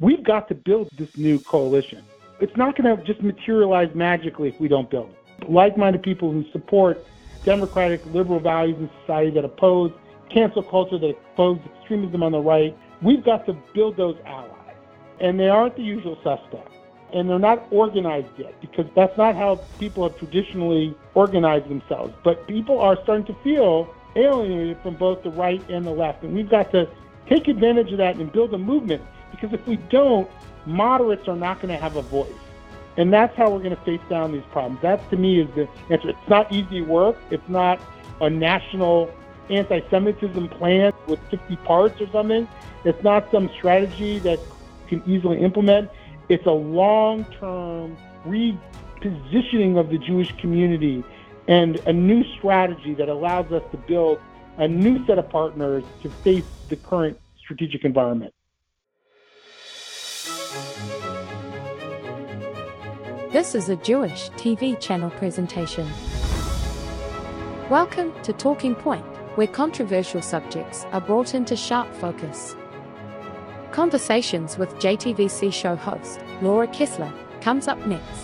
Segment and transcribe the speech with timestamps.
[0.00, 2.04] We've got to build this new coalition.
[2.40, 5.50] It's not going to just materialize magically if we don't build it.
[5.50, 7.04] Like-minded people who support
[7.44, 9.90] democratic liberal values in society that oppose
[10.30, 12.76] cancel culture, that oppose extremism on the right.
[13.02, 14.76] We've got to build those allies.
[15.18, 16.76] And they aren't the usual suspects.
[17.12, 22.14] And they're not organized yet because that's not how people have traditionally organized themselves.
[22.22, 26.22] But people are starting to feel alienated from both the right and the left.
[26.22, 26.88] And we've got to
[27.28, 29.02] take advantage of that and build a movement
[29.40, 30.28] because if we don't,
[30.66, 32.32] moderates are not going to have a voice.
[32.96, 34.82] And that's how we're going to face down these problems.
[34.82, 36.10] That to me is the answer.
[36.10, 37.16] It's not easy work.
[37.30, 37.80] It's not
[38.20, 39.12] a national
[39.50, 42.48] anti-Semitism plan with 50 parts or something.
[42.84, 44.40] It's not some strategy that
[44.88, 45.90] can easily implement.
[46.28, 51.04] It's a long-term repositioning of the Jewish community
[51.46, 54.20] and a new strategy that allows us to build
[54.58, 58.34] a new set of partners to face the current strategic environment.
[63.30, 65.86] This is a Jewish TV channel presentation.
[67.68, 69.04] Welcome to Talking Point,
[69.36, 72.56] where controversial subjects are brought into sharp focus.
[73.70, 78.22] Conversations with JTVC show host Laura Kessler comes up next.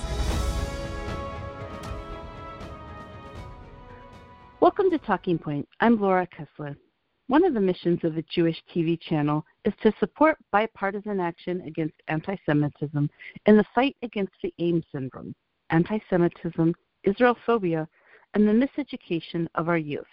[4.61, 5.69] Welcome to Talking Point.
[5.81, 6.79] I'm Laura Kessler.
[7.27, 11.95] One of the missions of the Jewish TV channel is to support bipartisan action against
[12.09, 13.09] anti Semitism
[13.47, 15.35] in the fight against the AIM syndrome,
[15.71, 16.75] anti Semitism,
[17.07, 17.87] Israelphobia,
[18.35, 20.05] and the miseducation of our youth.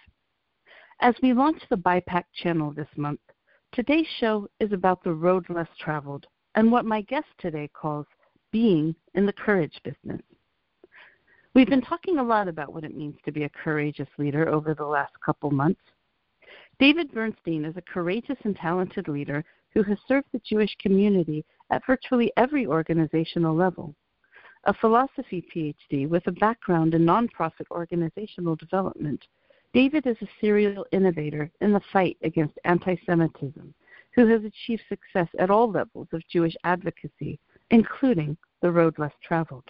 [1.02, 3.20] As we launch the BIPAC channel this month,
[3.74, 8.06] today's show is about the road less traveled and what my guest today calls
[8.52, 10.22] being in the courage business.
[11.54, 14.74] We've been talking a lot about what it means to be a courageous leader over
[14.74, 15.82] the last couple months.
[16.82, 21.86] David Bernstein is a courageous and talented leader who has served the Jewish community at
[21.86, 23.94] virtually every organizational level.
[24.64, 29.24] A philosophy PhD with a background in nonprofit organizational development,
[29.76, 33.76] David is a serial innovator in the fight against anti Semitism
[34.16, 37.38] who has achieved success at all levels of Jewish advocacy,
[37.70, 39.70] including the road less traveled.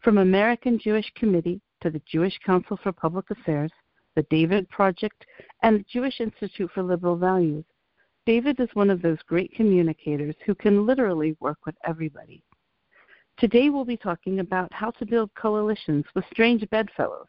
[0.00, 3.70] From American Jewish Committee to the Jewish Council for Public Affairs,
[4.14, 5.24] the David Project,
[5.62, 7.64] and the Jewish Institute for Liberal Values.
[8.26, 12.42] David is one of those great communicators who can literally work with everybody.
[13.38, 17.26] Today we'll be talking about how to build coalitions with strange bedfellows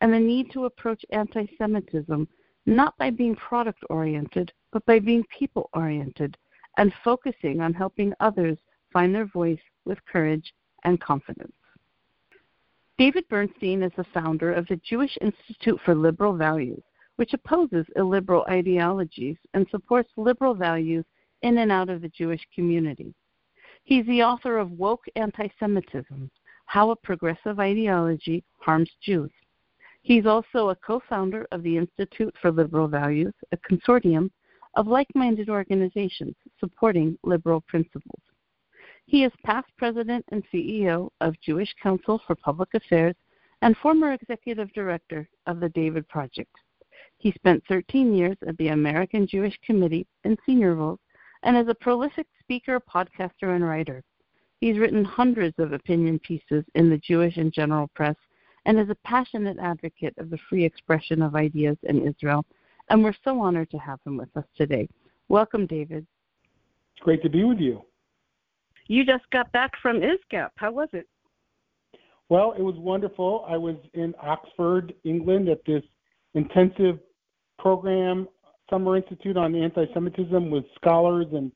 [0.00, 2.26] and the need to approach anti Semitism
[2.66, 6.36] not by being product oriented, but by being people oriented
[6.78, 8.58] and focusing on helping others
[8.92, 10.54] find their voice with courage
[10.84, 11.52] and confidence.
[13.00, 16.82] David Bernstein is the founder of the Jewish Institute for Liberal Values,
[17.16, 21.06] which opposes illiberal ideologies and supports liberal values
[21.40, 23.14] in and out of the Jewish community.
[23.84, 26.30] He's the author of Woke Anti Semitism
[26.66, 29.32] How a Progressive Ideology Harms Jews.
[30.02, 34.30] He's also a co founder of the Institute for Liberal Values, a consortium
[34.74, 38.20] of like minded organizations supporting liberal principles.
[39.10, 43.16] He is past president and CEO of Jewish Council for Public Affairs
[43.60, 46.54] and former executive director of the David Project.
[47.18, 51.00] He spent 13 years at the American Jewish Committee in senior roles
[51.42, 54.04] and is a prolific speaker, podcaster, and writer.
[54.60, 58.14] He's written hundreds of opinion pieces in the Jewish and general press
[58.64, 62.44] and is a passionate advocate of the free expression of ideas in Israel.
[62.90, 64.88] And we're so honored to have him with us today.
[65.28, 66.06] Welcome, David.
[66.94, 67.82] It's great to be with you.
[68.90, 70.50] You just got back from ISGAP.
[70.56, 71.06] How was it?
[72.28, 73.44] Well, it was wonderful.
[73.48, 75.84] I was in Oxford, England, at this
[76.34, 76.98] intensive
[77.56, 78.26] program,
[78.68, 81.52] Summer Institute on Anti Semitism, with scholars and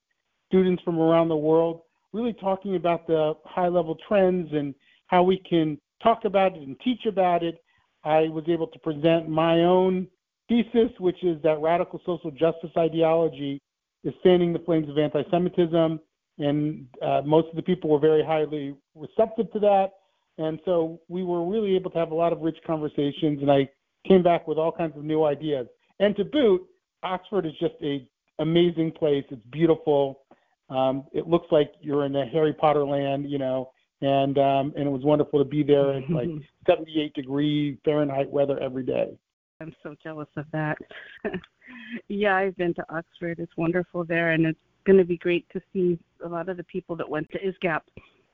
[0.47, 1.81] students from around the world,
[2.13, 4.73] really talking about the high level trends and
[5.09, 7.65] how we can talk about it and teach about it.
[8.05, 10.07] I was able to present my own
[10.49, 13.61] thesis, which is that radical social justice ideology
[14.05, 15.99] is fanning the flames of anti Semitism
[16.39, 19.91] and uh, most of the people were very highly receptive to that.
[20.39, 23.69] And so we were really able to have a lot of rich conversations, and I
[24.07, 25.67] came back with all kinds of new ideas.
[26.01, 26.63] And to boot,
[27.03, 28.07] Oxford is just a
[28.41, 29.25] amazing place.
[29.31, 30.23] It's beautiful.
[30.71, 33.71] Um, it looks like you're in a Harry Potter land, you know,
[34.01, 36.29] and um, and it was wonderful to be there at like
[36.67, 39.17] 78 degree Fahrenheit weather every day.
[39.61, 40.77] I'm so jealous of that.
[42.09, 43.39] yeah, I've been to Oxford.
[43.39, 46.65] It's wonderful there, and it's going to be great to see a lot of the
[46.65, 47.81] people that went to ISGAP.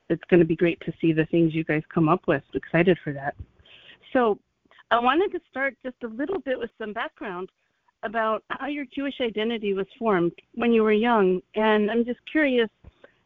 [0.09, 2.43] It's going to be great to see the things you guys come up with.
[2.53, 3.35] Excited for that.
[4.13, 4.39] So,
[4.89, 7.49] I wanted to start just a little bit with some background
[8.03, 11.41] about how your Jewish identity was formed when you were young.
[11.55, 12.69] And I'm just curious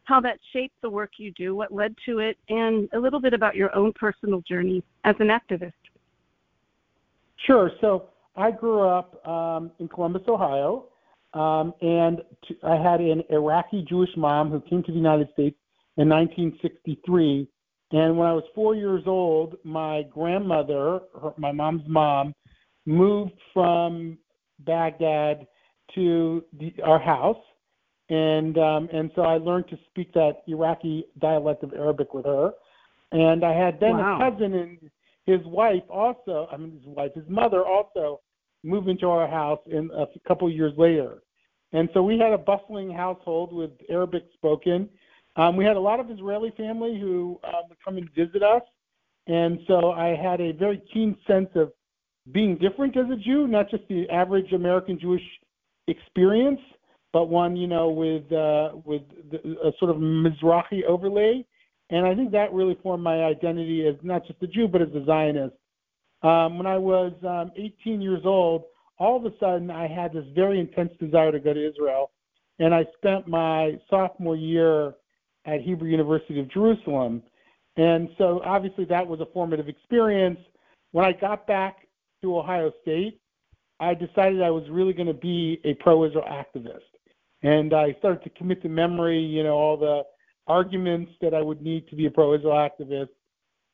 [0.04, 3.34] how that shaped the work you do, what led to it, and a little bit
[3.34, 5.72] about your own personal journey as an activist.
[7.46, 7.70] Sure.
[7.80, 10.84] So I grew up um, in Columbus, Ohio,
[11.36, 15.56] um, and t- I had an Iraqi Jewish mom who came to the United States
[15.98, 17.46] in 1963.
[17.92, 22.34] And when I was four years old, my grandmother, her, my mom's mom,
[22.86, 24.16] moved from
[24.60, 25.46] Baghdad
[25.94, 27.36] to the, our house,
[28.08, 32.52] and um, and so I learned to speak that Iraqi dialect of Arabic with her.
[33.12, 34.16] And I had then wow.
[34.16, 34.78] a cousin and
[35.26, 36.48] his wife also.
[36.50, 38.20] I mean, his wife, his mother also
[38.64, 41.22] moved into our house in a couple of years later.
[41.76, 44.88] And so we had a bustling household with Arabic spoken.
[45.36, 48.62] Um, we had a lot of Israeli family who uh, would come and visit us.
[49.26, 51.72] And so I had a very keen sense of
[52.32, 55.20] being different as a Jew, not just the average American Jewish
[55.86, 56.60] experience,
[57.12, 61.44] but one, you know, with uh, with the, a sort of Mizrahi overlay.
[61.90, 64.88] And I think that really formed my identity as not just a Jew, but as
[64.94, 65.54] a Zionist.
[66.22, 68.64] Um, when I was um, 18 years old,
[68.98, 72.10] all of a sudden I had this very intense desire to go to Israel,
[72.58, 74.94] and I spent my sophomore year
[75.44, 77.22] at Hebrew University of Jerusalem.
[77.76, 80.40] And so obviously that was a formative experience.
[80.92, 81.86] When I got back
[82.22, 83.20] to Ohio State,
[83.78, 86.80] I decided I was really going to be a pro-Israel activist.
[87.42, 90.02] And I started to commit to memory, you know, all the
[90.46, 93.08] arguments that I would need to be a pro-Israel activist,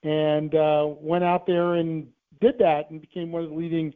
[0.03, 2.09] and uh, went out there and
[2.41, 3.95] did that and became one of the leading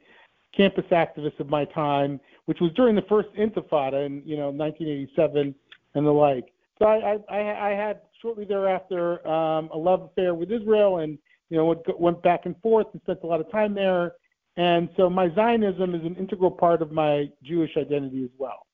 [0.57, 5.55] campus activists of my time, which was during the first Intifada in you know 1987
[5.95, 6.53] and the like.
[6.79, 11.19] So I, I, I had shortly thereafter um, a love affair with Israel, and
[11.51, 14.13] you know went back and forth and spent a lot of time there.
[14.57, 18.67] And so my Zionism is an integral part of my Jewish identity as well.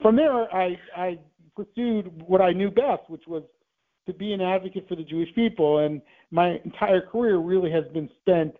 [0.00, 1.18] From there, I, I
[1.54, 3.42] pursued what I knew best, which was
[4.06, 5.78] to be an advocate for the Jewish people.
[5.78, 6.00] And
[6.30, 8.54] my entire career really has been spent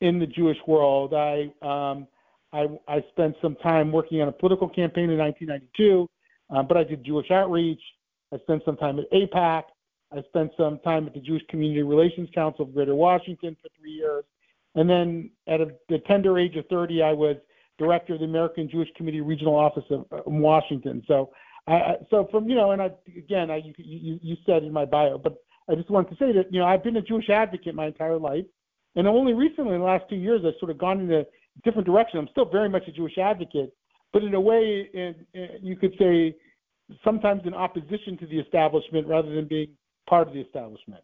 [0.00, 1.14] in the Jewish world.
[1.14, 2.06] I um,
[2.52, 6.08] I, I spent some time working on a political campaign in 1992,
[6.50, 7.80] uh, but I did Jewish outreach.
[8.32, 9.64] I spent some time at AIPAC.
[10.12, 13.90] I spent some time at the Jewish Community Relations Council of Greater Washington for three
[13.90, 14.24] years.
[14.74, 17.36] And then at a, the tender age of 30, I was
[17.78, 21.02] director of the American Jewish Committee Regional Office of, uh, in Washington.
[21.06, 21.30] So,
[21.66, 24.84] I, so from you know, and I again, I you, you you said in my
[24.84, 25.36] bio, but
[25.68, 28.18] I just wanted to say that you know I've been a Jewish advocate my entire
[28.18, 28.44] life.
[28.96, 31.24] And only recently, in the last two years, I've sort of gone in a
[31.64, 32.18] different direction.
[32.18, 33.72] I'm still very much a Jewish advocate,
[34.12, 36.34] but in a way, in, in, you could say
[37.04, 39.68] sometimes in opposition to the establishment rather than being
[40.08, 41.02] part of the establishment.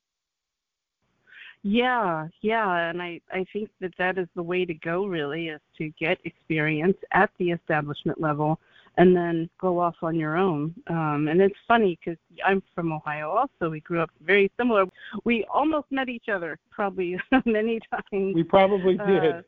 [1.65, 5.07] Yeah, yeah, and I I think that that is the way to go.
[5.07, 8.59] Really, is to get experience at the establishment level,
[8.99, 10.75] and then go off on your own.
[10.89, 13.71] Um, and it's funny because I'm from Ohio also.
[13.71, 14.85] We grew up very similar.
[15.25, 18.35] We almost met each other probably many times.
[18.35, 19.35] We probably uh, did.
[19.35, 19.43] Uh,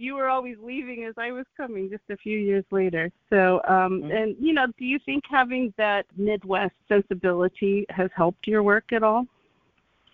[0.00, 3.10] you were always leaving as I was coming just a few years later.
[3.30, 4.12] So, um, mm-hmm.
[4.12, 9.02] and you know, do you think having that Midwest sensibility has helped your work at
[9.02, 9.26] all?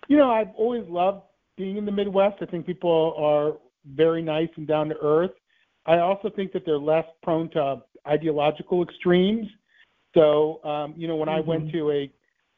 [0.07, 1.21] You know, I've always loved
[1.55, 2.37] being in the Midwest.
[2.41, 3.53] I think people are
[3.93, 5.31] very nice and down to earth.
[5.85, 9.47] I also think that they're less prone to ideological extremes.
[10.13, 11.37] So, um, you know, when mm-hmm.
[11.37, 11.77] I went mm-hmm.
[11.77, 12.11] to a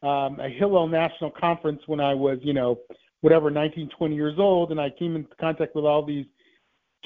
[0.07, 2.77] um, a Hillel National Conference when I was, you know,
[3.22, 6.27] whatever, 19, 20 years old, and I came into contact with all these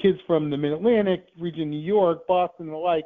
[0.00, 3.04] kids from the Mid Atlantic region, New York, Boston, and the like.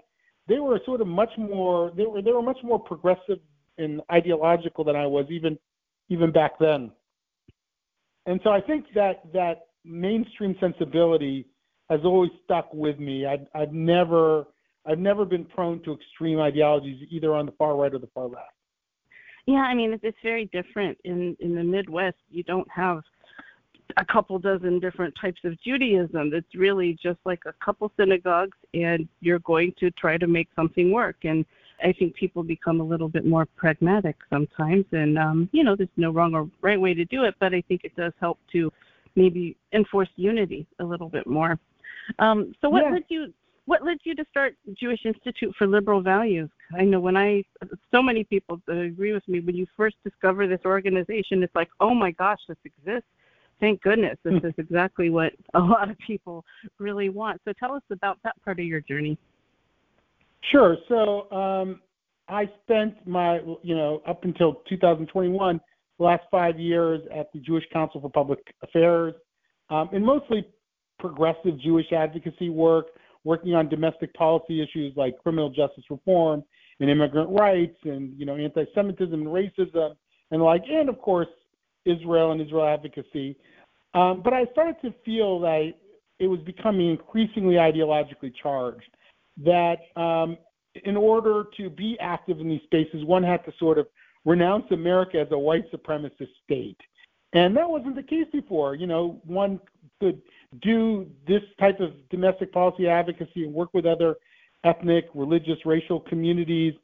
[0.48, 1.92] They were sort of much more.
[1.96, 3.38] They were they were much more progressive
[3.78, 5.58] and ideological than I was even
[6.08, 6.90] even back then.
[8.26, 11.46] And so I think that that mainstream sensibility
[11.90, 13.26] has always stuck with me.
[13.26, 14.46] I've, I've never
[14.86, 18.26] I've never been prone to extreme ideologies either on the far right or the far
[18.26, 18.52] left.
[19.46, 22.16] Yeah, I mean it's very different in in the Midwest.
[22.30, 23.02] You don't have
[23.96, 26.32] a couple dozen different types of Judaism.
[26.34, 30.92] It's really just like a couple synagogues, and you're going to try to make something
[30.92, 31.16] work.
[31.24, 31.44] And
[31.82, 34.84] I think people become a little bit more pragmatic sometimes.
[34.92, 37.62] And um, you know, there's no wrong or right way to do it, but I
[37.68, 38.72] think it does help to
[39.14, 41.58] maybe enforce unity a little bit more.
[42.18, 42.92] Um, so, what yeah.
[42.92, 43.32] led you
[43.66, 46.48] what led you to start Jewish Institute for Liberal Values?
[46.78, 47.42] I know when I,
[47.90, 51.92] so many people agree with me, when you first discover this organization, it's like, oh
[51.92, 53.08] my gosh, this exists.
[53.58, 54.18] Thank goodness.
[54.22, 56.44] This is exactly what a lot of people
[56.78, 57.40] really want.
[57.44, 59.18] So tell us about that part of your journey.
[60.52, 60.76] Sure.
[60.88, 61.80] So um,
[62.28, 65.60] I spent my, you know, up until 2021,
[65.98, 69.14] the last five years at the Jewish Council for Public Affairs,
[69.70, 70.46] um, in mostly
[70.98, 72.86] progressive Jewish advocacy work,
[73.26, 76.44] working on domestic policy issues like criminal justice reform
[76.78, 79.96] and immigrant rights and you know anti-Semitism and racism
[80.30, 81.28] and like, and of course
[81.84, 83.36] Israel and Israel advocacy.
[83.94, 85.72] Um, but I started to feel that
[86.18, 88.90] it was becoming increasingly ideologically charged.
[89.44, 90.38] That um,
[90.84, 93.86] in order to be active in these spaces, one had to sort of
[94.24, 96.78] renounce America as a white supremacist state.
[97.32, 98.74] And that wasn't the case before.
[98.74, 99.60] You know, one
[100.00, 100.20] could
[100.62, 104.16] do this type of domestic policy advocacy and work with other
[104.64, 106.74] ethnic, religious, racial communities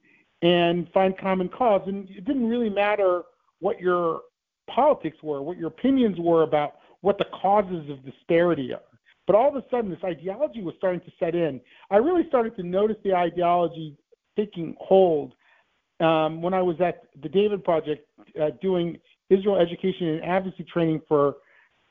[0.42, 1.82] and find common cause.
[1.86, 3.22] And it didn't really matter
[3.60, 4.22] what your
[4.68, 8.80] politics were, what your opinions were about what the causes of disparity are.
[9.26, 11.60] But all of a sudden, this ideology was starting to set in.
[11.90, 13.96] I really started to notice the ideology
[14.36, 15.34] taking hold
[16.00, 18.06] um, when I was at the David Project
[18.40, 18.98] uh, doing
[19.30, 21.36] Israel education and advocacy training for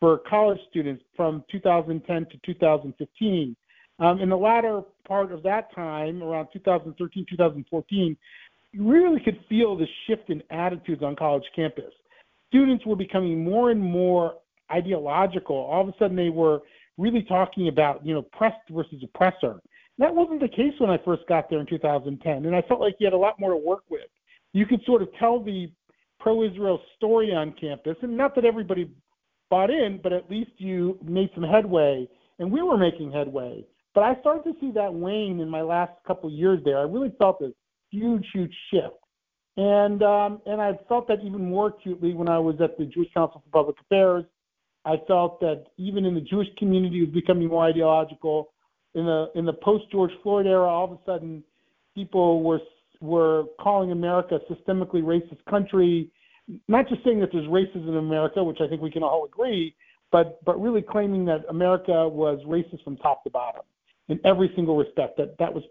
[0.01, 3.55] for college students from 2010 to 2015.
[4.00, 8.17] Um, in the latter part of that time, around 2013, 2014,
[8.74, 11.93] you really could feel the shift in attitudes on college campus.
[12.48, 14.36] Students were becoming more and more
[14.72, 15.55] ideological.
[15.55, 16.62] All of a sudden, they were
[16.98, 19.62] really talking about, you know, pressed versus oppressor.
[20.00, 22.96] That wasn't the case when I first got there in 2010, and I felt like
[22.98, 24.10] you had a lot more to work with.
[24.53, 25.72] You could sort of tell the
[26.20, 28.89] pro-Israel story on campus, and not that everybody
[29.51, 32.08] bought in, but at least you made some headway,
[32.39, 33.63] and we were making headway.
[33.93, 36.79] But I started to see that wane in my last couple of years there.
[36.79, 37.51] I really felt this
[37.91, 38.96] huge, huge shift.
[39.58, 43.10] And um, and I felt that even more acutely when I was at the Jewish
[43.13, 44.24] Council for Public Affairs.
[44.86, 48.53] I felt that even in the Jewish community, it was becoming more ideological.
[48.96, 51.43] In the in the post George Floyd era, all of a sudden,
[51.93, 52.62] people were
[53.01, 56.10] were calling America a systemically racist country.
[56.67, 59.75] Not just saying that there's racism in America, which I think we can all agree,
[60.12, 63.62] but but really claiming that America was racist from top to bottom
[64.10, 65.17] in every single respect.
[65.17, 65.63] That that was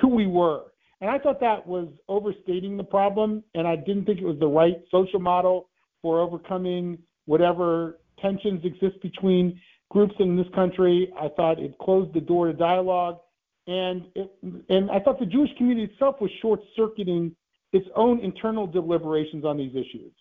[0.00, 0.72] who we were.
[1.00, 4.46] And I thought that was overstating the problem, and I didn't think it was the
[4.46, 5.68] right social model
[6.00, 9.60] for overcoming whatever tensions exist between
[9.90, 11.12] groups in this country.
[11.20, 13.18] I thought it closed the door to dialogue,
[13.66, 14.30] and it,
[14.68, 17.34] and I thought the Jewish community itself was short-circuiting
[17.72, 20.12] its own internal deliberations on these issues.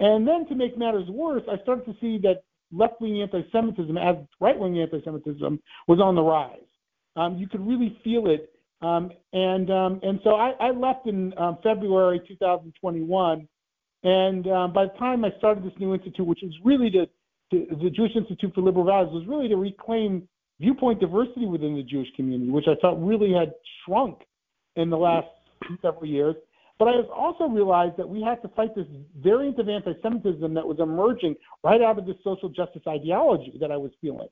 [0.00, 4.80] And then to make matters worse, I started to see that left-wing anti-Semitism, as right-wing
[4.80, 6.58] anti-Semitism, was on the rise.
[7.16, 8.50] Um, you could really feel it.
[8.82, 13.48] Um, and um, and so I, I left in um, February 2021,
[14.02, 17.76] and um, by the time I started this new institute, which was really to, to
[17.82, 20.28] the Jewish Institute for Liberal Values, was really to reclaim
[20.60, 24.18] viewpoint diversity within the Jewish community, which I thought really had shrunk
[24.76, 25.28] in the last
[25.80, 26.34] several years.
[26.78, 28.86] But I also realized that we had to fight this
[29.20, 33.76] variant of anti-Semitism that was emerging right out of this social justice ideology that I
[33.76, 34.28] was feeling.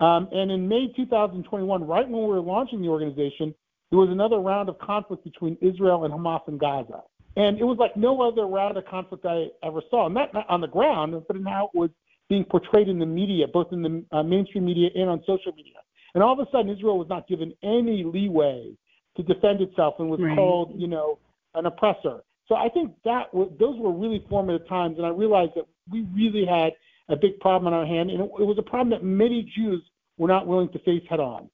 [0.00, 3.54] Um, and in May 2021, right when we were launching the organization,
[3.90, 7.02] there was another round of conflict between Israel and Hamas in Gaza.
[7.36, 10.60] And it was like no other round of conflict I ever saw, not, not on
[10.60, 11.90] the ground, but in how it was
[12.28, 15.74] being portrayed in the media, both in the uh, mainstream media and on social media.
[16.14, 18.72] And all of a sudden, Israel was not given any leeway
[19.16, 20.34] to defend itself and was right.
[20.34, 21.18] called, you know,
[21.56, 22.22] an oppressor.
[22.48, 26.46] So I think that those were really formative times, and I realized that we really
[26.46, 26.72] had
[27.08, 29.82] a big problem on our hand, and it, it was a problem that many Jews
[30.18, 31.50] were not willing to face head on.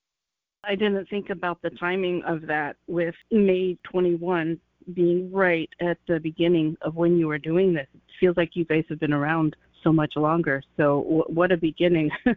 [0.63, 4.59] I didn't think about the timing of that with May 21
[4.93, 7.87] being right at the beginning of when you were doing this.
[7.93, 10.61] It feels like you guys have been around so much longer.
[10.77, 12.09] So w- what a beginning.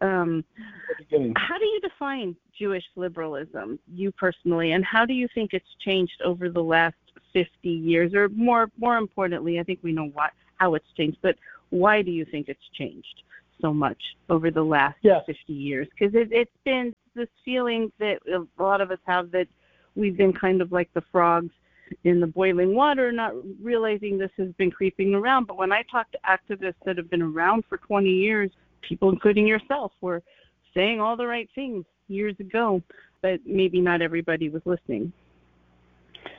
[0.00, 0.44] um.
[1.36, 6.22] How do you define Jewish liberalism, you personally, and how do you think it's changed
[6.24, 6.94] over the last
[7.32, 11.36] 50 years, or more more importantly, I think we know what how it's changed, but
[11.70, 13.22] why do you think it's changed
[13.60, 15.20] so much over the last yeah.
[15.26, 15.88] 50 years?
[15.90, 19.48] Because it, it's been this feeling that a lot of us have that
[19.94, 21.52] we've been kind of like the frogs
[22.04, 25.46] in the boiling water, not realizing this has been creeping around.
[25.46, 28.50] But when I talk to activists that have been around for 20 years,
[28.86, 30.22] people, including yourself, were
[30.74, 32.82] saying all the right things years ago,
[33.20, 35.12] but maybe not everybody was listening.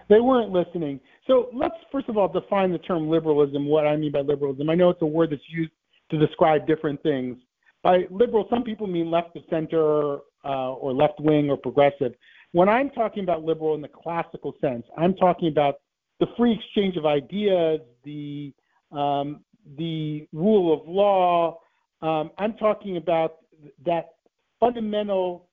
[0.10, 1.00] They weren't listening.
[1.28, 4.70] So let's first of all define the term liberalism, what I mean by liberalism.
[4.70, 5.72] I know it's a word that's used
[6.12, 7.38] to describe different things.
[7.82, 12.14] By liberal, some people mean left of center uh, or left wing or progressive.
[12.52, 15.76] When I'm talking about liberal in the classical sense, I'm talking about
[16.20, 18.54] the free exchange of ideas, the
[18.92, 19.42] um,
[19.78, 21.60] the rule of law.
[22.04, 23.38] Um, I'm talking about
[23.86, 24.16] that
[24.60, 25.48] fundamental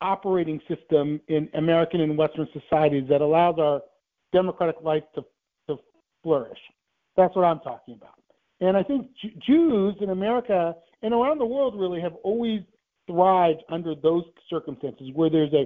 [0.00, 3.80] operating system in American and Western societies that allows our
[4.32, 5.24] democratic life to,
[5.66, 5.78] to
[6.22, 6.58] flourish.
[7.16, 8.14] That's what I'm talking about.
[8.60, 12.60] And I think J- Jews in America and around the world really have always
[13.06, 15.64] thrived under those circumstances where there's a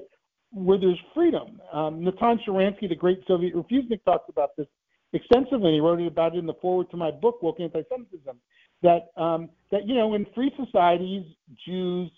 [0.54, 1.60] where there's freedom.
[1.72, 4.66] Um, Natan Sharansky, the great Soviet refusenik, talks about this
[5.14, 5.72] extensively.
[5.72, 8.36] He wrote about it in the foreword to my book, Woke Anti-Semitism.
[8.82, 11.24] That um, that you know, in free societies,
[11.66, 12.10] Jews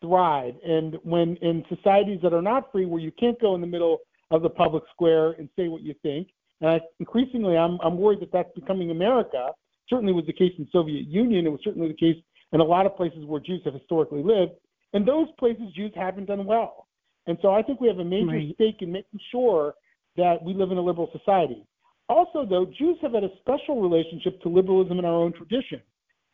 [0.00, 3.66] thrive, and when in societies that are not free, where you can't go in the
[3.66, 3.98] middle
[4.30, 6.28] of the public square and say what you think,
[6.60, 9.50] and I, increasingly, I'm I'm worried that that's becoming America.
[9.88, 11.46] Certainly was the case in Soviet Union.
[11.46, 12.16] It was certainly the case
[12.52, 14.52] in a lot of places where Jews have historically lived.
[14.92, 16.86] In those places, Jews haven't done well.
[17.26, 18.54] And so I think we have a major right.
[18.54, 19.74] stake in making sure
[20.16, 21.64] that we live in a liberal society.
[22.08, 25.80] Also, though, Jews have had a special relationship to liberalism in our own tradition.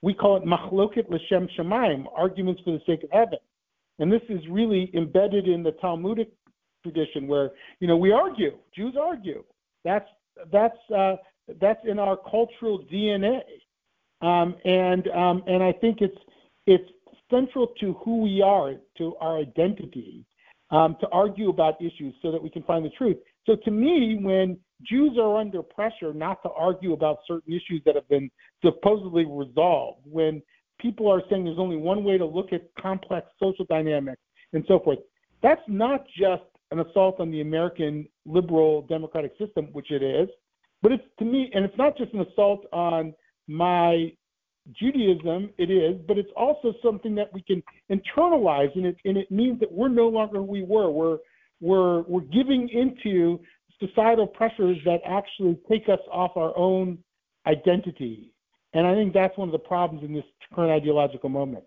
[0.03, 3.39] We call it machloket l'shem shamayim, arguments for the sake of heaven.
[3.99, 6.31] And this is really embedded in the Talmudic
[6.83, 7.51] tradition where,
[7.81, 9.43] you know, we argue, Jews argue.
[9.85, 10.09] That's,
[10.53, 11.17] that's, uh,
[11.61, 13.41] that's in our cultural DNA.
[14.21, 16.19] Um, and, um, and I think it's,
[16.67, 16.89] it's
[17.31, 20.25] central to who we are, to our identity,
[20.71, 23.17] um, to argue about issues so that we can find the truth.
[23.47, 27.95] So to me, when Jews are under pressure not to argue about certain issues that
[27.95, 28.31] have been
[28.65, 30.43] supposedly resolved, when
[30.79, 34.79] people are saying there's only one way to look at complex social dynamics and so
[34.79, 34.99] forth,
[35.43, 40.29] that's not just an assault on the American liberal democratic system, which it is,
[40.83, 43.15] but it's to me, and it's not just an assault on
[43.49, 44.13] my
[44.73, 49.31] Judaism, it is, but it's also something that we can internalize, and it and it
[49.31, 50.91] means that we're no longer who we were.
[50.91, 51.19] We're
[51.61, 53.41] we're we're giving into
[53.81, 56.99] societal pressures that actually take us off our own
[57.47, 58.33] identity,
[58.75, 61.65] and I think that's one of the problems in this current ideological moment.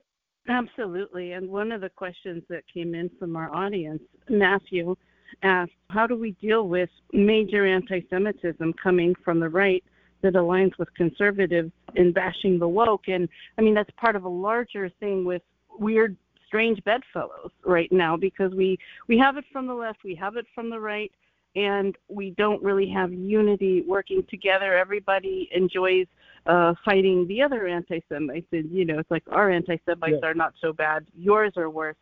[0.48, 4.96] Absolutely, and one of the questions that came in from our audience, Matthew,
[5.44, 9.84] asked, "How do we deal with major anti-Semitism coming from the right?"
[10.22, 13.08] that aligns with conservatives in bashing the woke.
[13.08, 13.28] And
[13.58, 15.42] I mean, that's part of a larger thing with
[15.80, 16.16] weird,
[16.48, 18.78] strange bedfellows right now because we
[19.08, 21.12] we have it from the left, we have it from the right,
[21.56, 24.78] and we don't really have unity working together.
[24.78, 26.08] Everybody enjoys
[26.46, 30.30] uh, fighting the other anti-Semites, and you know, it's like our anti-Semites yeah.
[30.30, 31.98] are not so bad, yours are worse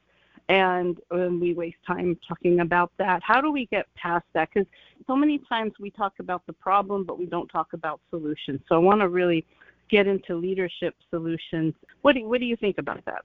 [0.49, 3.21] and um, we waste time talking about that.
[3.23, 4.49] How do we get past that?
[4.51, 4.67] Because
[5.05, 8.59] so many times we talk about the problem, but we don't talk about solutions.
[8.67, 9.45] So I want to really
[9.91, 11.75] get into leadership solutions.
[12.01, 13.23] What do, what do you think about that?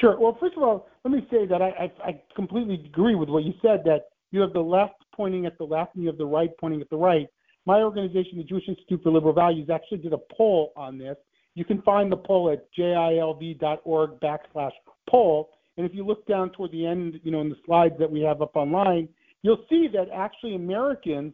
[0.00, 0.18] Sure.
[0.18, 3.44] Well, first of all, let me say that I, I, I completely agree with what
[3.44, 3.82] you said.
[3.84, 6.80] That you have the left pointing at the left, and you have the right pointing
[6.80, 7.26] at the right.
[7.66, 11.16] My organization, the Jewish Institute for Liberal Values, actually did a poll on this.
[11.54, 14.72] You can find the poll at jilv.org backslash
[15.08, 18.10] poll and if you look down toward the end, you know, in the slides that
[18.10, 19.08] we have up online,
[19.42, 21.32] you'll see that actually Americans,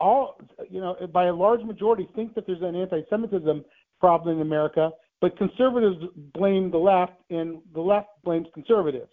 [0.00, 0.38] all,
[0.68, 3.64] you know, by a large majority, think that there's an anti-Semitism
[3.98, 5.96] problem in America, but conservatives
[6.34, 9.10] blame the left, and the left blames conservatives.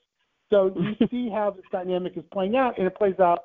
[0.52, 3.40] So you see how this dynamic is playing out, and it plays out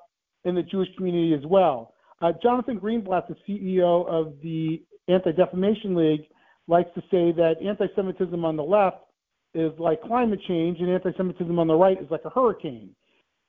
[0.44, 1.94] in the Jewish community as well.
[2.22, 6.26] Uh, Jonathan Greenblatt, the CEO of the Anti-Defamation League,
[6.68, 8.98] likes to say that anti-Semitism on the left
[9.54, 12.90] is like climate change, and anti-Semitism on the right is like a hurricane.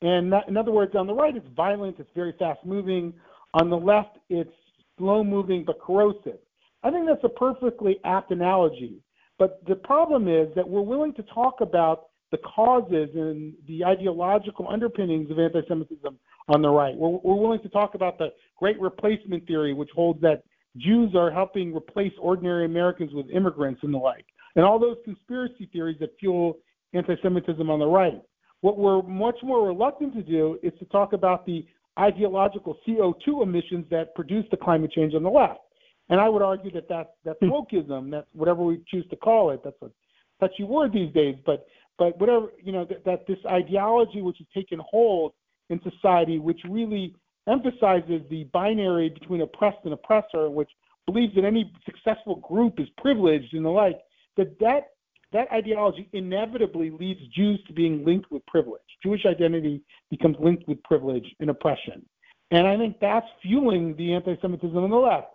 [0.02, 3.14] And that, in other words, on the right it's violent, it's very fast-moving.
[3.54, 4.50] On the left, it's
[4.98, 6.40] slow-moving but corrosive.
[6.84, 9.02] I think that's a perfectly apt analogy.
[9.38, 14.68] But the problem is that we're willing to talk about the causes and the ideological
[14.70, 16.18] underpinnings of anti-Semitism
[16.48, 16.96] on the right.
[16.96, 20.44] We're, we're willing to talk about the great replacement theory, which holds that
[20.78, 25.70] Jews are helping replace ordinary Americans with immigrants and the like and all those conspiracy
[25.72, 26.58] theories that fuel
[26.94, 28.22] anti Semitism on the right.
[28.62, 31.66] What we're much more reluctant to do is to talk about the
[32.00, 35.60] ideological CO2 emissions that produce the climate change on the left.
[36.10, 37.50] And I would argue that that's, that's hmm.
[37.50, 39.62] wokeism, that's whatever we choose to call it.
[39.64, 39.90] That's a
[40.40, 41.66] touchy word these days, but,
[42.02, 45.34] but whatever, you know, that, that this ideology which has taken hold
[45.70, 47.14] in society, which really
[47.48, 50.72] emphasizes the binary between oppressed and oppressor, which
[51.06, 54.00] believes that any successful group is privileged and the like,
[54.36, 54.88] that that
[55.32, 58.82] that ideology inevitably leads Jews to being linked with privilege.
[59.04, 62.04] Jewish identity becomes linked with privilege and oppression.
[62.50, 65.28] And I think that's fueling the anti Semitism on the left.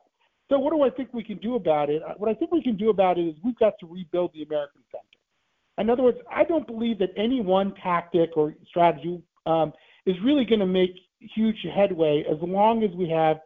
[0.51, 2.03] So, what do I think we can do about it?
[2.17, 4.83] What I think we can do about it is we've got to rebuild the American
[4.91, 5.16] center.
[5.79, 9.73] In other words, I don't believe that any one tactic or strategy um,
[10.07, 13.39] is really going to make huge headway as long as we have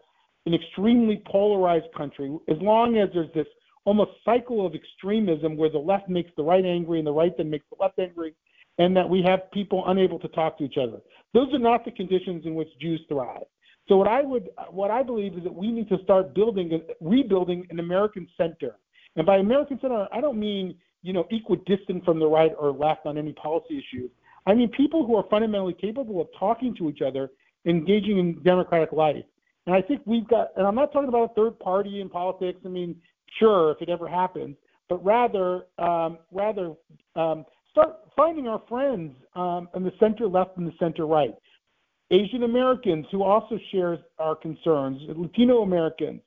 [0.46, 3.46] an extremely polarized country, as long as there's this
[3.84, 7.50] almost cycle of extremism where the left makes the right angry and the right then
[7.50, 8.34] makes the left angry,
[8.78, 10.98] and that we have people unable to talk to each other.
[11.34, 13.42] Those are not the conditions in which Jews thrive.
[13.88, 17.66] So what I would, what I believe is that we need to start building, rebuilding
[17.70, 18.76] an American center.
[19.16, 23.06] And by American center, I don't mean you know equidistant from the right or left
[23.06, 24.10] on any policy issues.
[24.46, 27.30] I mean people who are fundamentally capable of talking to each other,
[27.66, 29.24] engaging in democratic life.
[29.66, 32.60] And I think we've got, and I'm not talking about a third party in politics.
[32.64, 32.96] I mean,
[33.38, 34.56] sure, if it ever happens,
[34.88, 36.72] but rather, um, rather
[37.14, 41.34] um, start finding our friends um, in the center left and the center right.
[42.10, 46.20] Asian Americans who also share our concerns, Latino Americans,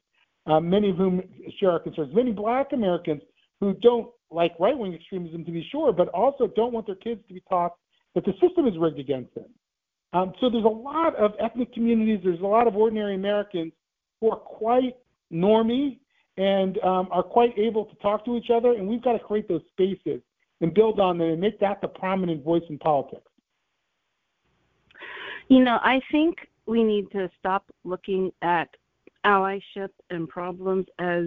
[0.46, 1.22] uh, many of whom
[1.60, 3.22] share our concerns, many Black Americans
[3.60, 7.22] who don't like right wing extremism to be sure, but also don't want their kids
[7.28, 7.74] to be taught
[8.16, 9.46] that the system is rigged against them.
[10.14, 13.74] Um, so there's a lot of ethnic communities, there's a lot of ordinary Americans
[14.22, 14.96] who are quite
[15.32, 16.00] normy
[16.38, 19.48] and um, are quite able to talk to each other, and we've got to create
[19.48, 20.22] those spaces
[20.62, 23.30] and build on them and make that the prominent voice in politics.
[25.50, 28.70] You know, I think we need to stop looking at
[29.26, 31.26] allyship and problems as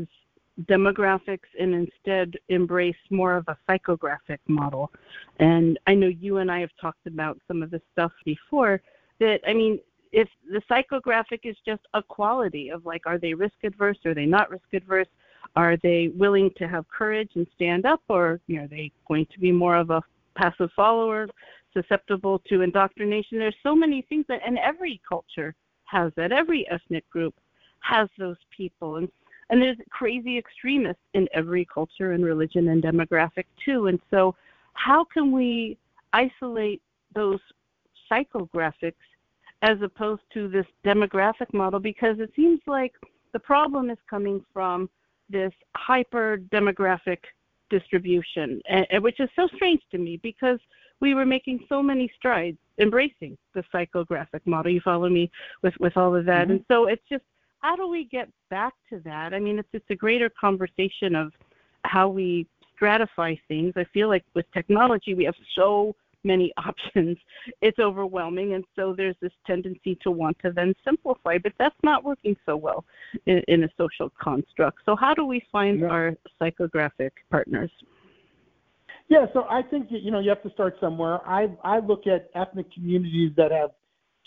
[0.64, 4.90] demographics and instead embrace more of a psychographic model.
[5.38, 8.81] And I know you and I have talked about some of this stuff before
[9.21, 9.79] that I mean
[10.12, 14.27] if the psychographic is just a quality of like are they risk adverse are they
[14.27, 15.09] not risk adverse
[15.57, 19.27] are they willing to have courage and stand up or you know, are they going
[19.33, 20.03] to be more of a
[20.37, 21.29] passive follower
[21.73, 23.38] susceptible to indoctrination?
[23.38, 26.33] There's so many things that and every culture has that.
[26.33, 27.35] Every ethnic group
[27.81, 28.97] has those people.
[28.97, 29.09] And
[29.50, 34.35] and there's crazy extremists in every culture and religion and demographic too and so
[34.74, 35.76] how can we
[36.12, 36.82] isolate
[37.14, 37.40] those
[38.11, 38.94] psychographics
[39.62, 42.92] as opposed to this demographic model because it seems like
[43.32, 44.88] the problem is coming from
[45.28, 47.18] this hyper demographic
[47.70, 50.59] distribution, and, which is so strange to me because
[51.00, 54.72] we were making so many strides embracing the psychographic model.
[54.72, 55.30] You follow me
[55.62, 56.52] with with all of that, mm-hmm.
[56.52, 57.24] and so it's just
[57.66, 59.35] how do we get back to that?
[59.35, 61.33] I mean, it's it's a greater conversation of
[61.83, 63.72] how we stratify things.
[63.76, 67.16] I feel like with technology we have so many options,
[67.61, 68.55] it's overwhelming.
[68.55, 72.57] And so there's this tendency to want to then simplify, but that's not working so
[72.57, 72.85] well
[73.26, 74.79] in, in a social construct.
[74.87, 75.87] So, how do we find yeah.
[75.88, 77.70] our psychographic partners?
[79.09, 81.18] Yeah, so I think you know you have to start somewhere.
[81.26, 83.70] I I look at ethnic communities that have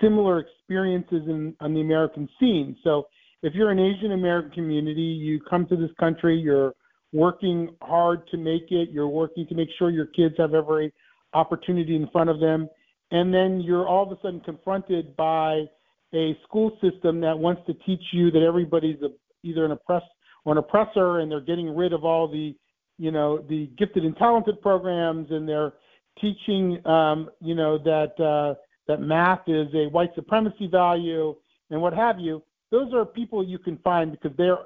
[0.01, 2.75] similar experiences in on the American scene.
[2.83, 3.07] So
[3.41, 6.73] if you're an Asian American community, you come to this country, you're
[7.13, 10.93] working hard to make it, you're working to make sure your kids have every
[11.33, 12.69] opportunity in front of them,
[13.11, 15.63] and then you're all of a sudden confronted by
[16.13, 19.09] a school system that wants to teach you that everybody's a,
[19.43, 20.05] either an oppressed
[20.45, 22.55] or an oppressor, and they're getting rid of all the,
[22.97, 25.73] you know, the gifted and talented programs, and they're
[26.19, 28.55] teaching, um, you know, that uh,
[28.87, 31.35] that math is a white supremacy value
[31.69, 32.41] and what have you.
[32.71, 34.57] Those are people you can find because they're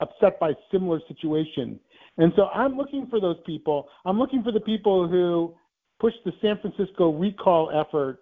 [0.00, 1.78] upset by similar situation.
[2.18, 3.88] And so I'm looking for those people.
[4.04, 5.54] I'm looking for the people who
[6.00, 8.20] pushed the San Francisco recall effort.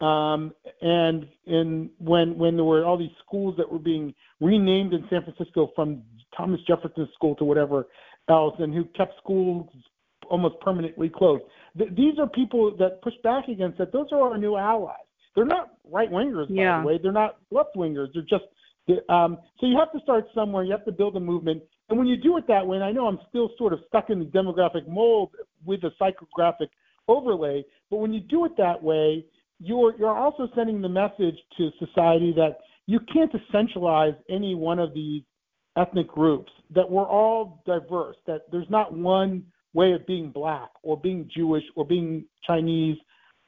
[0.00, 5.04] Um, and in when when there were all these schools that were being renamed in
[5.10, 6.02] San Francisco from
[6.36, 7.88] Thomas Jefferson School to whatever
[8.28, 9.68] else, and who kept schools
[10.30, 11.42] almost permanently closed.
[11.76, 13.92] Th- these are people that push back against that.
[13.92, 14.94] Those are our new allies.
[15.34, 16.76] They're not right wingers, yeah.
[16.76, 17.00] by the way.
[17.02, 18.08] They're not left wingers.
[18.14, 18.44] They're just
[19.08, 20.64] um, so you have to start somewhere.
[20.64, 21.62] You have to build a movement.
[21.88, 24.10] And when you do it that way, and I know I'm still sort of stuck
[24.10, 25.30] in the demographic mold
[25.64, 26.68] with the psychographic
[27.06, 27.64] overlay.
[27.90, 29.24] But when you do it that way,
[29.60, 34.94] you're you're also sending the message to society that you can't essentialize any one of
[34.94, 35.22] these
[35.76, 36.52] ethnic groups.
[36.74, 38.16] That we're all diverse.
[38.26, 42.96] That there's not one way of being black or being Jewish or being Chinese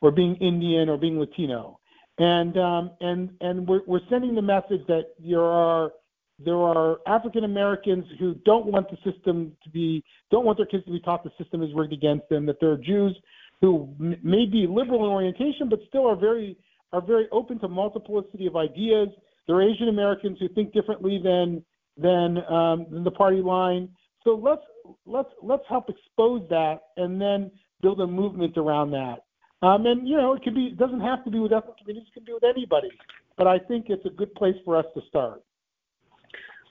[0.00, 1.79] or being Indian or being Latino.
[2.20, 5.90] And um, and and we're we're sending the message that there are
[6.38, 10.84] there are African Americans who don't want the system to be don't want their kids
[10.84, 12.44] to be taught the system is rigged against them.
[12.44, 13.16] That there are Jews
[13.62, 16.58] who m- may be liberal in orientation, but still are very
[16.92, 19.08] are very open to multiplicity of ideas.
[19.46, 21.64] There are Asian Americans who think differently than
[21.96, 23.88] than um, than the party line.
[24.24, 24.62] So let's
[25.06, 29.20] let's let's help expose that and then build a movement around that.
[29.62, 32.08] Um, and you know, it could be it doesn't have to be with ethnic communities;
[32.10, 32.90] it can be with anybody.
[33.36, 35.42] But I think it's a good place for us to start.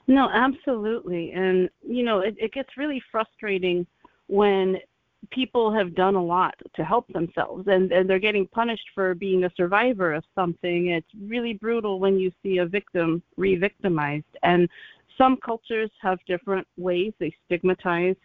[0.08, 3.86] No, absolutely, and you know, it, it gets really frustrating
[4.28, 4.78] when
[5.32, 9.44] people have done a lot to help themselves and, and they're getting punished for being
[9.44, 10.88] a survivor of something.
[10.88, 14.26] It's really brutal when you see a victim re victimized.
[14.44, 14.70] And
[15.18, 18.16] some cultures have different ways they stigmatize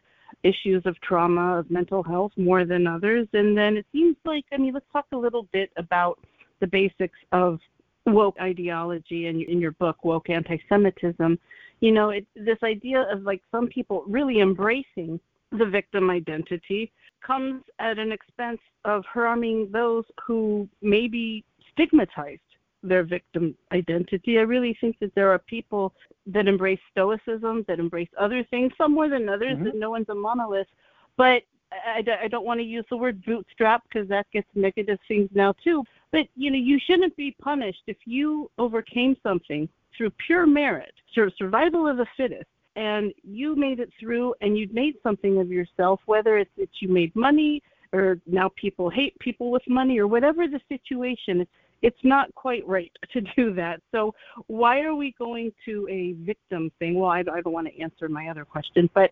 [0.42, 3.28] issues of trauma, of mental health more than others.
[3.32, 6.18] And then it seems like, I mean, let's talk a little bit about
[6.60, 7.58] the basics of
[8.06, 11.38] woke ideology in, in your book, Woke Anti Semitism.
[11.80, 15.20] You know, it, this idea of like some people really embracing
[15.52, 16.92] the victim identity
[17.24, 22.40] comes at an expense of harming those who may be stigmatized
[22.84, 24.38] their victim identity.
[24.38, 25.92] I really think that there are people
[26.26, 29.64] that embrace stoicism, that embrace other things, some more than others, mm-hmm.
[29.64, 30.68] that no one's a monolith.
[31.16, 31.42] But
[31.72, 35.54] I, I don't want to use the word bootstrap because that gets negative things now
[35.64, 35.82] too.
[36.12, 41.30] But you know, you shouldn't be punished if you overcame something through pure merit, through
[41.38, 46.00] survival of the fittest, and you made it through and you made something of yourself,
[46.06, 50.48] whether it's that you made money or now people hate people with money or whatever
[50.48, 51.46] the situation.
[51.84, 53.80] It's not quite right to do that.
[53.92, 54.14] So
[54.46, 56.98] why are we going to a victim thing?
[56.98, 59.10] Well, I, I don't want to answer my other question, but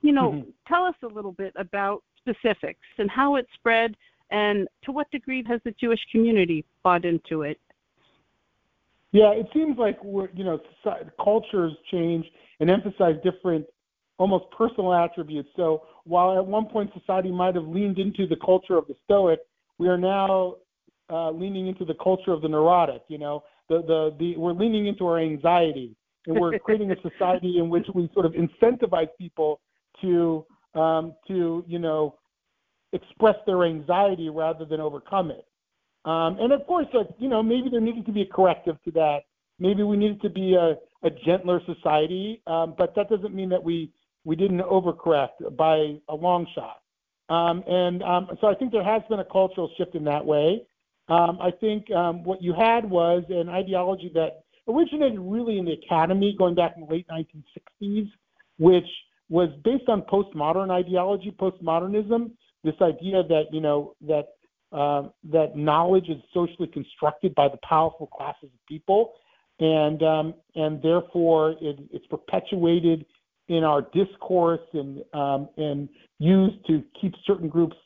[0.00, 0.50] you know, mm-hmm.
[0.66, 3.94] tell us a little bit about specifics and how it spread,
[4.30, 7.58] and to what degree has the Jewish community bought into it?
[9.12, 12.26] Yeah, it seems like we're you know society, cultures change
[12.60, 13.66] and emphasize different
[14.18, 15.48] almost personal attributes.
[15.56, 19.40] So while at one point society might have leaned into the culture of the Stoic,
[19.78, 20.56] we are now
[21.14, 23.02] uh, leaning into the culture of the neurotic.
[23.08, 25.94] You know, the, the the we're leaning into our anxiety,
[26.26, 29.60] and we're creating a society in which we sort of incentivize people
[30.02, 32.16] to um, to you know
[32.92, 35.46] express their anxiety rather than overcome it.
[36.04, 38.90] Um, and of course, like you know, maybe there needed to be a corrective to
[38.92, 39.20] that.
[39.60, 40.74] Maybe we needed to be a,
[41.06, 43.92] a gentler society, um, but that doesn't mean that we
[44.24, 46.80] we didn't overcorrect by a long shot.
[47.28, 50.66] Um, and um, so I think there has been a cultural shift in that way.
[51.08, 55.72] Um, I think um, what you had was an ideology that originated really in the
[55.72, 58.10] academy going back in the late 1960s,
[58.58, 58.86] which
[59.28, 62.30] was based on postmodern ideology, postmodernism,
[62.62, 64.28] this idea that, you know, that
[64.72, 69.12] uh, that knowledge is socially constructed by the powerful classes of people,
[69.60, 73.06] and um, and therefore it, it's perpetuated
[73.46, 75.88] in our discourse and um, and
[76.18, 77.76] used to keep certain groups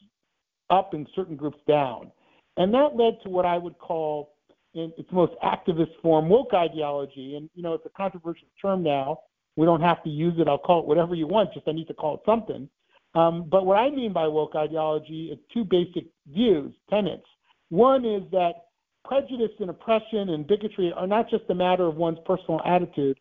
[0.71, 2.11] up and certain groups down.
[2.59, 4.35] And that led to what I would call,
[4.75, 7.37] in its most activist form, woke ideology.
[7.37, 9.21] And, you know, it's a controversial term now.
[9.57, 10.49] We don't have to use it.
[10.49, 12.69] I'll call it whatever you want, just I need to call it something.
[13.15, 17.27] Um, but what I mean by woke ideology is two basic views, tenets.
[17.71, 18.67] One is that
[19.05, 23.19] prejudice and oppression and bigotry are not just a matter of one's personal attitude,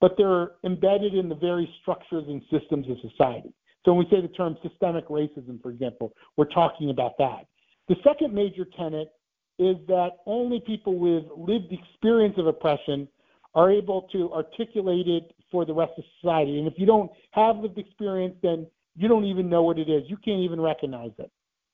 [0.00, 3.52] but they're embedded in the very structures and systems of society.
[3.84, 7.46] So when we say the term systemic racism, for example, we're talking about that.
[7.88, 9.12] The second major tenet
[9.58, 13.08] is that only people with lived experience of oppression
[13.54, 16.58] are able to articulate it for the rest of society.
[16.58, 20.02] And if you don't have lived experience, then you don't even know what it is.
[20.06, 21.30] You can't even recognize it.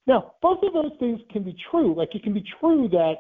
[0.07, 1.95] Now, both of those things can be true.
[1.97, 3.15] Like it can be true that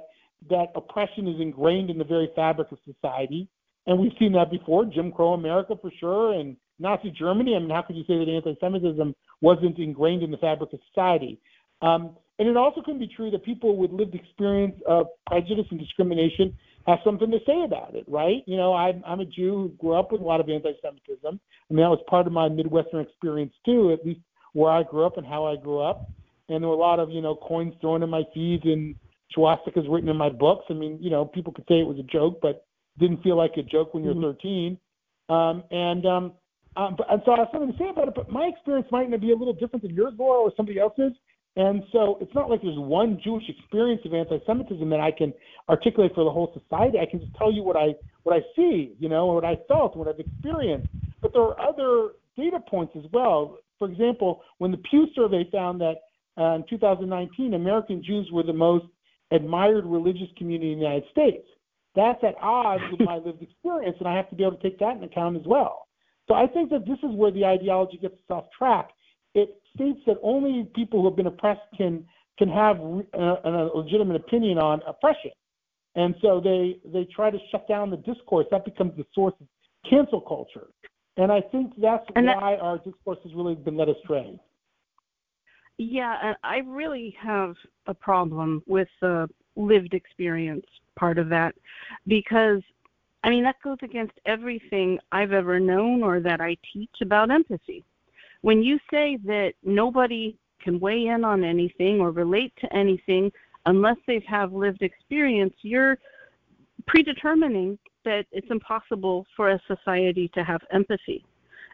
[0.51, 3.49] that oppression is ingrained in the very fabric of society,
[3.87, 4.85] and we've seen that before.
[4.85, 7.57] Jim Crow America for sure, and Nazi Germany.
[7.57, 11.41] I mean, how could you say that anti-Semitism wasn't ingrained in the fabric of society?
[11.81, 15.79] Um, and it also can be true that people with lived experience of prejudice and
[15.79, 18.43] discrimination have something to say about it, right?
[18.47, 21.25] You know, I'm, I'm a Jew who grew up with a lot of anti-Semitism.
[21.25, 24.21] I mean, that was part of my Midwestern experience too, at least
[24.53, 26.11] where I grew up and how I grew up.
[26.49, 28.95] And there were a lot of, you know, coins thrown in my feeds and
[29.37, 30.67] swastikas written in my books.
[30.69, 32.67] I mean, you know, people could say it was a joke, but
[32.99, 34.23] didn't feel like a joke when you're mm-hmm.
[34.23, 34.79] 13.
[35.31, 36.33] Um, and um,
[36.77, 39.09] um, but, and so I have something to say about it, but my experience might
[39.21, 41.13] be a little different than yours, Laura, or somebody else's.
[41.57, 45.33] And so it's not like there's one Jewish experience of anti-Semitism that I can
[45.69, 46.99] articulate for the whole society.
[46.99, 49.97] I can just tell you what I what I see, you know, what I felt,
[49.97, 50.89] what I've experienced.
[51.23, 53.59] But there are other data points as well.
[53.79, 55.97] For example, when the Pew survey found that
[56.37, 58.87] uh, in 2019 American Jews were the most
[59.31, 61.47] admired religious community in the United States,
[61.95, 64.79] that's at odds with my lived experience, and I have to be able to take
[64.81, 65.87] that into account as well.
[66.27, 68.91] So I think that this is where the ideology gets us off track.
[69.35, 72.07] It states that only people who have been oppressed can
[72.39, 75.31] can have a, uh, a legitimate opinion on oppression,
[75.95, 78.47] and so they they try to shut down the discourse.
[78.51, 79.47] That becomes the source of
[79.89, 80.69] cancel culture,
[81.17, 84.39] and I think that's and why our discourse has really been led astray.
[85.79, 90.67] Yeah, and I really have a problem with the lived experience
[90.97, 91.55] part of that
[92.07, 92.63] because
[93.25, 97.85] I mean that goes against everything I've ever known or that I teach about empathy
[98.45, 103.33] when you say that nobody can weigh in on anything or relate to anything
[103.65, 105.97] unless they've have lived experience, you're
[106.87, 111.25] predetermining that it's impossible for a society to have empathy.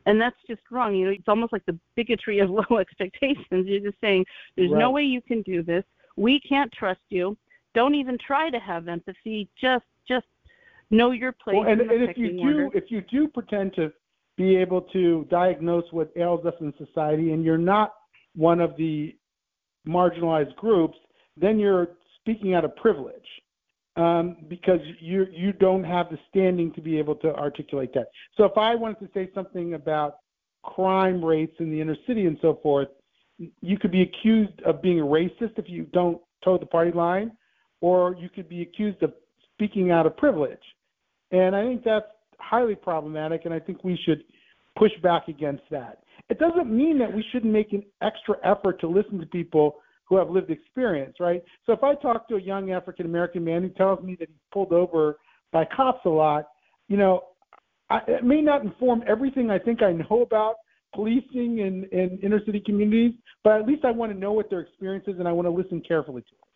[0.06, 0.94] And that's just wrong.
[0.94, 3.66] You know, it's almost like the bigotry of low expectations.
[3.66, 4.24] You're just saying
[4.56, 4.78] there's right.
[4.78, 5.82] no way you can do this.
[6.16, 7.36] We can't trust you.
[7.74, 9.48] Don't even try to have empathy.
[9.60, 10.26] Just just
[10.90, 11.56] know your place.
[11.56, 12.78] Well, and, and if you do, order.
[12.78, 13.92] if you do pretend to
[14.40, 17.92] be able to diagnose what ails us in society, and you're not
[18.34, 19.14] one of the
[19.86, 20.96] marginalized groups,
[21.36, 21.88] then you're
[22.20, 23.28] speaking out of privilege
[23.96, 28.06] um, because you you don't have the standing to be able to articulate that.
[28.38, 30.16] So if I wanted to say something about
[30.62, 32.88] crime rates in the inner city and so forth,
[33.60, 37.32] you could be accused of being a racist if you don't toe the party line,
[37.82, 39.12] or you could be accused of
[39.52, 40.66] speaking out of privilege.
[41.30, 42.06] And I think that's
[42.40, 44.22] highly problematic, and I think we should
[44.78, 46.02] push back against that.
[46.28, 49.76] It doesn't mean that we shouldn't make an extra effort to listen to people
[50.08, 51.42] who have lived experience, right?
[51.66, 54.38] So if I talk to a young African American man who tells me that he's
[54.52, 55.18] pulled over
[55.52, 56.48] by cops a lot,
[56.88, 57.24] you know,
[57.90, 60.56] I, it may not inform everything I think I know about
[60.94, 63.12] policing in, in inner city communities,
[63.44, 65.52] but at least I want to know what their experience is and I want to
[65.52, 66.50] listen carefully to it.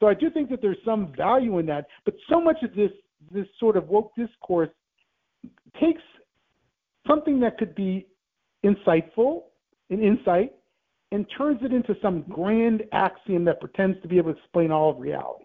[0.00, 2.90] So I do think that there's some value in that, but so much of this
[3.32, 4.68] this sort of woke discourse
[5.80, 6.02] takes
[7.06, 8.06] something that could be
[8.64, 9.42] insightful,
[9.90, 10.52] an insight,
[11.12, 14.90] and turns it into some grand axiom that pretends to be able to explain all
[14.90, 15.44] of reality.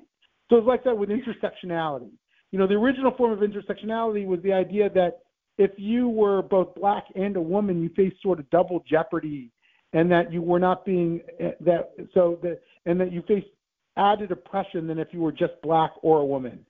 [0.49, 2.09] So it's like that with intersectionality.
[2.51, 5.19] You know, the original form of intersectionality was the idea that
[5.59, 9.51] if you were both black and a woman, you faced sort of double jeopardy,
[9.93, 13.47] and that you were not being eh, that so that and that you faced
[13.97, 16.65] added oppression than if you were just black or a woman.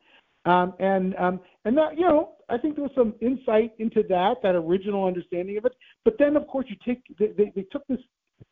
[0.45, 4.35] Um, and um, and that you know I think there was some insight into that
[4.41, 5.73] that original understanding of it.
[6.05, 7.99] But then of course you take they, they, they took this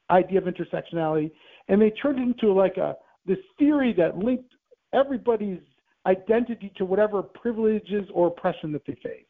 [0.09, 1.31] idea of intersectionality
[1.69, 2.95] and they turned it into like a
[3.25, 4.53] this theory that linked
[4.93, 5.59] everybody's
[6.05, 9.25] identity to whatever privileges or oppression that they face.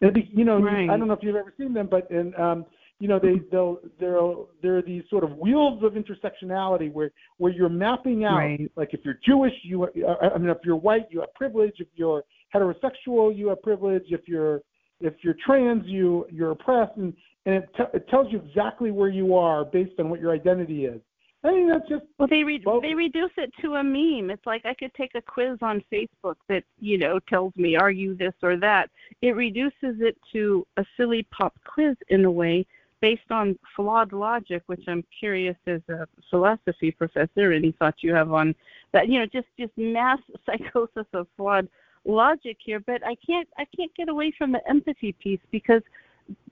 [0.00, 0.88] And you know, right.
[0.88, 2.64] I don't know if you've ever seen them, but in um,
[3.00, 4.20] you know, they they'll there
[4.62, 8.70] there are these sort of wheels of intersectionality where where you're mapping out right.
[8.76, 11.72] like if you're Jewish, you uh, I mean if you're white, you have privilege.
[11.78, 12.22] If you're
[12.54, 14.04] heterosexual, you have privilege.
[14.10, 14.60] If you're
[15.00, 17.14] if you're trans, you you're oppressed, and
[17.46, 20.84] and it, t- it tells you exactly where you are based on what your identity
[20.84, 21.00] is.
[21.42, 24.28] I mean, that's just well, they re- well, they reduce it to a meme.
[24.28, 27.90] It's like I could take a quiz on Facebook that you know tells me are
[27.90, 28.90] you this or that.
[29.22, 32.66] It reduces it to a silly pop quiz in a way
[33.00, 38.32] based on flawed logic, which I'm curious as a philosophy professor, any thoughts you have
[38.32, 38.54] on
[38.92, 39.08] that?
[39.08, 41.68] You know, just just mass psychosis of flawed
[42.04, 42.80] logic here.
[42.80, 45.82] But I can't I can't get away from the empathy piece because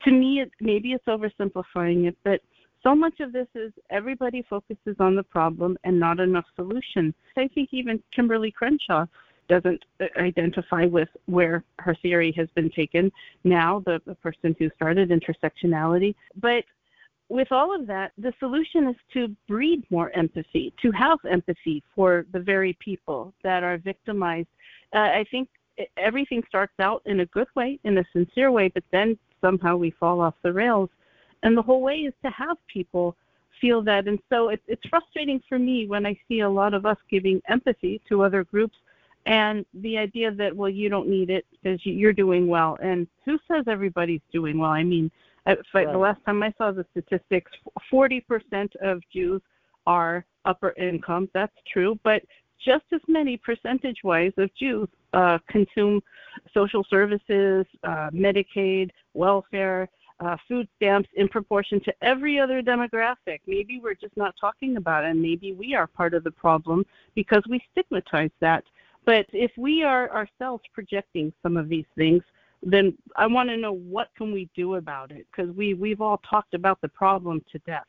[0.02, 2.40] to me, it, maybe it's oversimplifying it, but
[2.82, 7.12] so much of this is everybody focuses on the problem and not enough solution.
[7.36, 9.06] I think even Kimberly Crenshaw
[9.48, 13.10] doesn't uh, identify with where her theory has been taken
[13.44, 16.14] now, the, the person who started intersectionality.
[16.40, 16.64] But
[17.28, 22.26] with all of that, the solution is to breed more empathy, to have empathy for
[22.32, 24.48] the very people that are victimized.
[24.94, 25.48] Uh, I think
[25.96, 29.90] everything starts out in a good way, in a sincere way, but then somehow we
[29.90, 30.90] fall off the rails.
[31.42, 33.14] And the whole way is to have people
[33.60, 34.08] feel that.
[34.08, 37.40] And so it, it's frustrating for me when I see a lot of us giving
[37.48, 38.76] empathy to other groups
[39.28, 43.38] and the idea that well you don't need it because you're doing well and who
[43.46, 45.10] says everybody's doing well i mean
[45.46, 45.92] if I, right.
[45.92, 47.52] the last time i saw the statistics
[47.92, 49.40] 40% of jews
[49.86, 52.22] are upper income that's true but
[52.64, 56.00] just as many percentage wise of jews uh, consume
[56.52, 59.88] social services uh, medicaid welfare
[60.20, 63.38] uh, food stamps in proportion to every other demographic.
[63.46, 66.84] Maybe we're just not talking about it, and maybe we are part of the problem
[67.14, 68.64] because we stigmatize that.
[69.08, 72.22] But if we are ourselves projecting some of these things,
[72.62, 76.20] then I want to know what can we do about it because we we've all
[76.28, 77.86] talked about the problem to death.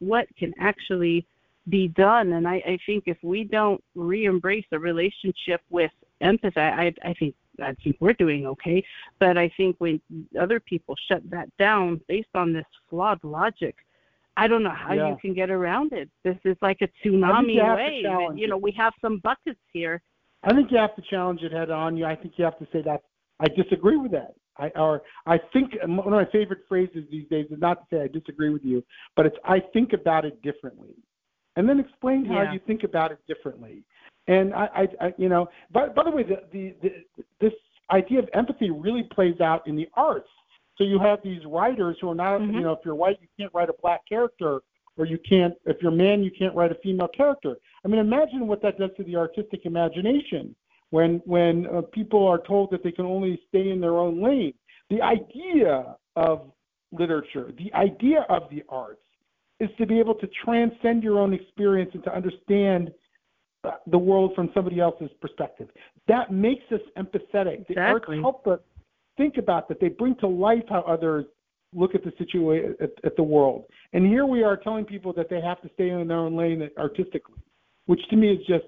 [0.00, 1.26] What can actually
[1.70, 2.34] be done?
[2.34, 7.34] And I, I think if we don't re-embrace a relationship with empathy, I, I think
[7.62, 8.84] I think we're doing okay.
[9.20, 9.98] But I think when
[10.38, 13.74] other people shut that down based on this flawed logic,
[14.36, 15.08] I don't know how yeah.
[15.08, 16.10] you can get around it.
[16.24, 18.36] This is like a tsunami wave.
[18.36, 20.02] You know, we have some buckets here,
[20.48, 21.96] I think you have to challenge it head on.
[21.96, 23.02] You, I think you have to say that
[23.38, 24.34] I disagree with that.
[24.56, 28.02] I or I think one of my favorite phrases these days is not to say
[28.02, 28.82] I disagree with you,
[29.14, 30.94] but it's I think about it differently,
[31.56, 32.52] and then explain how yeah.
[32.54, 33.84] you think about it differently.
[34.26, 36.90] And I, I, I you know, by, by the way, the, the, the
[37.40, 37.52] this
[37.90, 40.28] idea of empathy really plays out in the arts.
[40.76, 42.54] So you have these writers who are not, mm-hmm.
[42.54, 44.60] you know, if you're white, you can't write a black character,
[44.96, 47.56] or you can't, if you're a man, you can't write a female character.
[47.84, 50.54] I mean, imagine what that does to the artistic imagination
[50.90, 54.54] when when uh, people are told that they can only stay in their own lane.
[54.90, 56.50] The idea of
[56.92, 59.02] literature, the idea of the arts,
[59.60, 62.90] is to be able to transcend your own experience and to understand
[63.64, 65.68] uh, the world from somebody else's perspective.
[66.06, 67.68] That makes us empathetic.
[67.68, 67.74] Exactly.
[67.74, 68.60] The arts help us
[69.16, 69.80] think about that.
[69.80, 71.26] They bring to life how others
[71.74, 73.64] look at the situation at, at, the world.
[73.92, 76.70] And here we are telling people that they have to stay in their own lane
[76.78, 77.36] artistically,
[77.88, 78.66] which to me is just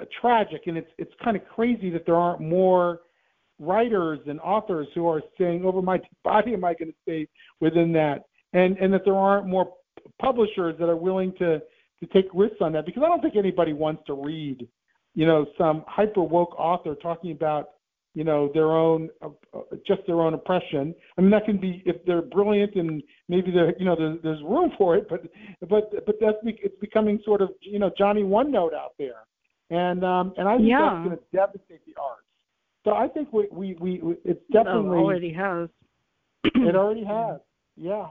[0.00, 0.62] uh, tragic.
[0.66, 3.00] And it's it's kind of crazy that there aren't more
[3.58, 7.28] writers and authors who are saying, "Over my body, am I going to stay
[7.60, 9.72] within that?" And and that there aren't more
[10.20, 11.60] publishers that are willing to
[12.00, 14.66] to take risks on that because I don't think anybody wants to read,
[15.14, 17.68] you know, some hyper woke author talking about
[18.14, 20.94] you know their own uh, uh, just their own oppression.
[21.16, 24.42] I mean that can be if they're brilliant and maybe there you know there's, there's
[24.42, 25.22] room for it, but
[25.68, 29.24] but but that's it's becoming sort of you know Johnny One Note out there,
[29.70, 30.80] and um and I think yeah.
[30.80, 32.26] that's going to devastate the arts.
[32.84, 35.68] So I think we we, we it's definitely oh, already has.
[36.44, 37.40] it already has.
[37.76, 38.06] Yeah.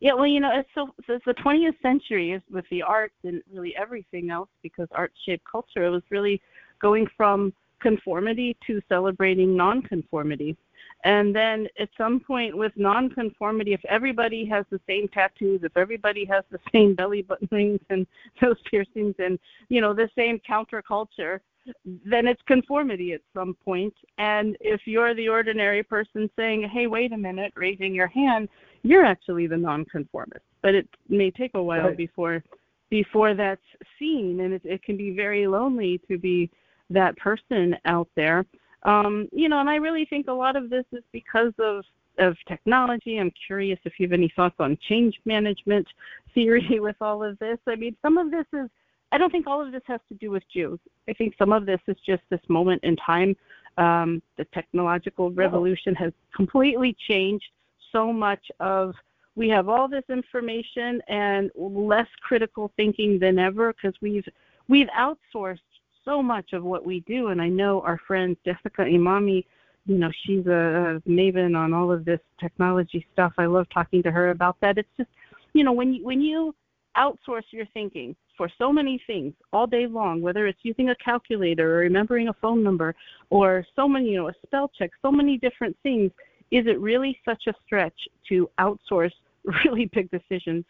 [0.00, 3.16] Yeah, well, you know, it's so, so it's the 20th century is with the arts
[3.24, 5.84] and really everything else because art shaped culture.
[5.84, 6.40] It was really
[6.80, 10.56] going from conformity to celebrating nonconformity.
[11.04, 16.24] And then at some point with nonconformity, if everybody has the same tattoos, if everybody
[16.24, 18.06] has the same belly button rings and
[18.40, 21.40] those piercings and, you know, the same counterculture,
[21.84, 23.94] then it's conformity at some point.
[24.16, 28.48] And if you're the ordinary person saying, hey, wait a minute, raising your hand,
[28.82, 30.44] you're actually the nonconformist.
[30.62, 31.96] But it may take a while right.
[31.96, 32.42] before
[32.90, 33.60] before that's
[33.98, 36.50] seen, and it, it can be very lonely to be
[36.90, 38.44] that person out there.
[38.84, 41.84] Um, you know, and I really think a lot of this is because of
[42.18, 43.18] of technology.
[43.18, 45.86] I'm curious if you have any thoughts on change management
[46.34, 47.58] theory with all of this.
[47.66, 48.68] I mean, some of this is
[49.12, 50.78] I don't think all of this has to do with Jews.
[51.08, 53.36] I think some of this is just this moment in time.
[53.78, 57.46] Um, the technological revolution has completely changed
[57.92, 58.94] so much of
[59.36, 64.26] we have all this information and less critical thinking than ever because we've
[64.68, 65.60] we've outsourced
[66.08, 67.28] so much of what we do.
[67.28, 69.44] And I know our friend Jessica Imami,
[69.86, 73.32] you know, she's a, a maven on all of this technology stuff.
[73.36, 74.78] I love talking to her about that.
[74.78, 75.10] It's just,
[75.52, 76.54] you know, when you, when you
[76.96, 81.76] outsource your thinking for so many things all day long, whether it's using a calculator
[81.76, 82.94] or remembering a phone number
[83.30, 86.10] or so many, you know, a spell check, so many different things,
[86.50, 89.12] is it really such a stretch to outsource
[89.64, 90.64] really big decisions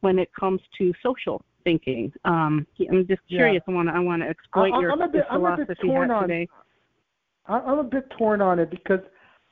[0.00, 2.12] when it comes to social thinking.
[2.24, 3.62] Um, I'm just curious.
[3.66, 3.74] Yeah.
[3.74, 5.66] I want to I want to exploit I, your I'm a bit, philosophy I'm a
[5.66, 6.48] bit torn on, today.
[7.48, 9.00] I'm a bit torn on it because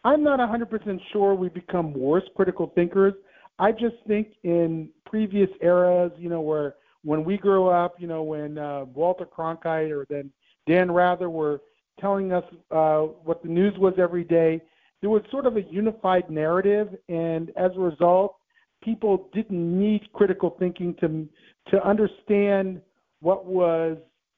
[0.05, 3.15] I'm not 100% sure we become worse critical thinkers.
[3.59, 8.23] I just think in previous eras, you know, where when we grew up, you know,
[8.23, 10.31] when uh, Walter Cronkite or then
[10.67, 11.61] Dan Rather were
[12.01, 14.61] telling us uh, what the news was every day,
[15.01, 18.37] there was sort of a unified narrative, and as a result,
[18.83, 21.29] people didn't need critical thinking to
[21.69, 22.81] to understand
[23.21, 23.97] what was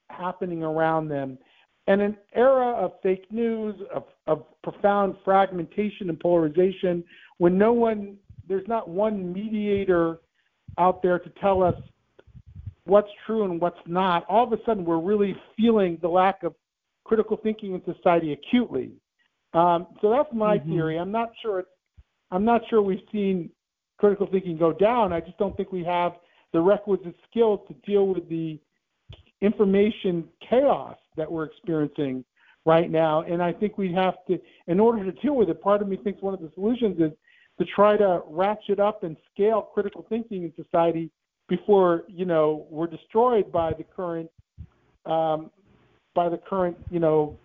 [0.09, 1.37] happening around them.
[1.87, 7.03] And an era of fake news, of, of profound fragmentation and polarization,
[7.37, 8.17] when no one,
[8.47, 10.19] there's not one mediator
[10.77, 11.75] out there to tell us
[12.85, 16.53] what's true and what's not, all of a sudden we're really feeling the lack of
[17.03, 18.91] critical thinking in society acutely.
[19.53, 20.71] Um, so that's my mm-hmm.
[20.71, 20.97] theory.
[20.97, 21.63] I'm not sure.
[22.31, 23.49] I'm not sure we've seen
[23.97, 25.13] critical thinking go down.
[25.13, 26.13] I just don't think we have
[26.57, 28.59] the requisite skills to deal with the
[29.41, 32.25] information chaos that we're experiencing
[32.65, 33.21] right now.
[33.21, 35.97] And I think we have to, in order to deal with it, part of me
[35.97, 37.11] thinks one of the solutions is
[37.59, 41.11] to try to ratchet up and scale critical thinking in society
[41.47, 44.29] before you know we're destroyed by the current
[45.05, 45.51] um,
[46.15, 47.37] by the current you know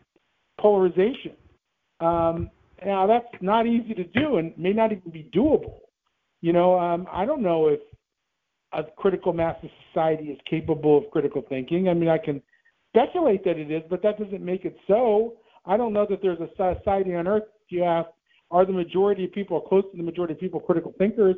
[0.58, 1.36] polarization.
[2.00, 2.50] Um,
[2.82, 5.80] now that's not easy to do and may not even be doable.
[6.40, 7.80] You know, um, I don't know if
[8.72, 11.88] a critical mass of society is capable of critical thinking.
[11.88, 12.42] I mean, I can
[12.90, 15.34] speculate that it is, but that doesn't make it so.
[15.64, 17.44] I don't know that there's a society on earth.
[17.66, 18.08] If you ask,
[18.50, 21.36] are the majority of people, close to the majority of people, critical thinkers?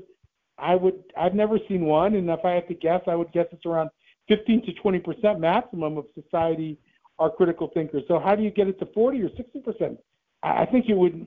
[0.59, 1.03] I would.
[1.17, 3.91] I've never seen one, and if I had to guess, I would guess it's around
[4.29, 6.79] 15 to 20 percent maximum of society
[7.19, 8.03] are critical thinkers.
[8.09, 9.99] So how do you get it to 40 or 60 percent?
[10.43, 11.27] I think it would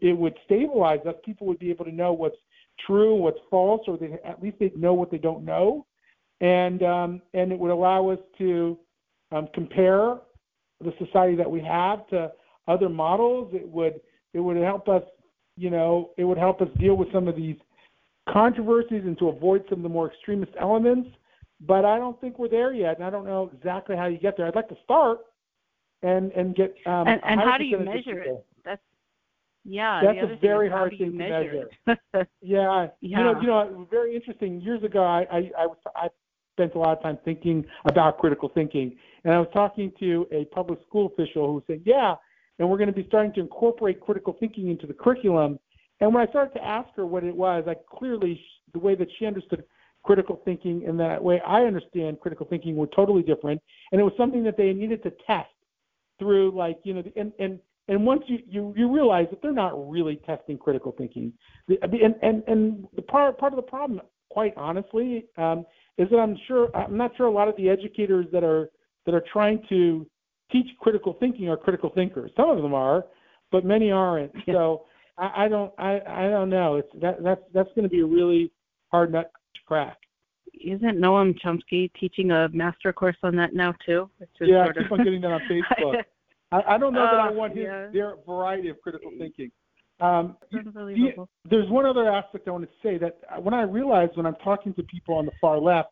[0.00, 1.14] it would stabilize us.
[1.24, 2.36] People would be able to know what's
[2.86, 5.86] true, what's false, or they at least they know what they don't know,
[6.40, 8.78] and um, and it would allow us to
[9.32, 10.16] um, compare
[10.82, 12.30] the society that we have to
[12.66, 13.52] other models.
[13.54, 14.00] It would
[14.34, 15.02] it would help us,
[15.56, 17.56] you know, it would help us deal with some of these
[18.28, 21.08] controversies and to avoid some of the more extremist elements.
[21.60, 24.36] But I don't think we're there yet, and I don't know exactly how you get
[24.36, 24.46] there.
[24.46, 25.20] I'd like to start
[26.02, 26.74] and and get.
[26.86, 28.46] Um, and, and how do you measure it?
[29.68, 31.68] Yeah, that's a very hard thing to measure.
[31.86, 31.98] measure.
[32.14, 34.62] yeah, yeah, you know, you know, very interesting.
[34.62, 36.08] Years ago, I I I, was I
[36.54, 40.46] spent a lot of time thinking about critical thinking, and I was talking to a
[40.46, 42.14] public school official who said, "Yeah,
[42.58, 45.58] and we're going to be starting to incorporate critical thinking into the curriculum."
[46.00, 48.40] And when I started to ask her what it was, I clearly
[48.72, 49.64] the way that she understood
[50.02, 53.60] critical thinking and that way I understand critical thinking were totally different,
[53.92, 55.50] and it was something that they needed to test
[56.18, 57.58] through like you know and and
[57.88, 61.32] and once you you, you realize that they're not really testing critical thinking,
[61.68, 65.64] and and and the part part of the problem, quite honestly, um,
[65.96, 68.70] is that I'm sure I'm not sure a lot of the educators that are
[69.06, 70.06] that are trying to
[70.52, 72.30] teach critical thinking are critical thinkers.
[72.36, 73.06] Some of them are,
[73.50, 74.32] but many aren't.
[74.46, 74.84] So
[75.16, 76.76] I, I don't I I don't know.
[76.76, 78.52] It's that that's that's going to be a really
[78.90, 79.96] hard nut to crack.
[80.52, 84.10] Isn't Noam Chomsky teaching a master course on that now too?
[84.40, 84.92] yeah, I keep of...
[84.92, 86.02] on getting that on Facebook.
[86.50, 87.88] I, I don't know that I oh, want his yeah.
[87.92, 89.50] their variety of critical thinking.
[90.00, 94.26] Um, the, there's one other aspect I want to say that when I realize when
[94.26, 95.88] I'm talking to people on the far left,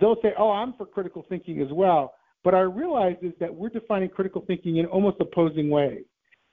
[0.00, 3.68] they'll say, "Oh, I'm for critical thinking as well." But I realize is that we're
[3.68, 6.04] defining critical thinking in almost opposing ways.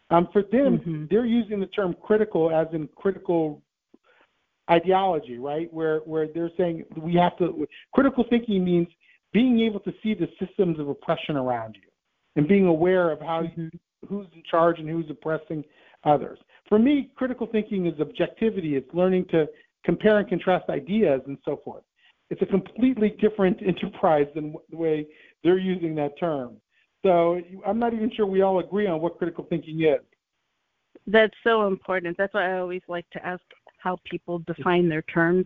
[0.10, 1.06] Um, for them, mm-hmm.
[1.10, 3.62] they're using the term critical as in critical
[4.70, 5.74] ideology, right?
[5.74, 8.88] Where where they're saying we have to critical thinking means
[9.32, 11.90] being able to see the systems of oppression around you
[12.36, 13.70] and being aware of how you,
[14.08, 15.64] who's in charge and who's oppressing
[16.04, 16.40] others.
[16.70, 18.76] For me, critical thinking is objectivity.
[18.76, 19.48] It's learning to
[19.84, 21.84] compare and contrast ideas and so forth.
[22.30, 25.08] It's a completely different enterprise than the way
[25.44, 26.56] they're using that term.
[27.04, 30.04] So I'm not even sure we all agree on what critical thinking is.
[31.06, 32.18] That's so important.
[32.18, 33.44] That's why I always like to ask
[33.78, 35.46] how people define their terms.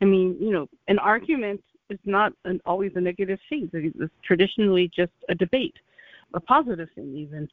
[0.00, 3.68] I mean, you know, an argument is not an, always a negative thing.
[3.72, 5.74] It's traditionally just a debate
[6.34, 7.48] a positive thing even.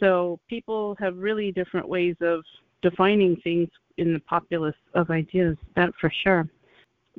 [0.00, 2.44] So people have really different ways of
[2.82, 3.68] defining things
[3.98, 6.48] in the populace of ideas, that for sure.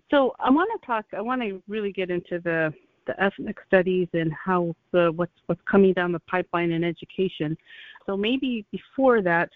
[0.10, 1.06] So I want to talk.
[1.16, 2.74] I want to really get into the
[3.06, 7.58] the ethnic studies and how the what's what's coming down the pipeline in education.
[8.06, 9.50] So maybe before that,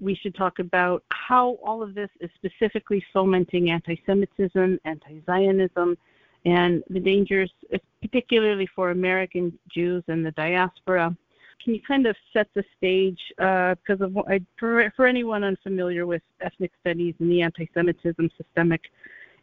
[0.00, 5.96] we should talk about how all of this is specifically fomenting anti-Semitism, anti-Zionism,
[6.44, 7.52] and the dangers,
[8.00, 11.16] particularly for American Jews and the diaspora.
[11.62, 13.20] Can you kind of set the stage?
[13.36, 18.80] Because uh, I, for, for anyone unfamiliar with ethnic studies and the anti-Semitism systemic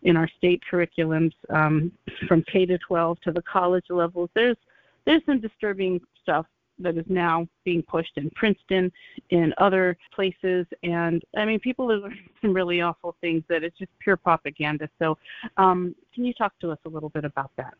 [0.03, 1.91] in our state curriculums, um,
[2.27, 4.57] from K to 12 to the college levels, there's
[5.05, 6.45] there's some disturbing stuff
[6.79, 8.91] that is now being pushed in Princeton,
[9.29, 13.77] in other places, and I mean, people are learning some really awful things that it's
[13.77, 14.89] just pure propaganda.
[14.99, 15.17] So,
[15.57, 17.73] um, can you talk to us a little bit about that?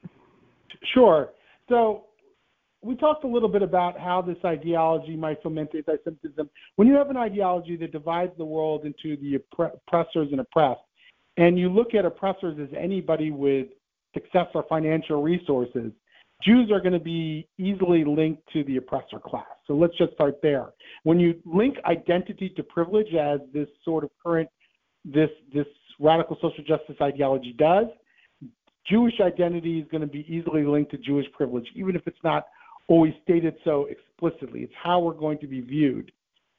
[0.94, 1.30] Sure.
[1.70, 2.06] So,
[2.84, 6.50] we talked a little bit about how this ideology might foment anti-Semitism.
[6.76, 10.82] When you have an ideology that divides the world into the oppressors and oppressed,
[11.38, 13.68] and you look at oppressors as anybody with
[14.14, 15.92] success or financial resources,
[16.44, 19.46] Jews are going to be easily linked to the oppressor class.
[19.66, 20.68] So let's just start there.
[21.04, 24.50] When you link identity to privilege, as this sort of current
[25.04, 25.66] this this
[26.00, 27.88] radical social justice ideology does,
[28.88, 32.46] Jewish identity is going to be easily linked to Jewish privilege, even if it's not
[32.88, 34.62] always stated so explicitly.
[34.62, 36.12] It's how we're going to be viewed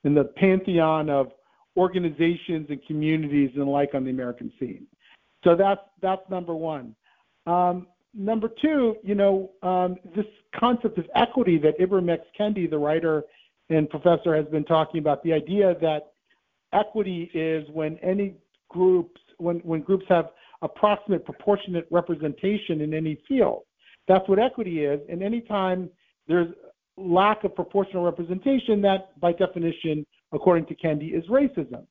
[0.04, 1.28] in the pantheon of
[1.76, 4.86] organizations and communities and the like on the American scene.
[5.44, 6.94] So that's that's number one.
[7.46, 10.26] Um, number two, you know, um, this
[10.58, 12.24] concept of equity that Ibram X.
[12.38, 13.24] Kendi, the writer
[13.70, 16.12] and professor, has been talking about, the idea that
[16.72, 18.34] equity is when any
[18.68, 20.30] groups, when, when groups have
[20.62, 23.62] approximate proportionate representation in any field.
[24.08, 25.00] That's what equity is.
[25.08, 25.88] And anytime
[26.26, 26.48] there's
[26.96, 31.86] lack of proportional representation, that by definition, according to Kendi, is racism.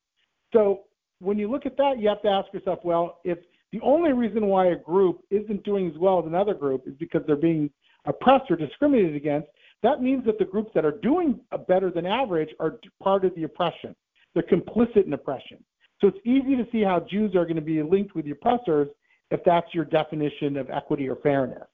[0.51, 0.81] So
[1.19, 3.37] when you look at that, you have to ask yourself, well, if
[3.71, 7.21] the only reason why a group isn't doing as well as another group is because
[7.27, 7.69] they're being
[8.05, 9.47] oppressed or discriminated against.
[9.83, 13.43] That means that the groups that are doing better than average are part of the
[13.43, 13.95] oppression.
[14.33, 15.63] They're complicit in oppression.
[15.99, 18.87] So it's easy to see how Jews are going to be linked with the oppressors
[19.31, 21.67] if that's your definition of equity or fairness.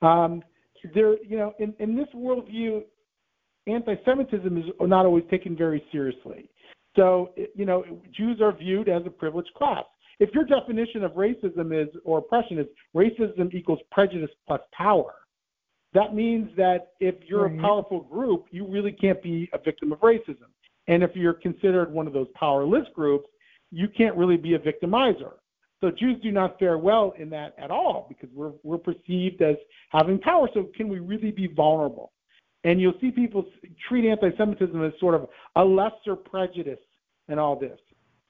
[0.00, 0.42] Um,
[0.94, 2.82] there, you know, in, in this worldview,
[3.66, 6.48] anti-Semitism is not always taken very seriously.
[6.96, 7.84] So, you know,
[8.16, 9.84] Jews are viewed as a privileged class
[10.20, 15.14] if your definition of racism is or oppression is racism equals prejudice plus power,
[15.94, 17.58] that means that if you're right.
[17.58, 20.48] a powerful group, you really can't be a victim of racism.
[20.86, 23.28] And if you're considered one of those powerless groups,
[23.70, 25.32] you can't really be a victimizer.
[25.80, 29.56] So Jews do not fare well in that at all because we're we're perceived as
[29.90, 30.48] having power.
[30.52, 32.12] So can we really be vulnerable?
[32.64, 33.44] And you'll see people
[33.88, 36.80] treat anti-Semitism as sort of a lesser prejudice
[37.28, 37.78] in all this.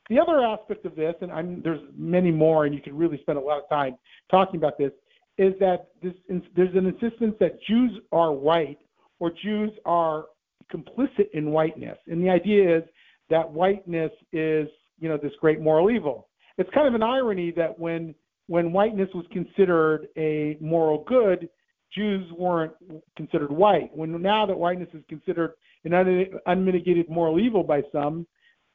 [0.09, 3.39] The other aspect of this, and I'm, there's many more, and you could really spend
[3.39, 3.97] a lot of time
[4.31, 4.93] talking about this,
[5.37, 6.15] is that this,
[6.57, 8.79] there's an insistence that Jews are white
[9.21, 10.27] or Jews are
[10.73, 11.99] complicit in whiteness.
[12.07, 12.85] And the idea is
[13.31, 16.29] that whiteness is you know this great moral evil.
[16.57, 18.15] It's kind of an irony that when
[18.47, 21.49] when whiteness was considered a moral good,
[21.95, 22.73] Jews weren't
[23.17, 23.91] considered white.
[23.97, 25.53] When now that whiteness is considered
[25.85, 28.27] an un- unmitigated moral evil by some,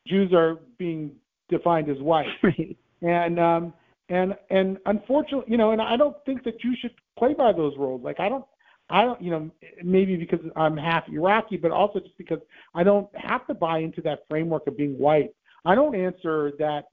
[0.08, 1.12] Jews are being
[1.58, 2.28] defined as white.
[2.44, 2.78] Right.
[3.02, 3.74] And um,
[4.08, 7.74] and and unfortunately, you know, and I don't think that you should play by those
[7.78, 8.02] rules.
[8.02, 8.46] Like I don't,
[8.90, 9.52] I don't, you know,
[9.84, 12.40] maybe because I'm half Iraqi, but also just because
[12.74, 15.32] I don't have to buy into that framework of being white.
[15.66, 16.86] I don't answer that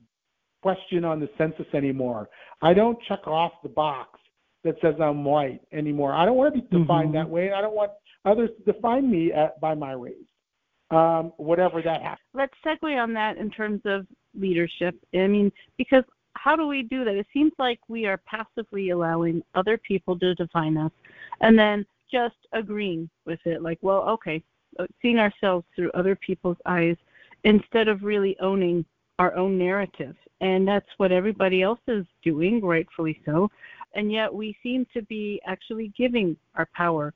[0.63, 2.29] question on the census anymore.
[2.63, 4.19] I don't check off the box
[4.65, 6.13] that says I'm white anymore.
[6.13, 7.17] I don't want to be defined mm-hmm.
[7.17, 7.47] that way.
[7.47, 7.93] and I don't want
[8.25, 10.15] others to define me at, by my race,
[10.91, 12.27] um, whatever that happens.
[12.35, 14.95] Let's segue on that in terms of leadership.
[15.15, 16.05] I mean, because
[16.35, 17.15] how do we do that?
[17.17, 20.93] It seems like we are passively allowing other people to define us
[21.41, 23.63] and then just agreeing with it.
[23.63, 24.43] Like, well, okay,
[24.79, 26.97] uh, seeing ourselves through other people's eyes
[27.45, 28.85] instead of really owning
[29.19, 30.17] our own narrative.
[30.41, 33.51] And that's what everybody else is doing, rightfully so.
[33.95, 37.13] And yet we seem to be actually giving our power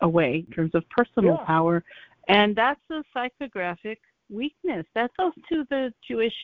[0.00, 1.46] away in terms of personal yeah.
[1.46, 1.84] power.
[2.28, 3.98] And that's a psychographic
[4.28, 4.84] weakness.
[4.94, 6.34] That goes to the Jewish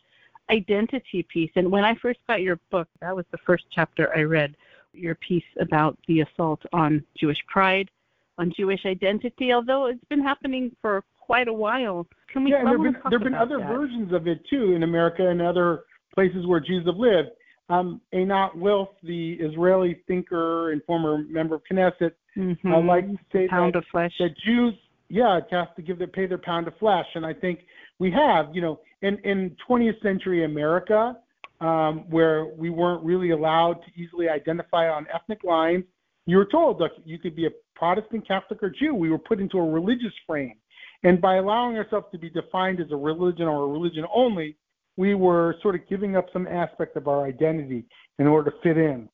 [0.52, 1.50] identity piece.
[1.56, 4.54] And when I first got your book, that was the first chapter I read,
[4.92, 7.90] your piece about the assault on Jewish pride,
[8.38, 12.06] on Jewish identity, although it's been happening for quite a while.
[12.32, 13.68] Can we yeah, and there have been, there have been other that?
[13.68, 15.84] versions of it too in America and other
[16.14, 17.30] places where Jews have lived.
[17.68, 22.72] Um, Einat Wilf, the Israeli thinker and former member of Knesset, mm-hmm.
[22.72, 24.74] uh, like to say pound that, that Jews,
[25.12, 27.60] yeah, have to give their pay their pound of flesh, and I think
[27.98, 31.18] we have, you know, in in 20th century America,
[31.60, 35.84] um, where we weren't really allowed to easily identify on ethnic lines,
[36.24, 38.94] you were told that you could be a Protestant, Catholic, or Jew.
[38.94, 40.54] We were put into a religious frame,
[41.02, 44.56] and by allowing ourselves to be defined as a religion or a religion only,
[44.96, 47.84] we were sort of giving up some aspect of our identity
[48.18, 49.10] in order to fit in.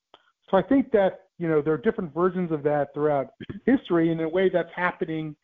[0.49, 3.31] So I think that you know there are different versions of that throughout
[3.67, 5.35] history, and in a way that's happening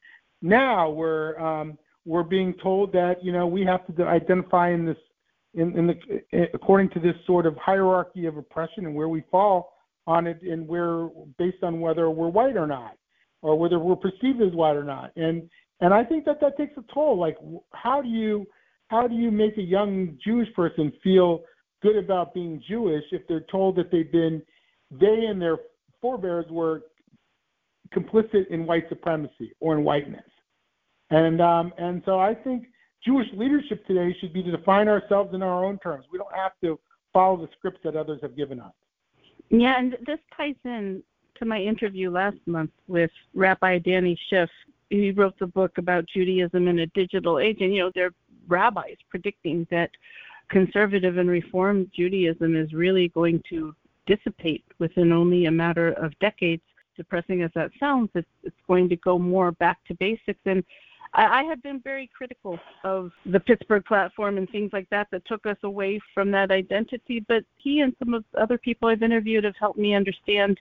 [0.44, 4.98] now, where um, we're being told that you know we have to identify in this
[5.54, 9.72] in, in the according to this sort of hierarchy of oppression and where we fall
[10.06, 12.98] on it, and we're based on whether we're white or not,
[13.40, 15.48] or whether we're perceived as white or not, and
[15.80, 17.18] and I think that that takes a toll.
[17.18, 17.38] Like,
[17.72, 18.46] how do you
[18.88, 21.44] how do you make a young Jewish person feel
[21.82, 24.42] good about being Jewish if they're told that they've been
[24.90, 25.56] they and their
[26.02, 26.82] forebears were
[27.96, 30.24] complicit in white supremacy or in whiteness?
[31.10, 32.66] And um, and so I think
[33.04, 36.06] Jewish leadership today should be to define ourselves in our own terms.
[36.10, 36.78] We don't have to
[37.12, 38.72] follow the scripts that others have given us.
[39.50, 41.02] Yeah, and this ties in
[41.38, 44.50] to my interview last month with Rabbi Danny Schiff.
[44.90, 48.14] He wrote the book about Judaism in a digital age, and you know there are
[48.48, 49.90] rabbis predicting that
[50.50, 53.74] conservative and reform Judaism is really going to
[54.06, 56.62] dissipate within only a matter of decades.
[56.96, 60.38] Depressing as that sounds, it's, it's going to go more back to basics.
[60.46, 60.62] And
[61.14, 65.26] I, I have been very critical of the Pittsburgh platform and things like that that
[65.26, 67.24] took us away from that identity.
[67.26, 70.58] But he and some of the other people I've interviewed have helped me understand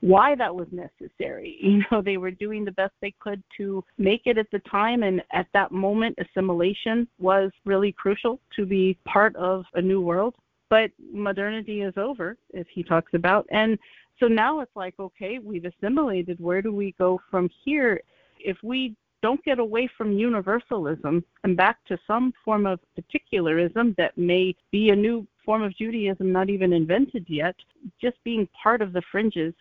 [0.00, 1.58] why that was necessary.
[1.62, 5.02] You know, they were doing the best they could to make it at the time,
[5.02, 10.34] and at that moment, assimilation was really crucial to be part of a new world.
[10.68, 13.46] But modernity is over, as he talks about.
[13.50, 13.78] And
[14.20, 16.38] so now it's like, okay, we've assimilated.
[16.38, 18.00] Where do we go from here?
[18.40, 18.94] If we
[19.24, 24.90] don't get away from universalism and back to some form of particularism that may be
[24.90, 27.56] a new form of Judaism not even invented yet,
[27.98, 29.54] just being part of the fringes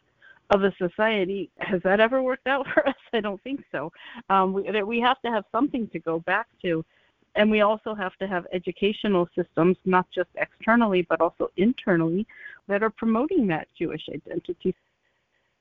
[0.49, 1.49] of a society.
[1.59, 2.95] Has that ever worked out for us?
[3.13, 3.89] I don't think so.
[4.29, 6.83] Um, we, we have to have something to go back to.
[7.35, 12.27] And we also have to have educational systems, not just externally, but also internally,
[12.67, 14.75] that are promoting that Jewish identity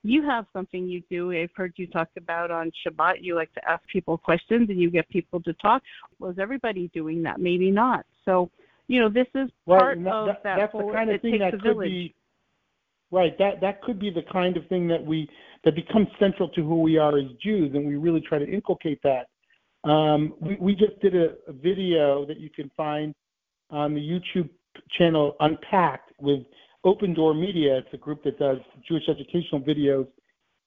[0.02, 1.32] you have something you do.
[1.32, 3.16] I've heard you talk about on Shabbat.
[3.20, 5.82] You like to ask people questions and you get people to talk.
[6.18, 7.40] Was everybody doing that?
[7.40, 8.04] Maybe not.
[8.24, 8.50] So,
[8.88, 10.56] you know, this is part that, of that, that.
[10.56, 12.14] That's whole, the kind of thing that could be.
[13.10, 13.36] Right.
[13.38, 15.28] That that could be the kind of thing that we
[15.64, 19.00] that becomes central to who we are as Jews, and we really try to inculcate
[19.02, 19.28] that.
[19.88, 23.14] Um, we, we just did a, a video that you can find
[23.70, 24.48] on the YouTube
[24.96, 26.40] channel Unpacked with
[26.84, 28.58] OpenDor Media, it's a group that does
[28.88, 30.06] Jewish educational videos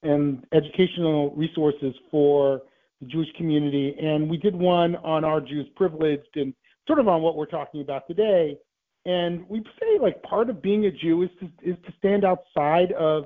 [0.02, 2.62] and educational resources for
[3.00, 3.94] the Jewish community.
[4.00, 6.54] And we did one on our Jews privileged and
[6.86, 8.56] sort of on what we're talking about today.
[9.04, 12.92] And we say like part of being a Jew is to, is to stand outside
[12.92, 13.24] of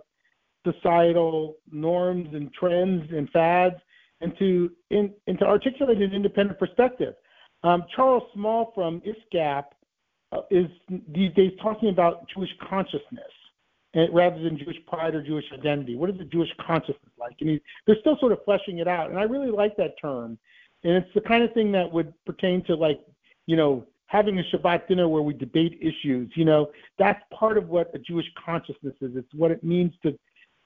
[0.67, 3.77] societal norms and trends and fads
[4.21, 7.15] and to in, and to articulate an independent perspective.
[7.63, 9.65] Um, Charles Small from ISGAP uh,
[10.51, 10.67] is
[11.09, 13.33] these days talking about Jewish consciousness
[14.13, 15.97] rather than Jewish pride or Jewish identity.
[15.97, 17.37] What is the Jewish consciousness like?
[17.41, 20.39] And he, they're still sort of fleshing it out, and I really like that term.
[20.85, 23.01] And it's the kind of thing that would pertain to like,
[23.47, 26.31] you know, having a Shabbat dinner where we debate issues.
[26.35, 29.17] You know, that's part of what a Jewish consciousness is.
[29.17, 30.19] It's what it means to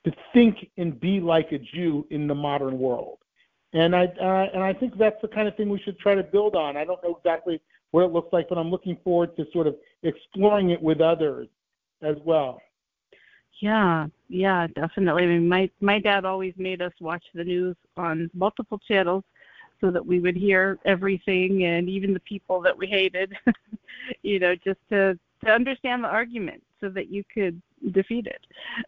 [0.05, 3.19] to think and be like a Jew in the modern world.
[3.73, 6.23] And I uh, and I think that's the kind of thing we should try to
[6.23, 6.77] build on.
[6.77, 7.61] I don't know exactly
[7.95, 11.47] what it looks like, but I'm looking forward to sort of exploring it with others
[12.03, 12.61] as well.
[13.61, 15.23] Yeah, yeah, definitely.
[15.23, 19.23] I mean, my my dad always made us watch the news on multiple channels
[19.81, 23.33] so that we would hear everything and even the people that we hated,
[24.23, 27.63] you know, just to to understand the argument so that you could
[27.93, 28.41] defeat it.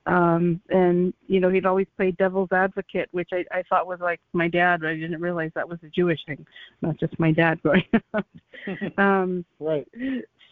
[0.07, 4.21] Um, and you know, he'd always play devil's advocate, which I, I thought was like
[4.33, 6.47] my dad, but I didn't realize that was a Jewish thing,
[6.83, 7.85] not just my dad growing
[8.15, 8.27] up.
[8.99, 9.87] um, right.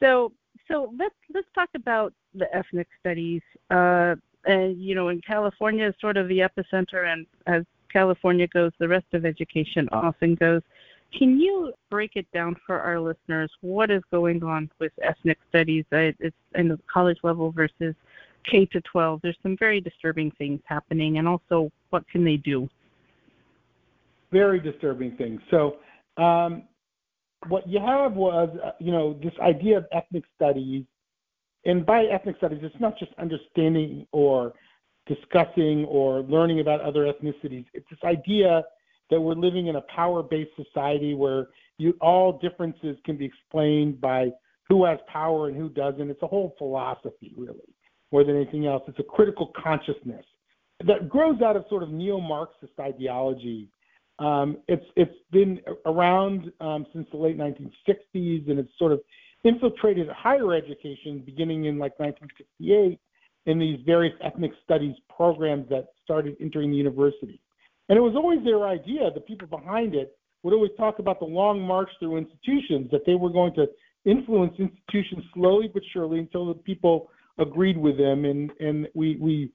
[0.01, 0.32] So
[0.70, 3.42] so let's let's talk about the ethnic studies.
[3.70, 4.14] Uh,
[4.47, 8.88] and you know, in California is sort of the epicenter, and as California goes, the
[8.88, 10.62] rest of education often goes.
[11.16, 13.49] Can you break it down for our listeners?
[13.61, 15.84] What is going on with ethnic studies?
[15.92, 17.95] It's in the college level versus
[18.51, 19.20] K to 12.
[19.22, 22.68] There's some very disturbing things happening, and also what can they do?
[24.32, 25.40] Very disturbing things.
[25.51, 25.76] So,
[26.16, 26.64] um,
[27.49, 30.84] what you have was, uh, you know, this idea of ethnic studies,
[31.64, 34.55] and by ethnic studies, it's not just understanding or
[35.07, 37.66] discussing or learning about other ethnicities.
[37.74, 38.62] It's this idea
[39.11, 44.30] that we're living in a power-based society where you, all differences can be explained by
[44.68, 46.11] who has power and who doesn't.
[46.11, 47.73] It's a whole philosophy, really,
[48.14, 48.84] more than anything else.
[48.86, 50.24] It's a critical consciousness
[50.86, 53.68] that grows out of sort of neo-Marxist ideology.
[54.20, 59.00] Um, it's it's been around um, since the late 1960s, and it's sort of
[59.42, 63.00] infiltrated higher education beginning in like 1968
[63.46, 67.40] in these various ethnic studies programs that started entering the university.
[67.88, 71.26] And it was always their idea, the people behind it would always talk about the
[71.26, 73.66] long march through institutions, that they were going to
[74.04, 79.51] influence institutions slowly but surely until the people agreed with them and, and we, we,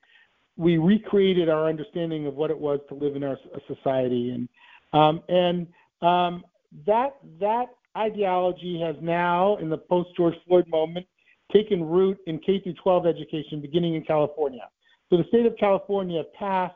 [0.58, 4.32] we recreated our understanding of what it was to live in our society.
[4.32, 4.50] And,
[4.92, 5.68] um, and
[6.02, 6.44] um,
[6.86, 7.68] that, that
[7.98, 11.06] ideology has now, in the post George Floyd moment,
[11.54, 14.68] taken root in K through 12 education beginning in California.
[15.10, 16.76] So the state of California passed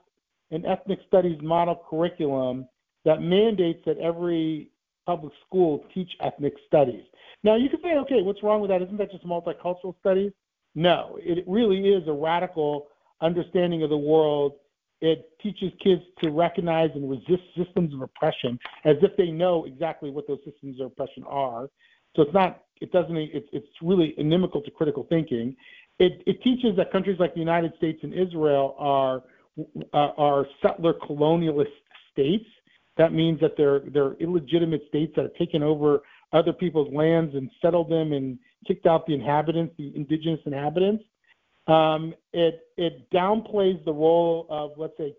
[0.52, 2.68] an ethnic studies model curriculum
[3.06, 4.70] that mandates that every
[5.06, 7.04] public school teach ethnic studies.
[7.44, 8.82] Now you can say, okay, what's wrong with that?
[8.82, 10.32] Isn't that just multicultural studies?
[10.76, 12.88] No, it really is a radical
[13.22, 14.54] understanding of the world.
[15.02, 20.10] It teaches kids to recognize and resist systems of oppression as if they know exactly
[20.10, 21.70] what those systems of oppression are.
[22.16, 25.56] So it's not, it doesn't, it's, it's really inimical to critical thinking.
[26.00, 29.24] It, it teaches that countries like the United States and Israel are,
[29.94, 31.68] uh, are settler colonialist
[32.12, 32.46] states.
[32.98, 36.02] That means that they're, they're illegitimate states that have taken over
[36.32, 41.04] other people's lands and settled them and kicked out the inhabitants, the indigenous inhabitants.
[41.68, 45.14] Um, it, it downplays the role of, let's say,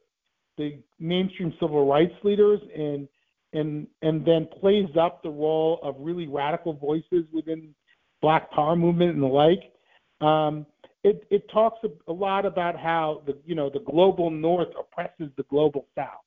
[0.56, 3.08] the mainstream civil rights leaders and
[3.52, 7.74] and and then plays up the role of really radical voices within
[8.20, 9.72] Black Power movement and the like.
[10.20, 10.66] Um,
[11.02, 15.32] it, it talks a, a lot about how the you know the global North oppresses
[15.36, 16.24] the global South.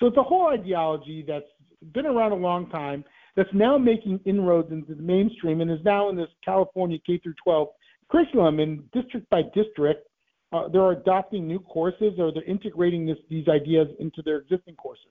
[0.00, 1.46] So it's a whole ideology that's
[1.92, 3.04] been around a long time
[3.36, 7.34] that's now making inroads into the mainstream and is now in this California K through
[7.44, 7.68] 12
[8.10, 8.60] curriculum.
[8.60, 10.08] And district by district,
[10.52, 15.10] uh, they're adopting new courses or they're integrating this, these ideas into their existing courses.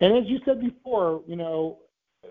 [0.00, 1.78] And as you said before, you know,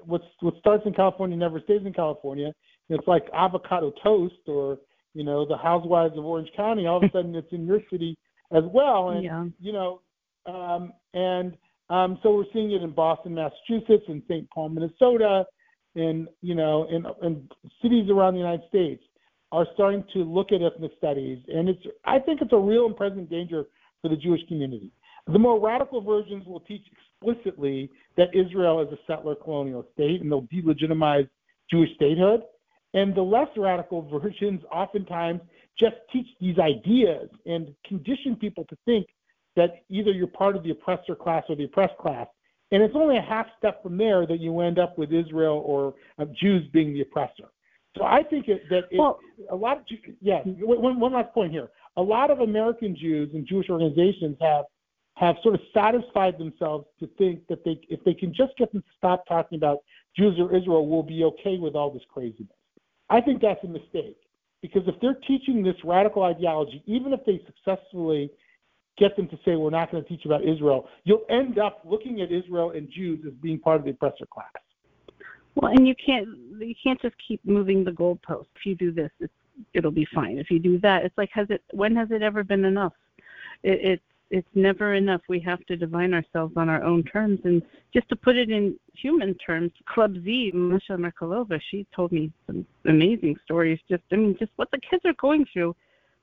[0.05, 2.51] what's, what starts in California never stays in California.
[2.89, 4.79] It's like avocado toast or,
[5.13, 6.87] you know, the housewives of Orange County.
[6.87, 8.17] All of a sudden it's in your city
[8.51, 9.09] as well.
[9.09, 9.45] And, yeah.
[9.59, 10.01] you know,
[10.47, 11.57] um, and
[11.89, 14.49] um, so we're seeing it in Boston, Massachusetts, and St.
[14.49, 15.45] Paul, Minnesota,
[15.95, 17.49] and, you know, in, in
[17.81, 19.03] cities around the United States
[19.51, 21.39] are starting to look at ethnic studies.
[21.47, 23.63] And it's, I think it's a real and present danger
[24.01, 24.91] for the Jewish community.
[25.27, 30.31] The more radical versions will teach explicitly that Israel is a settler colonial state and
[30.31, 31.27] they'll delegitimize
[31.71, 32.41] Jewish statehood.
[32.93, 35.41] And the less radical versions oftentimes
[35.79, 39.07] just teach these ideas and condition people to think
[39.57, 42.27] that either you're part of the oppressor class or the oppressed class.
[42.71, 45.95] And it's only a half step from there that you end up with Israel or
[46.19, 47.49] uh, Jews being the oppressor.
[47.97, 49.83] So I think it, that it, well, a lot of
[50.21, 50.41] yeah.
[50.43, 51.69] One, one last point here.
[51.95, 54.65] A lot of American Jews and Jewish organizations have
[55.15, 58.83] have sort of satisfied themselves to think that they, if they can just get them
[58.83, 59.79] to stop talking about
[60.15, 62.53] Jews or Israel, we'll be okay with all this craziness.
[63.09, 64.17] I think that's a mistake
[64.61, 68.29] because if they're teaching this radical ideology, even if they successfully
[68.97, 72.21] get them to say we're not going to teach about Israel, you'll end up looking
[72.21, 74.47] at Israel and Jews as being part of the oppressor class.
[75.55, 76.27] Well, and you can't
[76.59, 78.45] you can't just keep moving the goalpost.
[78.55, 79.33] If you do this, it's,
[79.73, 80.37] it'll be fine.
[80.37, 82.93] If you do that, it's like has it when has it ever been enough?
[83.63, 85.21] It, it's it's never enough.
[85.29, 87.39] We have to define ourselves on our own terms.
[87.43, 87.61] And
[87.93, 92.65] just to put it in human terms, Club Z, Masha Merkulova, she told me some
[92.85, 93.79] amazing stories.
[93.89, 95.75] Just I mean, just what the kids are going through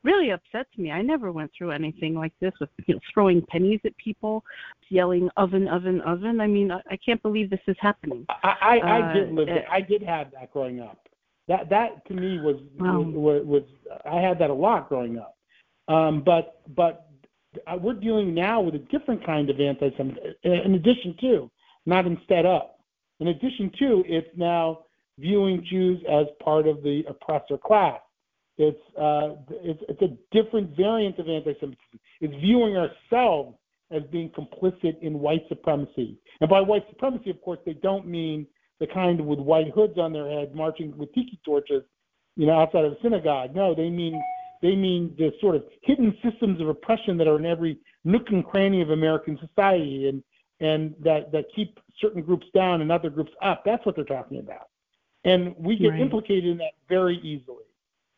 [0.04, 0.90] really upsets me.
[0.90, 4.44] I never went through anything like this with you know, throwing pennies at people,
[4.90, 6.40] yelling oven, oven, oven.
[6.40, 8.26] I mean, I, I can't believe this is happening.
[8.28, 9.48] I, I, I did live.
[9.48, 11.08] Uh, I did have that growing up.
[11.48, 13.00] That that to me was wow.
[13.00, 13.62] was, was
[14.10, 15.36] I had that a lot growing up.
[15.88, 17.10] Um, but but
[17.66, 20.34] uh, we're dealing now with a different kind of anti-Semitism.
[20.44, 21.50] In addition to,
[21.86, 22.62] not instead of.
[23.20, 24.80] In addition to, it's now
[25.18, 28.00] viewing Jews as part of the oppressor class.
[28.56, 31.98] It's, uh, it's, it's a different variant of anti-Semitism.
[32.20, 33.56] It's viewing ourselves
[33.90, 36.18] as being complicit in white supremacy.
[36.40, 38.46] And by white supremacy, of course, they don't mean
[38.80, 41.82] the kind with white hoods on their head marching with tiki torches,
[42.36, 43.54] you know, outside of a synagogue.
[43.54, 44.20] No, they mean
[44.62, 48.44] they mean the sort of hidden systems of oppression that are in every nook and
[48.44, 50.22] cranny of American society, and
[50.60, 53.62] and that that keep certain groups down and other groups up.
[53.64, 54.68] That's what they're talking about,
[55.24, 56.00] and we get right.
[56.00, 57.63] implicated in that very easily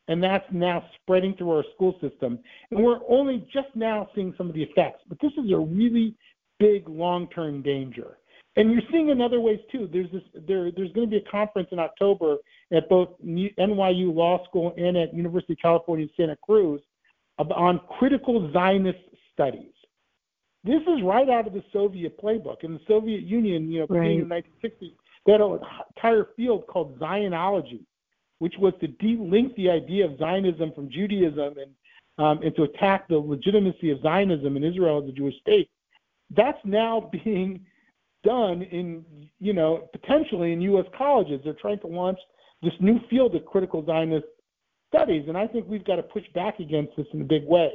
[0.09, 2.38] and that's now spreading through our school system.
[2.70, 6.14] And we're only just now seeing some of the effects, but this is a really
[6.59, 8.18] big long-term danger.
[8.57, 9.88] And you're seeing in other ways too.
[9.92, 12.36] There's this there there's going to be a conference in October
[12.72, 16.80] at both NYU Law School and at University of California Santa Cruz
[17.38, 18.98] on critical Zionist
[19.32, 19.72] studies.
[20.64, 22.64] This is right out of the Soviet playbook.
[22.64, 24.11] In the Soviet Union, you know, right.
[24.11, 24.92] in the 1960s,
[25.26, 25.61] they had an
[25.94, 27.84] entire field called Zionology,
[28.39, 31.70] which was to de-link the idea of Zionism from Judaism and
[32.18, 35.68] um, and to attack the legitimacy of Zionism in Israel as a Jewish state.
[36.34, 37.66] That's now being
[38.24, 39.05] done in
[39.39, 40.87] you know potentially in U.S.
[40.97, 41.41] colleges.
[41.45, 42.18] They're trying to launch
[42.62, 44.26] this new field of critical Zionist
[44.89, 47.70] studies, and I think we've got to push back against this in a big way.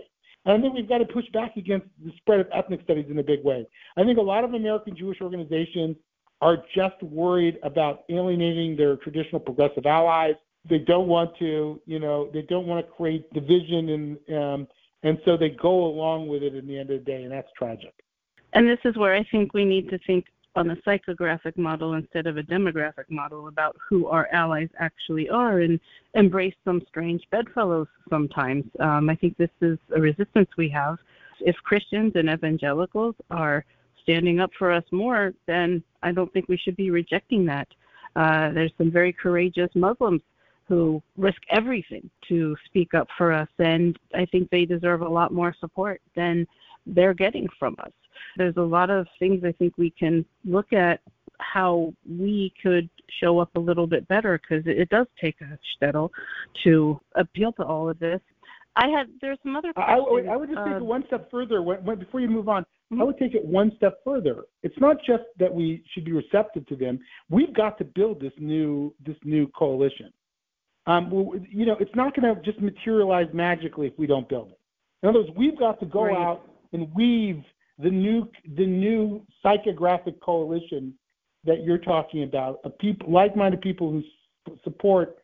[0.46, 3.20] And I think we've got to push back against the spread of ethnic studies in
[3.20, 3.68] a big way.
[3.96, 5.98] I think a lot of American Jewish organizations
[6.42, 10.34] are just worried about alienating their traditional progressive allies
[10.70, 13.90] they don't want to, you know, they don't want to create division
[14.30, 14.68] and um,
[15.04, 17.48] and so they go along with it in the end of the day, and that's
[17.58, 17.94] tragic.
[18.54, 22.28] And this is where I think we need to think on a psychographic model instead
[22.28, 25.80] of a demographic model about who our allies actually are and
[26.14, 28.66] embrace some strange bedfellows sometimes.
[28.80, 30.98] Um, I think this is a resistance we have.
[31.40, 33.66] If Christians and evangelicals are
[34.04, 37.68] standing up for us more, then I don't think we should be rejecting that.
[38.16, 40.22] Uh, there's some very courageous Muslims
[40.72, 45.34] who risk everything to speak up for us, and I think they deserve a lot
[45.34, 46.48] more support than
[46.86, 47.92] they're getting from us.
[48.38, 51.02] There's a lot of things I think we can look at
[51.40, 52.90] how we could
[53.22, 56.10] show up a little bit better because it does take a shtetl
[56.64, 58.22] to appeal to all of this.
[58.78, 59.74] I had there's some other.
[59.76, 61.62] I, I, would just take it one step further.
[61.62, 63.02] When, when, before you move on, mm-hmm.
[63.02, 64.44] I would take it one step further.
[64.64, 66.98] It's not just that we should be receptive to them.
[67.30, 70.14] We've got to build this new this new coalition.
[70.92, 74.60] Um, you know, it's not going to just materialize magically if we don't build it.
[75.04, 76.18] In other words, we've got to go right.
[76.18, 77.44] out and weave
[77.80, 78.28] the new
[78.58, 80.94] the new psychographic coalition
[81.44, 85.18] that you're talking about, of people like-minded people who support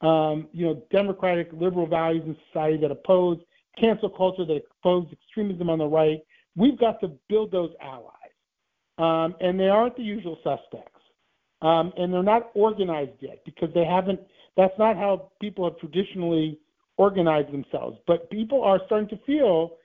[0.00, 3.38] um, you know democratic liberal values in society that oppose
[3.78, 6.18] cancel culture, that oppose extremism on the right.
[6.56, 8.34] We've got to build those allies,
[8.98, 11.00] um, and they aren't the usual suspects,
[11.62, 14.20] um, and they're not organized yet because they haven't
[14.56, 16.58] that's not how people have traditionally
[16.96, 17.98] organized themselves.
[18.06, 19.76] But people are starting to feel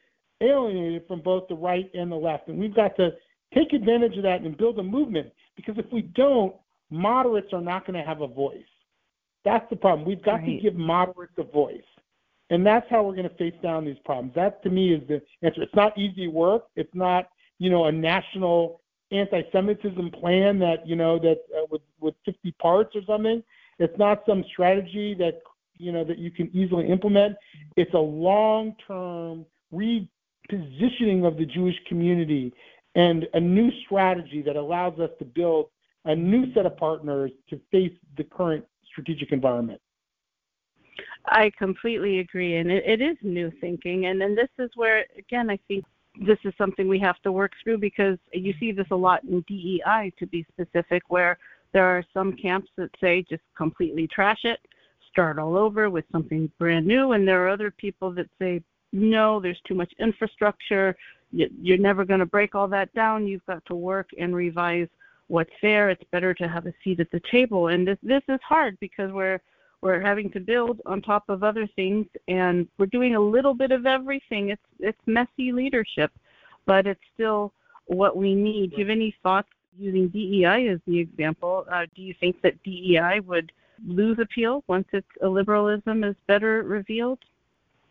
[0.41, 2.47] alienated from both the right and the left.
[2.47, 3.11] And we've got to
[3.53, 6.55] take advantage of that and build a movement because if we don't,
[6.89, 8.61] moderates are not going to have a voice.
[9.45, 10.07] That's the problem.
[10.07, 10.45] We've got right.
[10.45, 11.81] to give moderates a voice.
[12.49, 14.33] And that's how we're going to face down these problems.
[14.35, 15.61] That to me is the answer.
[15.61, 16.65] It's not easy work.
[16.75, 22.15] It's not, you know, a national anti-Semitism plan that, you know, that uh, with, with
[22.25, 23.43] 50 parts or something.
[23.79, 25.41] It's not some strategy that
[25.77, 27.35] you know that you can easily implement.
[27.75, 32.53] It's a long-term repositioning of the Jewish community
[32.95, 35.67] and a new strategy that allows us to build
[36.05, 39.79] a new set of partners to face the current strategic environment.
[41.27, 45.49] I completely agree, and it, it is new thinking, and then this is where again
[45.49, 45.85] I think
[46.25, 49.41] this is something we have to work through because you see this a lot in
[49.47, 51.37] DEI to be specific, where
[51.77, 54.59] there are some camps that say just completely trash it.
[55.11, 57.11] start all over with something brand new.
[57.11, 58.63] And there are other people that say,
[58.93, 60.95] no, there's too much infrastructure.
[61.31, 63.27] You're never going to break all that down.
[63.27, 64.87] You've got to work and revise
[65.27, 65.91] what's there.
[65.91, 67.67] It's better to have a seat at the table.
[67.67, 69.39] And this this is hard because we're
[69.83, 73.71] we're having to build on top of other things, and we're doing a little bit
[73.71, 74.49] of everything.
[74.49, 76.11] It's it's messy leadership,
[76.65, 77.53] but it's still
[77.85, 78.71] what we need.
[78.71, 81.65] Do you have any thoughts using DEI as the example?
[81.71, 83.51] Uh, do you think that DEI would
[83.85, 87.19] lose appeal once its liberalism is better revealed?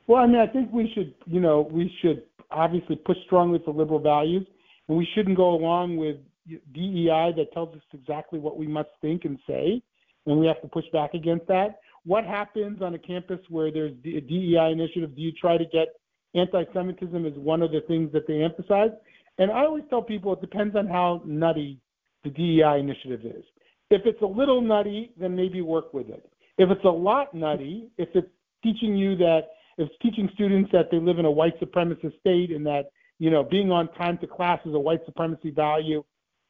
[0.07, 3.75] Well, I mean, I think we should, you know, we should obviously push strongly for
[3.75, 4.47] liberal values,
[4.89, 6.17] and we shouldn't go along with
[6.49, 9.83] DEI that tells us exactly what we must think and say,
[10.27, 11.81] and we have to push back against that.
[12.05, 15.17] What happens on a campus where there's a DEI initiative?
[15.17, 15.89] Do you try to get
[16.37, 18.91] anti-Semitism as one of the things that they emphasize?
[19.39, 21.79] And I always tell people it depends on how nutty
[22.25, 23.45] the DEI initiative is.
[23.91, 26.29] If it's a little nutty, then maybe work with it.
[26.59, 28.29] If it's a lot nutty, if it's
[28.63, 29.43] teaching you that
[29.79, 33.45] is teaching students that they live in a white supremacist state and that you know
[33.45, 36.03] being on time to class is a white supremacy value,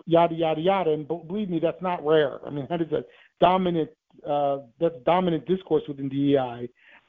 [0.06, 0.92] yada yada yada.
[0.92, 2.38] And believe me, that's not rare.
[2.46, 3.04] I mean, that is a
[3.40, 3.90] dominant
[4.26, 6.68] uh, that's dominant discourse within DEI.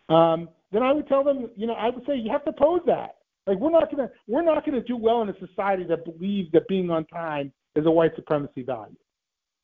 [0.09, 2.82] Um, then I would tell them, you know, I would say you have to pose
[2.88, 3.16] that.
[3.48, 6.68] Like we're not gonna we're not gonna do well in a society that believes that
[6.68, 8.95] being on time is a white supremacy value.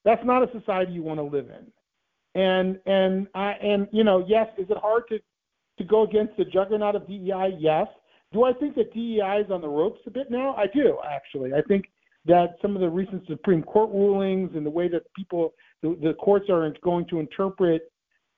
[0.06, 2.42] That's not a society you want to live in.
[2.42, 5.20] And and I and you know, yes, is it hard to
[5.78, 7.58] to go against the juggernaut of DEI?
[7.60, 7.88] Yes.
[8.32, 10.56] Do I think that DEI is on the ropes a bit now?
[10.56, 11.54] I do, actually.
[11.54, 11.86] I think
[12.26, 16.14] that some of the recent Supreme Court rulings and the way that people, the, the
[16.14, 17.92] courts are going to interpret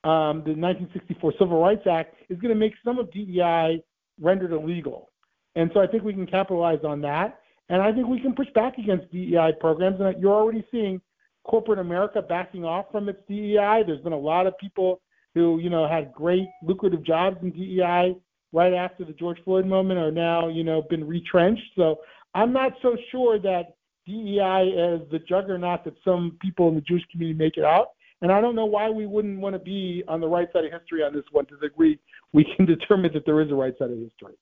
[0.04, 3.82] um, the 1964 Civil Rights Act is going to make some of DEI
[4.20, 5.10] rendered illegal.
[5.56, 7.40] And so I think we can capitalize on that.
[7.70, 10.00] And I think we can push back against DEI programs.
[10.00, 11.02] And you're already seeing
[11.46, 13.84] corporate America backing off from its DEI.
[13.86, 15.02] There's been a lot of people
[15.34, 18.16] who you know had great lucrative jobs in DEI
[18.54, 21.64] right after the George Floyd moment are now you know been retrenched.
[21.76, 22.00] So
[22.34, 23.76] I'm not so sure that
[24.06, 27.90] DEI is the juggernaut that some people in the Jewish community make it out.
[28.22, 30.72] And I don't know why we wouldn't want to be on the right side of
[30.72, 32.00] history on this one to the degree
[32.34, 34.36] we can determine that there is a right side of history.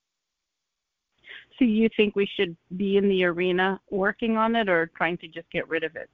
[1.60, 5.28] So you think we should be in the arena working on it or trying to
[5.28, 6.10] just get rid of it?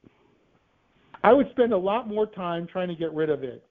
[1.24, 3.64] I would spend a lot more time trying to get rid of it.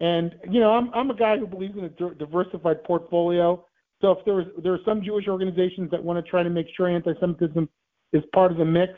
[0.00, 3.64] And you know, I'm I'm a guy who believes in a diversified portfolio.
[4.00, 6.88] So if there's there are some Jewish organizations that want to try to make sure
[6.88, 7.68] anti-Semitism
[8.12, 8.92] is part of the mix,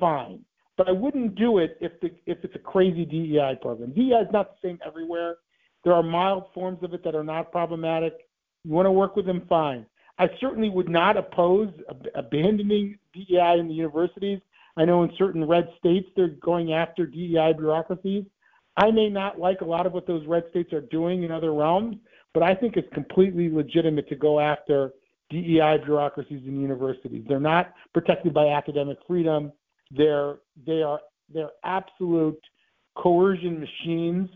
[0.00, 0.40] fine.
[0.76, 3.92] But I wouldn't do it if the if it's a crazy DEI program.
[3.92, 5.36] DEI is not the same everywhere.
[5.84, 8.14] There are mild forms of it that are not problematic.
[8.64, 9.86] You want to work with them, fine.
[10.18, 14.40] I certainly would not oppose ab- abandoning DEI in the universities.
[14.76, 18.24] I know in certain red states they're going after DEI bureaucracies.
[18.76, 21.52] I may not like a lot of what those red states are doing in other
[21.54, 21.96] realms,
[22.34, 24.92] but I think it's completely legitimate to go after
[25.30, 27.24] DEI bureaucracies in universities.
[27.26, 29.52] They're not protected by academic freedom.
[29.90, 30.36] They're
[30.66, 31.00] they are
[31.32, 32.40] they're absolute
[32.96, 34.28] coercion machines.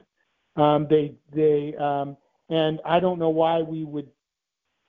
[0.56, 2.16] Um, they they um,
[2.48, 4.08] and I don't know why we would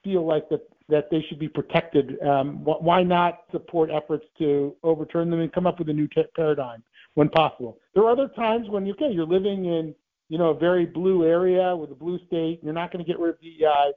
[0.04, 2.22] feel like that that they should be protected.
[2.22, 6.24] Um, why not support efforts to overturn them and come up with a new t-
[6.36, 6.84] paradigm?
[7.16, 7.78] when possible.
[7.94, 9.94] There are other times when you okay, you're living in
[10.30, 13.20] you know a very blue area with a blue state, you're not going to get
[13.20, 13.92] rid of DEI.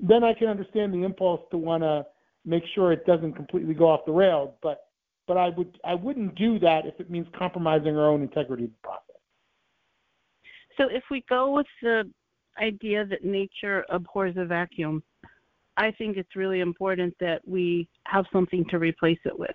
[0.00, 2.06] Then I can understand the impulse to want to
[2.44, 4.54] make sure it doesn't completely go off the rails.
[4.62, 4.86] But
[5.26, 8.70] but I would I wouldn't do that if it means compromising our own integrity in
[8.70, 9.02] the process.
[10.78, 12.10] So if we go with the
[12.60, 15.02] idea that nature abhors a vacuum,
[15.76, 19.54] I think it's really important that we have something to replace it with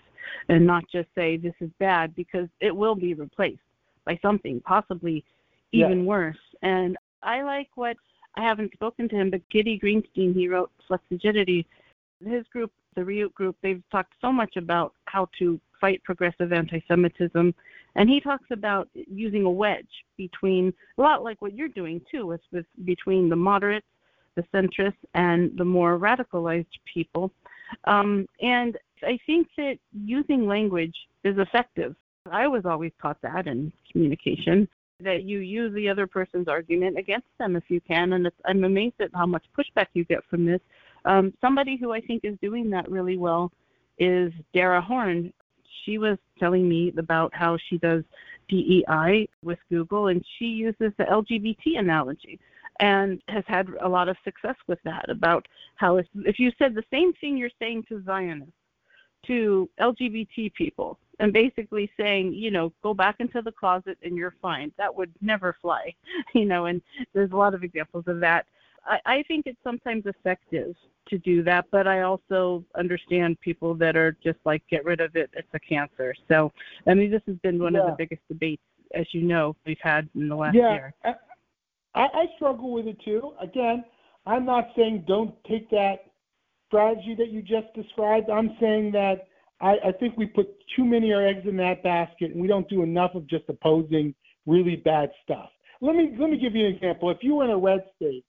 [0.50, 3.62] and not just say this is bad because it will be replaced
[4.06, 5.24] by something possibly
[5.72, 6.38] even worse.
[6.62, 7.98] And I like what
[8.36, 11.66] I haven't spoken to him, but Gidi Grinstein, he wrote Flexigidity.
[12.24, 17.54] His group, the Reut group, they've talked so much about how to fight progressive anti-Semitism,
[17.96, 22.26] and he talks about using a wedge between a lot like what you're doing too,
[22.26, 23.88] with, with between the moderates,
[24.36, 27.32] the centrists, and the more radicalized people.
[27.86, 31.96] Um, and I think that using language is effective.
[32.32, 34.68] I was always taught that in communication
[35.04, 38.96] that you use the other person's argument against them if you can, and I'm amazed
[39.00, 40.60] at how much pushback you get from this.
[41.06, 43.52] Um, somebody who I think is doing that really well
[43.98, 45.34] is Dara Horn.
[45.86, 48.04] She was telling me about how she does
[48.50, 52.40] DEI with Google, and she uses the LGBT analogy
[52.80, 56.74] and has had a lot of success with that about how if, if you said
[56.74, 58.54] the same thing you're saying to Zionists,
[59.28, 64.36] to LGBT people and basically saying, you know, go back into the closet and you're
[64.42, 64.72] fine.
[64.78, 65.94] That would never fly,
[66.34, 66.82] you know, and
[67.14, 68.46] there's a lot of examples of that.
[68.86, 70.76] I, I think it's sometimes effective
[71.10, 75.16] to do that, but I also understand people that are just like, get rid of
[75.16, 76.16] it, it's a cancer.
[76.28, 76.52] So,
[76.88, 77.82] I mean, this has been one yeah.
[77.82, 78.64] of the biggest debates,
[78.96, 80.94] as you know, we've had in the last yeah, year.
[81.94, 83.34] I, I struggle with it too.
[83.42, 83.84] Again,
[84.26, 86.06] I'm not saying don't take that
[86.68, 88.30] strategy that you just described.
[88.30, 89.28] I'm saying that
[89.60, 92.68] I, I think we put too many our eggs in that basket, and we don't
[92.70, 94.14] do enough of just opposing
[94.46, 95.50] really bad stuff.
[95.82, 97.10] Let me let me give you an example.
[97.10, 98.24] If you were in a red state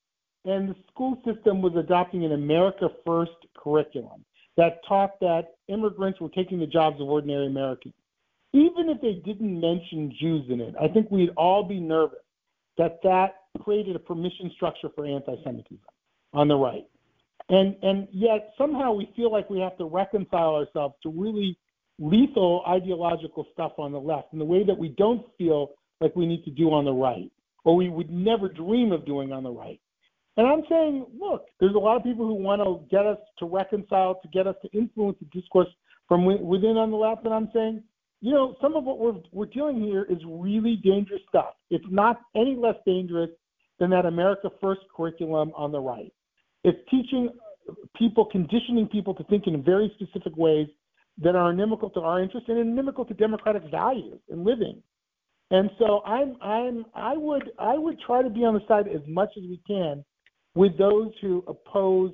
[0.45, 4.25] and the school system was adopting an America First curriculum
[4.57, 7.95] that taught that immigrants were taking the jobs of ordinary Americans,
[8.53, 12.19] even if they didn't mention Jews in it, I think we'd all be nervous
[12.79, 15.81] that that created a permission structure for anti-Semitism
[16.33, 16.85] on the right.
[17.49, 21.59] And and yet somehow we feel like we have to reconcile ourselves to really
[21.99, 26.27] lethal ideological stuff on the left in the way that we don't feel like we
[26.27, 27.31] need to do on the right,
[27.65, 29.81] or we would never dream of doing on the right.
[30.37, 33.45] And I'm saying, look, there's a lot of people who want to get us to
[33.45, 35.69] reconcile, to get us to influence the discourse
[36.09, 37.25] from within on the left.
[37.27, 37.83] And I'm saying,
[38.23, 41.55] you know, some of what we're we're dealing here is really dangerous stuff.
[41.71, 43.31] It's not any less dangerous
[43.83, 46.13] than that America First curriculum on the right.
[46.63, 47.31] It's teaching
[47.97, 50.69] people, conditioning people to think in very specific ways
[51.19, 54.81] that are inimical to our interests and inimical to democratic values and living.
[55.51, 59.03] And so I'm, I'm, I would, I would try to be on the side as
[59.09, 60.05] much as we can
[60.55, 62.13] with those who oppose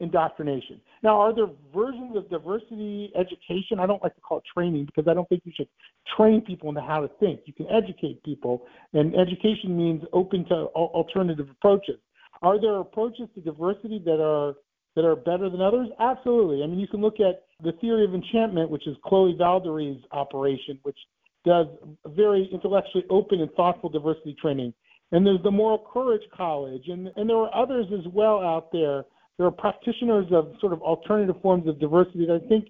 [0.00, 0.80] indoctrination.
[1.02, 3.78] Now, are there versions of diversity education?
[3.78, 5.68] I don't like to call it training because I don't think you should
[6.16, 7.40] train people into how to think.
[7.44, 11.98] You can educate people, and education means open to alternative approaches.
[12.42, 14.54] Are there approaches to diversity that are
[14.96, 15.88] that are better than others?
[15.98, 16.62] Absolutely.
[16.62, 20.78] I mean, you can look at the theory of enchantment, which is Chloe Valdary's operation,
[20.82, 20.98] which
[21.44, 21.66] does
[22.06, 24.72] very intellectually open and thoughtful diversity training.
[25.12, 29.04] And there's the Moral Courage College, and, and there are others as well out there.
[29.38, 32.68] There are practitioners of sort of alternative forms of diversity that I think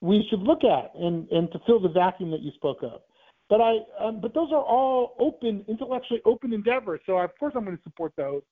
[0.00, 3.00] we should look at and, and to fill the vacuum that you spoke of.
[3.48, 7.00] But I, um, but those are all open, intellectually open endeavors.
[7.06, 8.42] So of course I'm going to support those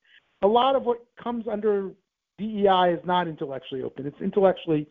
[0.44, 1.90] a lot of what comes under
[2.38, 4.06] DEI is not intellectually open.
[4.06, 4.86] It's intellectually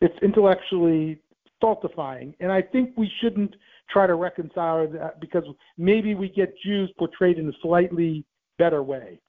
[0.00, 1.20] it's intellectually
[1.56, 3.54] stultifying, and I think we shouldn't
[3.88, 5.44] try to reconcile that because
[5.78, 8.24] maybe we get Jews portrayed in a slightly
[8.58, 9.20] better way.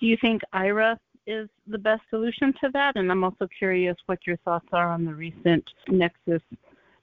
[0.00, 2.96] Do you think IHRA is the best solution to that?
[2.96, 6.42] And I'm also curious what your thoughts are on the recent Nexus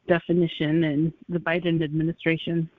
[0.08, 2.70] definition in the Biden administration.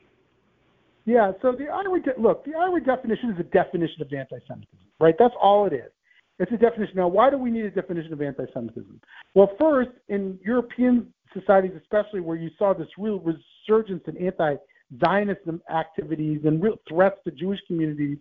[1.07, 4.67] Yeah, so the IHRA, look, the IHRA definition is a definition of anti-Semitism,
[5.01, 5.15] right?
[5.19, 5.91] That's all it is.
[6.39, 6.97] It's a definition.
[6.97, 9.01] Now, why do we need a definition of anti-Semitism?
[9.35, 16.41] Well, first, in European societies, especially where you saw this real resurgence in anti-Zionism activities
[16.45, 18.19] and real threats to Jewish communities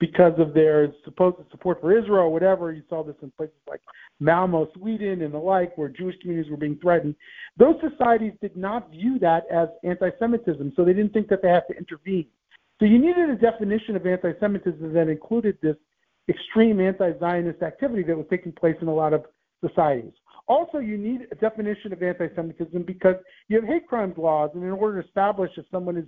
[0.00, 2.72] because of their supposed support for Israel whatever.
[2.72, 3.82] You saw this in places like
[4.18, 7.14] Malmo, Sweden, and the like, where Jewish communities were being threatened.
[7.58, 11.48] Those societies did not view that as anti Semitism, so they didn't think that they
[11.48, 12.26] had to intervene.
[12.80, 15.76] So you needed a definition of anti Semitism that included this
[16.28, 19.24] extreme anti Zionist activity that was taking place in a lot of
[19.64, 20.12] societies.
[20.48, 23.16] Also, you need a definition of anti Semitism because
[23.48, 26.06] you have hate crimes laws, and in order to establish if someone is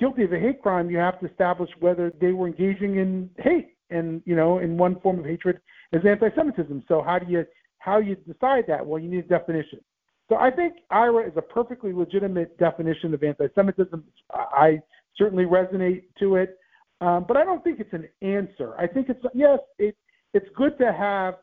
[0.00, 3.76] guilty of a hate crime, you have to establish whether they were engaging in hate
[3.90, 5.60] and you know in one form of hatred
[5.92, 6.84] is anti-Semitism.
[6.88, 7.44] So how do you
[7.78, 8.84] how you decide that?
[8.84, 9.80] Well, you need a definition.
[10.28, 14.04] So I think IHRA is a perfectly legitimate definition of anti-Semitism.
[14.32, 14.80] I
[15.16, 16.56] certainly resonate to it,
[17.00, 18.74] um, but I don't think it's an answer.
[18.78, 19.96] I think it's yes, it
[20.32, 21.34] it's good to have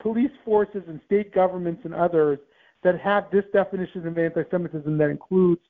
[0.00, 2.38] police forces and state governments and others
[2.82, 5.62] that have this definition of anti-Semitism that includes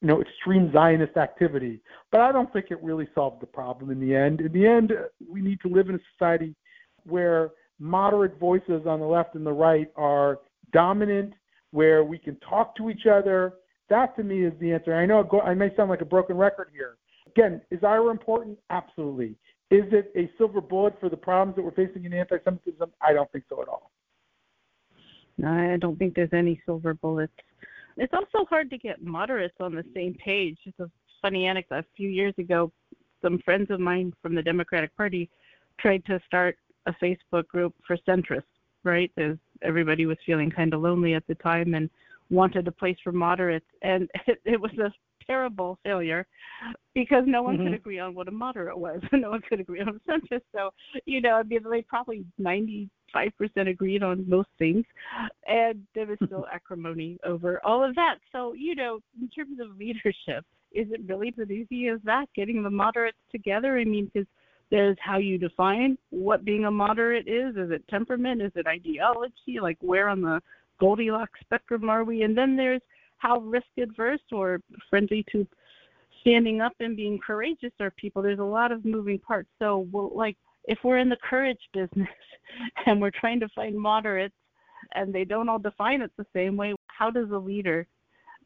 [0.00, 1.80] you know, extreme Zionist activity.
[2.12, 4.40] But I don't think it really solved the problem in the end.
[4.40, 4.92] In the end,
[5.28, 6.54] we need to live in a society
[7.04, 10.40] where moderate voices on the left and the right are
[10.72, 11.32] dominant,
[11.70, 13.54] where we can talk to each other.
[13.88, 14.94] That to me is the answer.
[14.94, 16.96] I know I may sound like a broken record here.
[17.26, 18.58] Again, is IHRA important?
[18.70, 19.36] Absolutely.
[19.70, 22.90] Is it a silver bullet for the problems that we're facing in anti-Semitism?
[23.00, 23.90] I don't think so at all.
[25.38, 27.32] No, I don't think there's any silver bullets.
[27.96, 30.58] It's also hard to get moderates on the same page.
[30.64, 30.90] It's a
[31.22, 31.78] funny anecdote.
[31.78, 32.70] A few years ago,
[33.22, 35.30] some friends of mine from the Democratic Party
[35.80, 38.42] tried to start a Facebook group for centrists,
[38.84, 39.10] right?
[39.16, 41.90] As everybody was feeling kind of lonely at the time and
[42.30, 44.92] wanted a place for moderates, and it, it was a
[45.26, 46.26] terrible failure
[46.94, 47.64] because no one mm-hmm.
[47.64, 49.00] could agree on what a moderate was.
[49.12, 50.42] no one could agree on a centrist.
[50.54, 50.70] So,
[51.04, 52.24] you know, I mean, they probably
[53.16, 54.84] 95% five percent agreed on most things,
[55.46, 58.16] and there was still acrimony over all of that.
[58.32, 62.26] So you know, in terms of leadership, is it really as easy as that?
[62.34, 63.78] Getting the moderates together?
[63.78, 64.28] I mean, because
[64.70, 67.56] there's how you define what being a moderate is.
[67.56, 68.42] Is it temperament?
[68.42, 69.60] Is it ideology?
[69.60, 70.40] Like where on the
[70.80, 72.22] Goldilocks spectrum are we?
[72.22, 72.82] And then there's
[73.18, 74.60] how risk adverse or
[74.90, 75.46] friendly to
[76.20, 78.20] standing up and being courageous are people.
[78.20, 79.48] There's a lot of moving parts.
[79.60, 80.36] So, we'll, like,
[80.66, 82.08] if we're in the courage business
[82.86, 84.34] and we're trying to find moderates
[84.94, 87.86] and they don't all define it the same way, how does a leader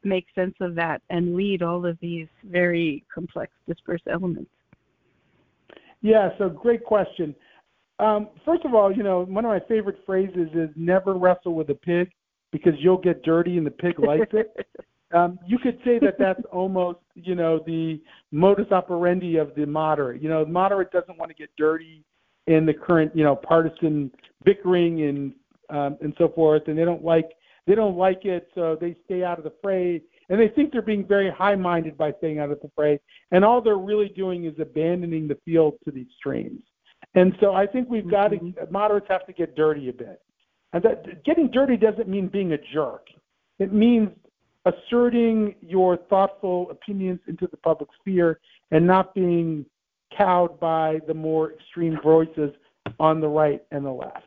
[0.03, 4.49] make sense of that and lead all of these very complex, dispersed elements?
[6.01, 7.35] Yeah, so great question.
[7.99, 11.69] Um, first of all, you know, one of my favorite phrases is never wrestle with
[11.69, 12.09] a pig
[12.51, 14.65] because you'll get dirty and the pig likes it.
[15.13, 20.21] um, you could say that that's almost, you know, the modus operandi of the moderate.
[20.21, 22.03] You know, the moderate doesn't want to get dirty
[22.53, 24.11] in the current, you know, partisan
[24.43, 25.33] bickering and
[25.69, 27.29] um, and so forth, and they don't like
[27.67, 30.01] they don't like it, so they stay out of the fray.
[30.29, 32.99] And they think they're being very high-minded by staying out of the fray,
[33.31, 36.61] and all they're really doing is abandoning the field to the extremes.
[37.15, 38.51] And so I think we've got mm-hmm.
[38.51, 40.21] to moderates have to get dirty a bit.
[40.73, 43.07] And that getting dirty doesn't mean being a jerk.
[43.59, 44.09] It means
[44.65, 48.39] asserting your thoughtful opinions into the public sphere
[48.71, 49.65] and not being
[50.15, 52.51] cowed by the more extreme voices
[52.99, 54.25] on the right and the left.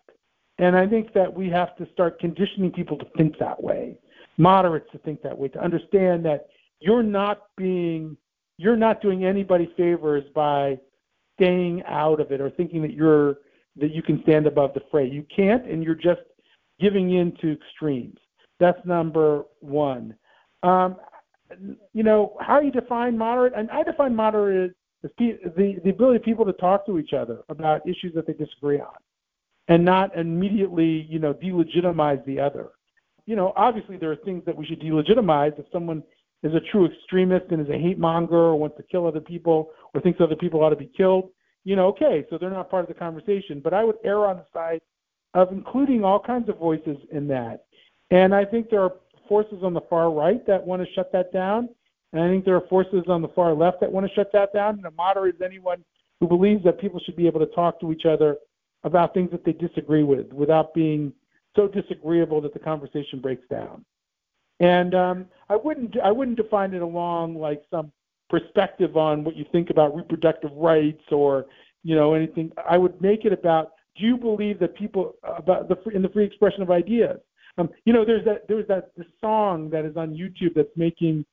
[0.59, 3.99] And I think that we have to start conditioning people to think that way,
[4.39, 6.47] moderates to think that way, to understand that
[6.81, 8.17] you're not being,
[8.59, 10.79] you're not doing anybody favors by
[11.37, 13.39] staying out of it or thinking that you're
[13.77, 15.09] that you can stand above the fray.
[15.09, 16.21] You can't, and you're just
[16.79, 18.19] giving in to extremes.
[18.61, 20.15] That's number one.
[20.63, 20.97] Um,
[21.93, 24.77] you know, how you define moderate, and I define moderate
[25.19, 28.81] the, the ability of people to talk to each other about issues that they disagree
[28.81, 28.95] on
[29.69, 32.71] and not immediately, you know, delegitimize the other.
[33.27, 36.03] You know, obviously there are things that we should delegitimize if someone
[36.43, 39.71] is a true extremist and is a hate monger or wants to kill other people
[39.95, 41.31] or thinks other people ought to be killed.
[41.65, 43.61] You know, okay, so they're not part of the conversation.
[43.65, 44.83] But I would err on the side
[45.33, 47.65] of including all kinds of voices in that.
[48.11, 48.93] And I think there are
[49.27, 51.71] forces on the far right that want to shut that down.
[52.15, 54.53] And I think there are forces on the far left that want to shut that
[54.55, 54.77] down.
[54.77, 55.85] And a moderate is anyone
[56.21, 58.37] who believes that people should be able to talk to each other
[58.85, 61.13] about things that they disagree with without being
[61.57, 63.85] so disagreeable that the conversation breaks down.
[64.61, 67.91] And um, I wouldn't I wouldn't define it along like some
[68.31, 71.47] perspective on what you think about reproductive rights or
[71.83, 72.53] you know anything.
[72.69, 76.25] I would make it about do you believe that people about the in the free
[76.25, 77.19] expression of ideas?
[77.59, 81.25] Um, you know, there's that there's that the song that is on YouTube that's making,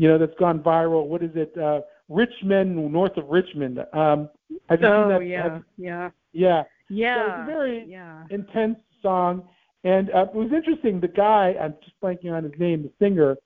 [0.00, 1.04] you know, that's gone viral.
[1.06, 1.52] What is it?
[1.58, 3.80] Uh, Rich Men North of Richmond.
[3.92, 4.30] Um,
[4.70, 5.26] have you oh, seen that?
[5.26, 7.14] yeah, have, yeah, yeah, yeah.
[7.16, 8.24] So it's a very yeah.
[8.30, 9.46] intense song,
[9.84, 11.00] and uh, it was interesting.
[11.02, 13.36] The guy, I'm just blanking on his name, the singer,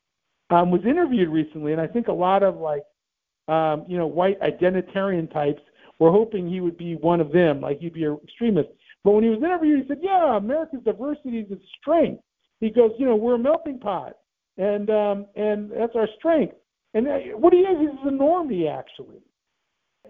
[0.50, 2.84] um, was interviewed recently, and I think a lot of like,
[3.48, 5.60] um, you know, white identitarian types
[5.98, 8.68] were hoping he would be one of them, like he'd be an extremist.
[9.02, 12.22] But when he was interviewed, he said, "Yeah, America's diversity is its strength."
[12.60, 14.14] He goes, "You know, we're a melting pot,
[14.58, 16.54] and um, and that's our strength."
[16.94, 19.20] And uh, what he is, he's a normie actually.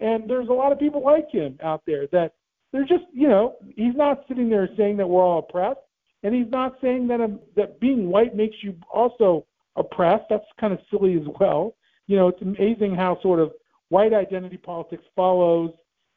[0.01, 2.33] And there's a lot of people like him out there that
[2.73, 5.79] they're just, you know, he's not sitting there saying that we're all oppressed,
[6.23, 9.47] and he's not saying that um, that being white makes you also
[9.77, 10.25] oppressed.
[10.29, 11.77] That's kind of silly as well.
[12.07, 13.53] You know, it's amazing how sort of
[13.89, 15.71] white identity politics follows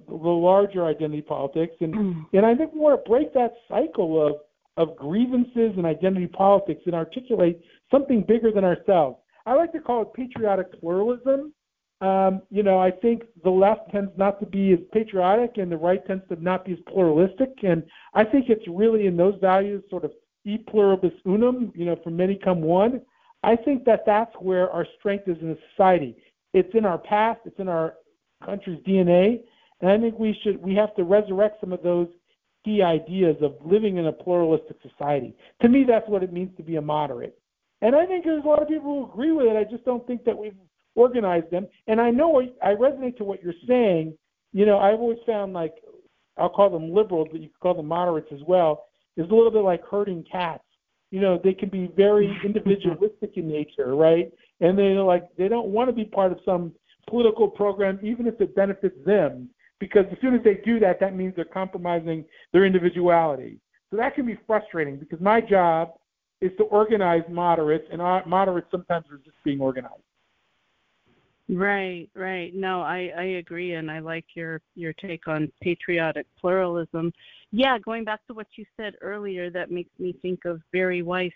[0.07, 2.25] the larger identity politics, and mm.
[2.33, 4.37] and I think we want to break that cycle of
[4.77, 7.61] of grievances and identity politics and articulate
[7.91, 9.17] something bigger than ourselves.
[9.45, 11.53] I like to call it patriotic pluralism.
[12.01, 15.77] Um, you know, I think the left tends not to be as patriotic, and the
[15.77, 17.49] right tends to not be as pluralistic.
[17.63, 17.83] And
[18.13, 20.11] I think it's really in those values, sort of
[20.45, 21.71] e pluribus unum.
[21.75, 23.01] You know, from many come one.
[23.43, 26.17] I think that that's where our strength is in a society.
[26.53, 27.41] It's in our past.
[27.45, 27.95] It's in our
[28.45, 29.41] country's DNA.
[29.81, 32.07] And I think we should we have to resurrect some of those
[32.65, 35.35] key ideas of living in a pluralistic society.
[35.61, 37.39] To me, that's what it means to be a moderate.
[37.81, 39.55] And I think there's a lot of people who agree with it.
[39.55, 40.55] I just don't think that we've
[40.95, 41.67] organized them.
[41.87, 44.17] And I know I resonate to what you're saying.
[44.51, 45.75] You know, I've always found like
[46.37, 48.85] I'll call them liberals, but you could call them moderates as well.
[49.15, 50.63] Is a little bit like herding cats.
[51.11, 54.31] You know, they can be very individualistic in nature, right?
[54.59, 56.73] And they like they don't want to be part of some
[57.07, 59.49] political program, even if it benefits them,
[59.79, 63.59] because as soon as they do that, that means they're compromising their individuality.
[63.89, 65.91] So that can be frustrating because my job
[66.41, 70.03] is to organize moderates, and moderates sometimes are just being organized.
[71.49, 72.53] Right, right.
[72.53, 77.13] No, I, I agree, and I like your your take on patriotic pluralism.
[77.51, 81.31] Yeah, going back to what you said earlier, that makes me think of Bari Weiss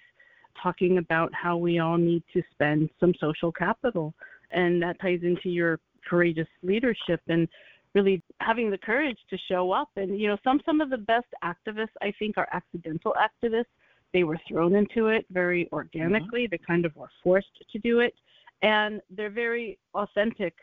[0.61, 4.13] talking about how we all need to spend some social capital,
[4.51, 7.47] and that ties into your courageous leadership and
[7.93, 9.89] really having the courage to show up.
[9.95, 13.65] And you know, some some of the best activists I think are accidental activists.
[14.13, 16.43] They were thrown into it very organically.
[16.43, 16.51] Mm-hmm.
[16.51, 18.13] They kind of were forced to do it
[18.61, 20.53] and they're very authentic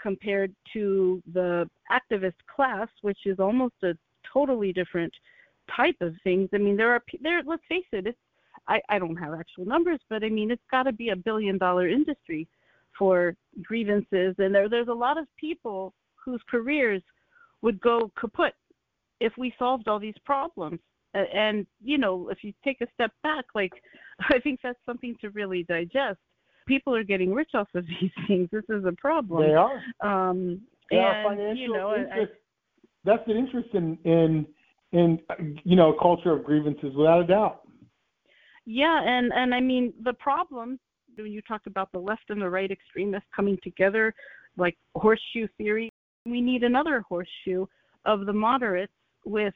[0.00, 3.94] compared to the activist class, which is almost a
[4.32, 5.12] totally different
[5.76, 6.48] type of things.
[6.52, 7.42] I mean, there are there.
[7.46, 8.06] Let's face it.
[8.06, 8.18] It's
[8.68, 11.58] I, I don't have actual numbers, but I mean, it's got to be a billion
[11.58, 12.48] dollar industry
[12.98, 17.02] for grievances, and there there's a lot of people whose careers
[17.62, 18.54] would go kaput
[19.20, 20.80] if we solved all these problems.
[21.14, 23.72] And you know, if you take a step back, like
[24.30, 26.18] I think that's something to really digest
[26.66, 28.48] people are getting rich off of these things.
[28.52, 29.42] This is a problem.
[29.42, 29.80] They are.
[30.00, 32.32] Um, they and, financial you know, interest.
[32.32, 34.46] I, that's an interest in in
[34.92, 35.18] in
[35.64, 37.62] you know culture of grievances without a doubt.
[38.64, 40.78] Yeah, and and I mean the problem
[41.16, 44.14] when you talk about the left and the right extremists coming together,
[44.56, 45.90] like horseshoe theory,
[46.24, 47.66] we need another horseshoe
[48.06, 48.92] of the moderates
[49.24, 49.54] with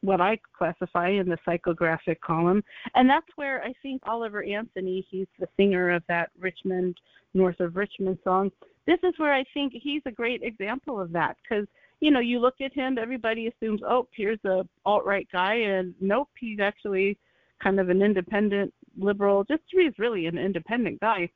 [0.00, 2.62] what I classify in the psychographic column.
[2.94, 6.96] And that's where I think Oliver Anthony, he's the singer of that Richmond,
[7.34, 8.50] North of Richmond song.
[8.86, 11.66] This is where I think he's a great example of that because,
[12.00, 15.54] you know, you look at him, everybody assumes, oh, here's a alt right guy.
[15.54, 17.18] And nope, he's actually
[17.62, 19.44] kind of an independent liberal.
[19.44, 21.28] Just he's really an independent guy.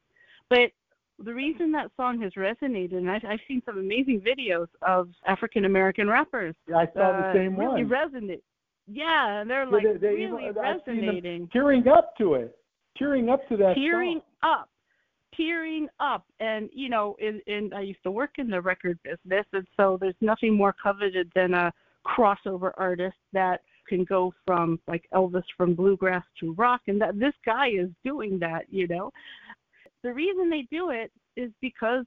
[0.48, 0.70] But
[1.24, 5.64] the reason that song has resonated, and I've, I've seen some amazing videos of African
[5.64, 6.54] American rappers.
[6.68, 7.88] Yeah, I saw uh, the same really one.
[7.88, 8.42] resonate.
[8.86, 11.48] Yeah, and they're like they, they, really I've resonating.
[11.52, 12.56] Tearing up to it,
[12.96, 13.74] tearing up to that.
[13.74, 14.52] Tearing song.
[14.52, 14.68] up,
[15.36, 19.46] tearing up, and you know, in, in I used to work in the record business,
[19.52, 21.72] and so there's nothing more coveted than a
[22.06, 27.34] crossover artist that can go from like Elvis from bluegrass to rock, and that this
[27.44, 29.10] guy is doing that, you know.
[30.02, 32.04] The reason they do it is because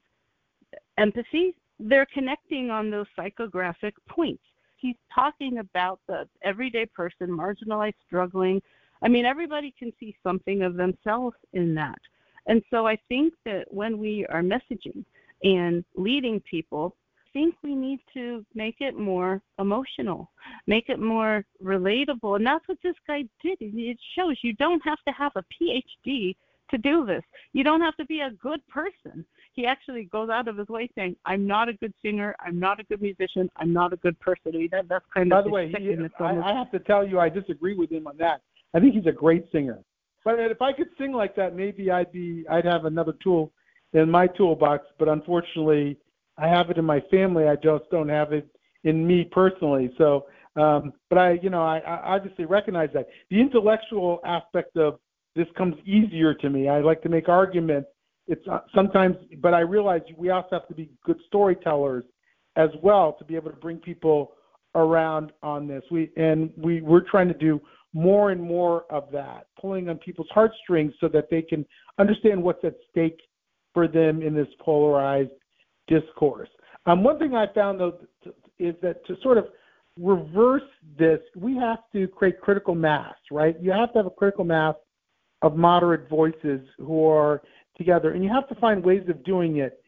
[0.97, 4.43] empathy, they're connecting on those psychographic points.
[4.77, 8.61] He's talking about the everyday person, marginalized, struggling.
[9.01, 11.99] I mean, everybody can see something of themselves in that.
[12.47, 15.05] And so I think that when we are messaging
[15.43, 20.29] and leading people, I think we need to make it more emotional,
[20.67, 22.35] make it more relatable.
[22.35, 23.57] And that's what this guy did.
[23.59, 26.35] It shows you don't have to have a PhD
[26.73, 27.23] to do this.
[27.53, 29.25] You don't have to be a good person.
[29.53, 32.35] He actually goes out of his way saying, "I'm not a good singer.
[32.39, 33.49] I'm not a good musician.
[33.57, 35.95] I'm not a good person." That, that's kind By of the way, he.
[36.19, 38.41] I, I have to tell you, I disagree with him on that.
[38.73, 39.79] I think he's a great singer.
[40.25, 43.51] But if I could sing like that, maybe I'd be I'd have another tool
[43.93, 44.85] in my toolbox.
[44.97, 45.97] But unfortunately,
[46.37, 47.47] I have it in my family.
[47.47, 48.47] I just don't have it
[48.83, 49.93] in me personally.
[49.97, 50.25] So,
[50.55, 54.99] um, but I, you know, I, I obviously recognize that the intellectual aspect of
[55.35, 56.69] this comes easier to me.
[56.69, 57.89] I like to make arguments.
[58.27, 62.05] It's uh, sometimes, but I realize we also have to be good storytellers
[62.55, 64.33] as well to be able to bring people
[64.75, 65.83] around on this.
[65.91, 67.61] We and we we're trying to do
[67.93, 71.65] more and more of that, pulling on people's heartstrings so that they can
[71.99, 73.19] understand what's at stake
[73.73, 75.31] for them in this polarized
[75.87, 76.49] discourse.
[76.85, 77.99] Um, one thing I found though
[78.59, 79.45] is that to sort of
[79.99, 80.63] reverse
[80.97, 83.55] this, we have to create critical mass, right?
[83.59, 84.75] You have to have a critical mass
[85.43, 87.43] of moderate voices who are
[87.77, 89.83] together, and you have to find ways of doing it.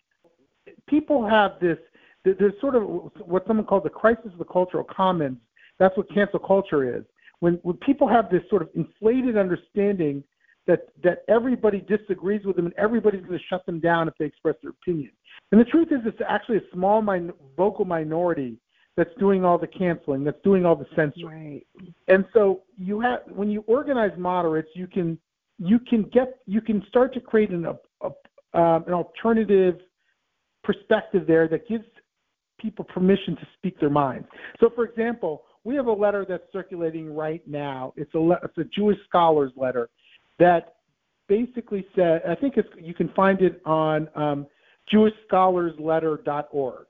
[0.87, 1.77] People have this.
[2.23, 2.83] There's sort of
[3.25, 5.37] what someone calls the crisis of the cultural commons.
[5.79, 7.03] That's what cancel culture is.
[7.39, 10.23] When when people have this sort of inflated understanding
[10.67, 14.25] that that everybody disagrees with them and everybody's going to shut them down if they
[14.25, 15.11] express their opinion.
[15.51, 18.57] And the truth is, it's actually a small min- vocal minority
[18.97, 21.61] that's doing all the canceling, that's doing all the censoring.
[21.79, 21.93] Right.
[22.07, 25.19] And so you have when you organize moderates, you can
[25.57, 27.75] you can get you can start to create an, a,
[28.05, 29.79] a, um, an alternative
[30.63, 31.85] perspective there that gives
[32.59, 34.27] people permission to speak their minds.
[34.59, 37.93] So, for example, we have a letter that's circulating right now.
[37.95, 39.89] It's a it's a Jewish scholars letter
[40.39, 40.75] that
[41.27, 44.47] basically said I think it's you can find it on um,
[44.93, 46.85] JewishScholarsLetter.org,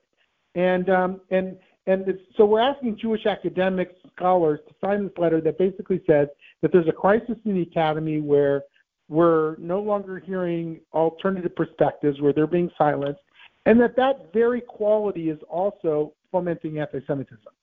[0.55, 2.05] and um, and and
[2.35, 6.27] so we're asking Jewish academics, scholars to sign this letter that basically says
[6.61, 8.63] that there's a crisis in the academy where
[9.07, 13.19] we're no longer hearing alternative perspectives, where they're being silenced,
[13.65, 17.53] and that that very quality is also fomenting anti-Semitism.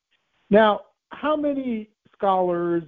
[0.51, 2.85] Now, how many scholars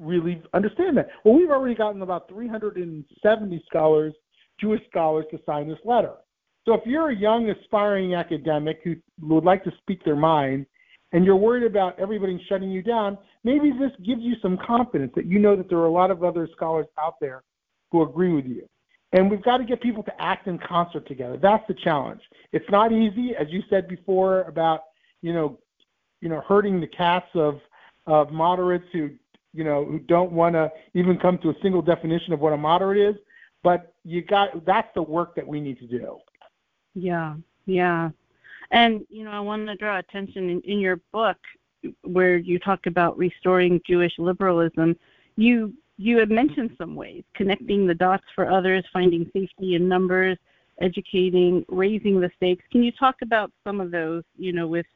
[0.00, 1.08] really understand that?
[1.24, 4.14] Well, we've already gotten about 370 scholars,
[4.58, 6.14] Jewish scholars, to sign this letter.
[6.66, 10.66] So if you're a young aspiring academic who would like to speak their mind
[11.12, 15.26] and you're worried about everybody shutting you down, maybe this gives you some confidence that
[15.26, 17.42] you know that there are a lot of other scholars out there
[17.90, 18.68] who agree with you.
[19.12, 21.36] And we've got to get people to act in concert together.
[21.36, 22.20] That's the challenge.
[22.52, 24.82] It's not easy, as you said before about
[25.22, 25.58] you know,
[26.20, 27.60] you know, hurting the cats of
[28.06, 29.10] of moderates who
[29.52, 32.56] you know who don't want to even come to a single definition of what a
[32.56, 33.20] moderate is.
[33.64, 36.18] But you got that's the work that we need to do.
[36.94, 37.36] Yeah,
[37.66, 38.10] yeah,
[38.70, 41.36] and you know, I want to draw attention in, in your book
[42.02, 44.96] where you talk about restoring Jewish liberalism.
[45.36, 50.38] You you had mentioned some ways connecting the dots for others, finding safety in numbers,
[50.80, 52.64] educating, raising the stakes.
[52.72, 54.22] Can you talk about some of those?
[54.36, 54.86] You know, with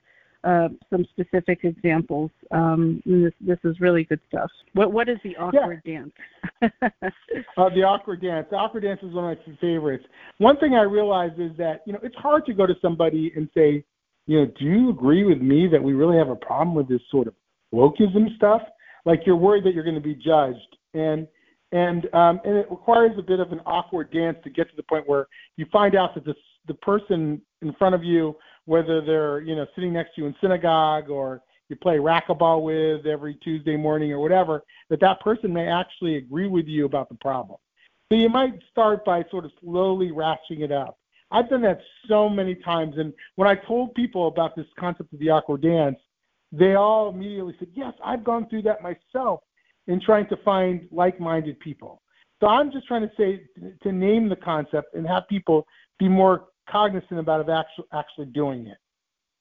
[0.45, 2.31] uh, some specific examples.
[2.51, 4.51] Um, this, this is really good stuff.
[4.75, 6.01] What what is the awkward yeah.
[6.01, 6.13] dance?
[7.57, 8.47] uh, the awkward dance.
[8.51, 10.05] The awkward dance is one of my favorites.
[10.39, 13.49] One thing I realized is that you know it's hard to go to somebody and
[13.55, 13.85] say,
[14.27, 17.01] you know, do you agree with me that we really have a problem with this
[17.11, 17.35] sort of
[17.73, 18.63] wokeism stuff?
[19.07, 21.27] Like you're worried that you're going to be judged, and
[21.73, 24.83] and um, and it requires a bit of an awkward dance to get to the
[24.83, 25.27] point where
[25.57, 29.67] you find out that this the person in front of you whether they're you know
[29.75, 34.21] sitting next to you in synagogue or you play racquetball with every Tuesday morning or
[34.21, 37.59] whatever, that that person may actually agree with you about the problem.
[38.13, 40.99] So you might start by sort of slowly ratcheting it up.
[41.31, 45.19] I've done that so many times, and when I told people about this concept of
[45.19, 45.99] the awkward dance,
[46.53, 49.41] they all immediately said, "Yes, I've gone through that myself
[49.87, 52.03] in trying to find like-minded people."
[52.41, 53.43] So I'm just trying to say
[53.83, 55.67] to name the concept and have people
[55.99, 58.79] be more cognizant about of actually actually doing it.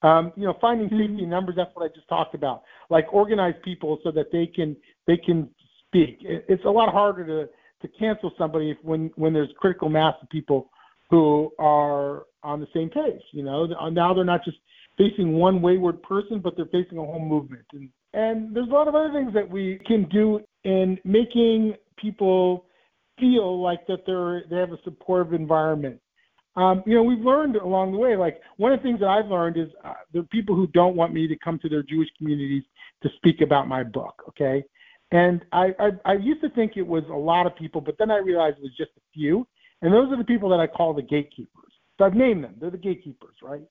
[0.03, 1.13] Um, you know, finding mm-hmm.
[1.13, 1.55] safety numbers.
[1.55, 2.63] That's what I just talked about.
[2.89, 4.75] Like organize people so that they can
[5.07, 5.49] they can
[5.87, 6.19] speak.
[6.21, 7.49] It's a lot harder to
[7.81, 10.69] to cancel somebody if, when when there's critical mass of people
[11.09, 13.21] who are on the same page.
[13.31, 14.57] You know, now they're not just
[14.97, 17.65] facing one wayward person, but they're facing a whole movement.
[17.73, 22.65] And and there's a lot of other things that we can do in making people
[23.19, 25.99] feel like that they're they have a supportive environment
[26.55, 28.15] um, you know, we've learned along the way.
[28.15, 30.95] Like one of the things that I've learned is uh, there are people who don't
[30.95, 32.63] want me to come to their Jewish communities
[33.01, 34.21] to speak about my book.
[34.30, 34.63] Okay,
[35.11, 38.11] and I, I I used to think it was a lot of people, but then
[38.11, 39.47] I realized it was just a few,
[39.81, 41.71] and those are the people that I call the gatekeepers.
[41.97, 42.55] So I've named them.
[42.59, 43.61] They're the gatekeepers, right?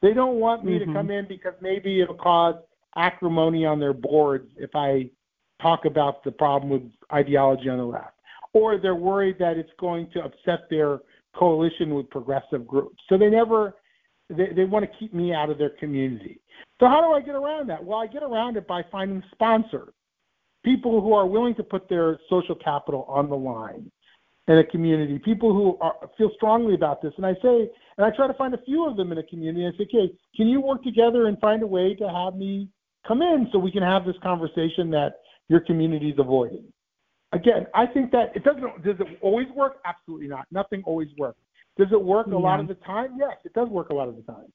[0.00, 0.92] They don't want me mm-hmm.
[0.92, 2.56] to come in because maybe it'll cause
[2.96, 5.10] acrimony on their boards if I
[5.60, 6.82] talk about the problem with
[7.12, 8.14] ideology on the left,
[8.52, 10.98] or they're worried that it's going to upset their
[11.34, 13.02] coalition with progressive groups.
[13.08, 13.74] So they never
[14.28, 16.40] they, they want to keep me out of their community.
[16.80, 17.82] So how do I get around that?
[17.84, 19.92] Well, I get around it by finding sponsors,
[20.64, 23.90] people who are willing to put their social capital on the line
[24.48, 27.12] in a community, people who are, feel strongly about this.
[27.16, 29.66] And I say, and I try to find a few of them in a community.
[29.66, 32.68] I say, okay, can you work together and find a way to have me
[33.06, 36.64] come in so we can have this conversation that your community is avoiding?
[37.32, 38.84] Again, I think that it doesn't.
[38.84, 39.78] Does it always work?
[39.84, 40.46] Absolutely not.
[40.50, 41.38] Nothing always works.
[41.76, 43.16] Does it work a lot of the time?
[43.18, 44.52] Yes, it does work a lot of the time.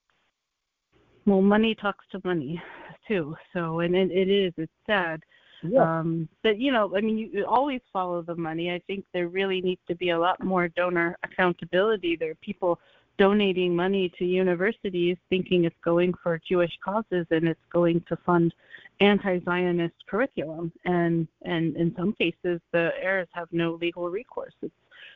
[1.26, 2.62] Well, money talks to money
[3.08, 3.36] too.
[3.54, 4.54] So, and it, it is.
[4.58, 5.22] It's sad.
[5.64, 6.00] Yeah.
[6.00, 8.72] Um, but you know, I mean, you, you always follow the money.
[8.72, 12.16] I think there really needs to be a lot more donor accountability.
[12.16, 12.80] There are people
[13.18, 18.54] donating money to universities thinking it's going for Jewish causes and it's going to fund
[19.00, 20.72] anti-Zionist curriculum.
[20.86, 24.54] And and in some cases, the heirs have no legal recourse.
[24.62, 24.74] It's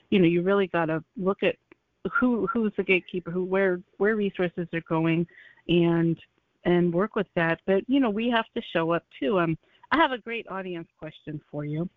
[0.09, 1.55] you know you really got to look at
[2.11, 5.27] who who's the gatekeeper, who where where resources are going,
[5.67, 6.17] and
[6.65, 7.59] and work with that.
[7.65, 9.39] But you know we have to show up too.
[9.39, 9.57] Um,
[9.91, 11.89] I have a great audience question for you.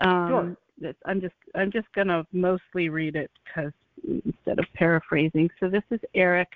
[0.00, 0.94] Um, sure.
[1.06, 3.72] I'm just I'm just gonna mostly read it because
[4.04, 5.50] instead of paraphrasing.
[5.60, 6.48] So this is Eric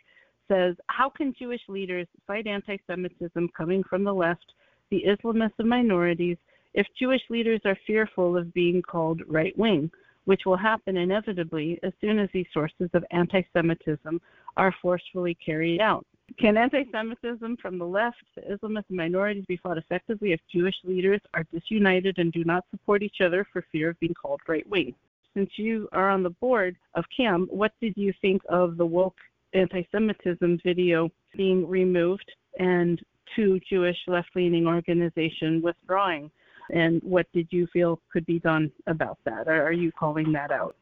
[0.50, 4.52] says, How can Jewish leaders fight anti Semitism coming from the left,
[4.90, 6.36] the Islamists minorities,
[6.74, 9.90] if Jewish leaders are fearful of being called right wing,
[10.24, 14.20] which will happen inevitably as soon as these sources of anti Semitism
[14.56, 16.04] are forcefully carried out?
[16.38, 20.76] Can anti Semitism from the left, the Islamists, and minorities be fought effectively if Jewish
[20.84, 24.68] leaders are disunited and do not support each other for fear of being called right
[24.68, 24.94] wing?
[25.34, 29.18] Since you are on the board of CAM, what did you think of the woke
[29.54, 33.00] anti-Semitism video being removed and
[33.36, 36.30] two Jewish left-leaning organization withdrawing?
[36.72, 39.48] And what did you feel could be done about that?
[39.48, 40.76] Are you calling that out?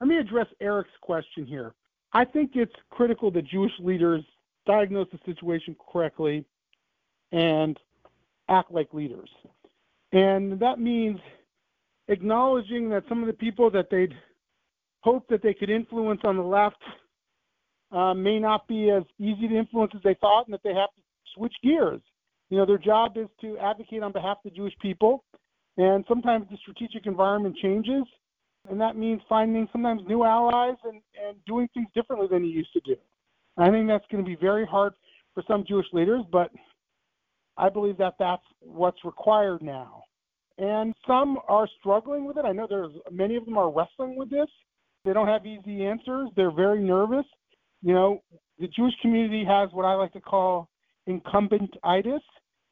[0.00, 1.72] Let me address Eric's question here.
[2.12, 4.22] I think it's critical that Jewish leaders
[4.66, 6.44] diagnose the situation correctly
[7.32, 7.78] and
[8.48, 9.30] act like leaders.
[10.12, 11.18] And that means
[12.08, 14.14] acknowledging that some of the people that they'd
[15.00, 16.82] hoped that they could influence on the left
[17.92, 20.90] uh, may not be as easy to influence as they thought, and that they have
[20.96, 21.02] to
[21.34, 22.00] switch gears.
[22.50, 25.24] You know, their job is to advocate on behalf of the Jewish people,
[25.76, 28.04] and sometimes the strategic environment changes,
[28.68, 32.72] and that means finding sometimes new allies and, and doing things differently than you used
[32.72, 32.96] to do.
[33.56, 34.94] I think that's going to be very hard
[35.34, 36.50] for some Jewish leaders, but
[37.56, 40.04] I believe that that's what's required now.
[40.58, 42.44] And some are struggling with it.
[42.44, 44.48] I know there's many of them are wrestling with this.
[45.04, 46.30] They don't have easy answers.
[46.36, 47.26] They're very nervous.
[47.82, 48.22] You know,
[48.58, 50.68] the Jewish community has what I like to call
[51.08, 52.20] incumbentitis.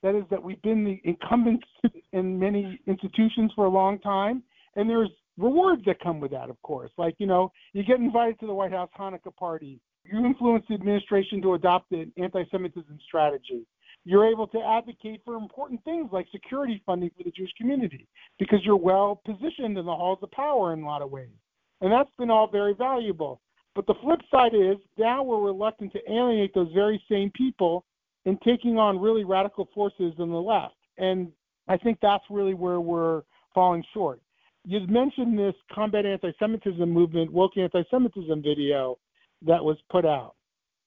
[0.03, 1.67] That is that we've been the incumbents
[2.13, 4.43] in many institutions for a long time,
[4.77, 6.91] and there's rewards that come with that, of course.
[6.97, 9.81] Like, you know, you get invited to the White House Hanukkah party.
[10.05, 13.67] You influence the administration to adopt an anti Semitism strategy.
[14.05, 18.09] You're able to advocate for important things like security funding for the Jewish community
[18.39, 21.29] because you're well positioned in the halls of power in a lot of ways.
[21.81, 23.41] And that's been all very valuable.
[23.74, 27.85] But the flip side is now we're reluctant to alienate those very same people
[28.24, 30.74] in taking on really radical forces on the left.
[30.99, 31.33] And
[31.69, 33.23] I think that's really where we're
[33.55, 34.20] falling short.
[34.65, 38.99] You've mentioned this combat anti-Semitism movement, woke anti-Semitism video
[39.45, 40.35] that was put out,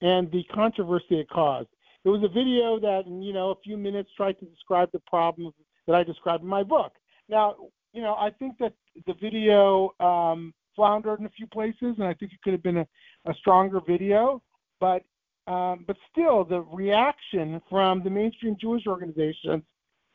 [0.02, 1.68] and the controversy it caused.
[2.06, 5.02] It was a video that, in you know, a few minutes tried to describe the
[5.08, 5.54] problems
[5.88, 6.94] that I described in my book.
[7.28, 7.56] Now,
[7.94, 8.74] you know, I think that
[9.08, 12.78] the video um, floundered in a few places, and I think it could have been
[12.78, 12.88] a,
[13.26, 14.42] a stronger video.
[14.80, 15.04] But
[15.48, 19.64] um, but still, the reaction from the mainstream Jewish organizations,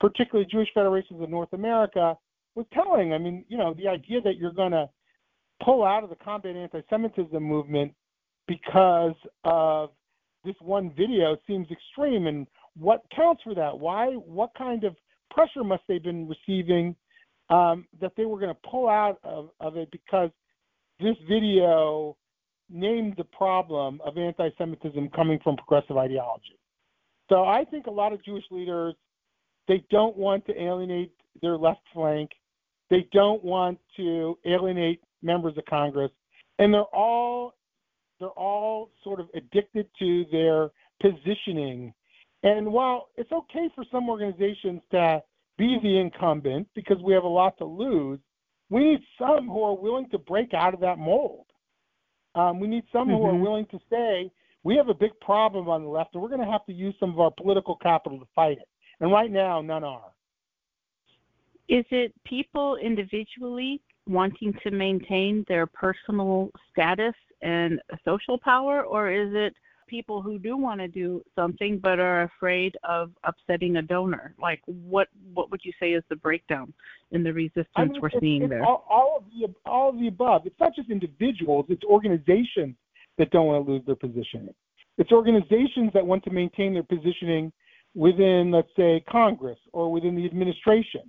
[0.01, 2.17] particularly Jewish federations of North America,
[2.55, 3.13] was telling.
[3.13, 4.89] I mean, you know, the idea that you're going to
[5.65, 7.95] pull out of the combat anti-Semitism movement
[8.49, 9.15] because
[9.45, 9.91] of
[10.45, 12.27] this one video seems extreme.
[12.27, 12.47] And
[12.77, 13.79] what counts for that?
[13.79, 14.13] Why?
[14.13, 14.97] What kind of
[15.31, 16.95] pressure must they have been receiving
[17.51, 20.31] um, that they were going to pull out of, of it because
[21.01, 22.17] this video
[22.69, 26.59] named the problem of anti-Semitism coming from progressive ideology.
[27.29, 28.95] So I think a lot of Jewish leaders
[29.69, 31.13] they don't want to alienate
[31.43, 32.31] their left flank.
[32.91, 36.11] They don't want to alienate members of Congress,
[36.59, 37.55] and they're all
[38.21, 40.71] they're all sort of addicted to their
[41.01, 41.93] positioning.
[42.43, 45.23] And while it's okay for some organizations to
[45.59, 48.21] be the incumbent because we have a lot to lose,
[48.69, 51.47] we need some who are willing to break out of that mold.
[52.35, 53.17] Um, we need some mm-hmm.
[53.17, 53.43] who are mm-hmm.
[53.43, 54.31] willing to say,
[54.63, 56.95] we have a big problem on the left, and we're going to have to use
[57.01, 58.69] some of our political capital to fight it.
[59.01, 60.13] And right now, none are.
[61.69, 69.31] Is it people individually wanting to maintain their personal status and social power, or is
[69.33, 69.55] it
[69.89, 74.35] people who do want to do something but are afraid of upsetting a donor?
[74.41, 76.73] Like, what what would you say is the breakdown
[77.11, 78.65] in the resistance I mean, we're it's, seeing it's there?
[78.65, 80.43] All, all of the all of the above.
[80.47, 82.77] It's not just individuals; it's organizations
[83.19, 84.55] that don't want to lose their positioning.
[84.97, 87.53] It's organizations that want to maintain their positioning
[87.95, 91.03] within, let's say, Congress or within the administration.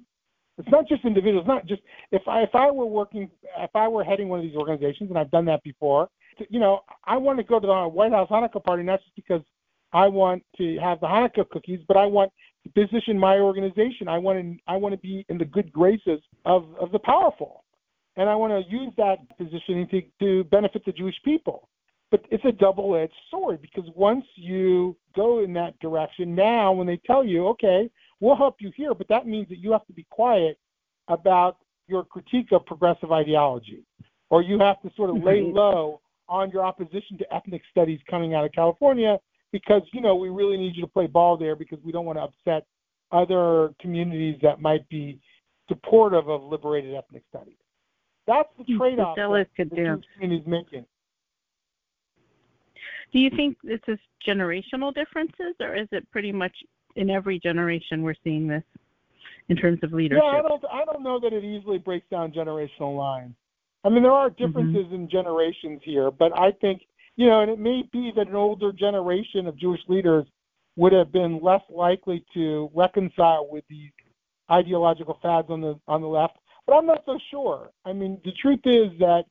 [0.61, 1.47] It's not just individuals.
[1.47, 1.81] Not just
[2.11, 5.19] if I if I were working if I were heading one of these organizations, and
[5.19, 6.09] I've done that before
[6.49, 9.41] you know, I want to go to the White House Hanukkah party not just because
[9.93, 12.31] I want to have the Hanukkah cookies, but I want
[12.63, 14.07] to position my organization.
[14.07, 17.63] I want to I want to be in the good graces of of the powerful,
[18.15, 21.67] and I want to use that positioning to to benefit the Jewish people.
[22.09, 26.99] But it's a double-edged sword because once you go in that direction, now when they
[27.07, 27.89] tell you, okay,
[28.22, 30.57] we'll help you here, but that means that you have to be quiet
[31.10, 31.57] about
[31.88, 33.84] your critique of progressive ideology,
[34.30, 35.99] or you have to sort of lay low
[36.30, 39.18] on your opposition to ethnic studies coming out of California
[39.52, 42.18] because, you know, we really need you to play ball there because we don't want
[42.18, 42.65] to upset
[43.11, 45.19] other communities that might be
[45.68, 47.57] supportive of liberated ethnic studies.
[48.27, 50.85] That's the trade-off that the Jewish community is making.
[53.11, 56.56] Do you think this is generational differences, or is it pretty much
[56.95, 58.63] in every generation we're seeing this
[59.49, 60.23] in terms of leadership?
[60.23, 60.63] Yeah, I don't.
[60.72, 63.34] I don't know that it easily breaks down generational lines.
[63.84, 64.45] I mean, there are mm-hmm.
[64.45, 64.95] differences mm-hmm.
[64.95, 66.81] in generations here, but I think,
[67.15, 70.26] you know, and it may be that an older generation of Jewish leaders
[70.76, 73.91] would have been less likely to reconcile with these
[74.51, 77.72] ideological fads on the on the left, but I'm not so sure.
[77.85, 79.23] I mean, the truth is that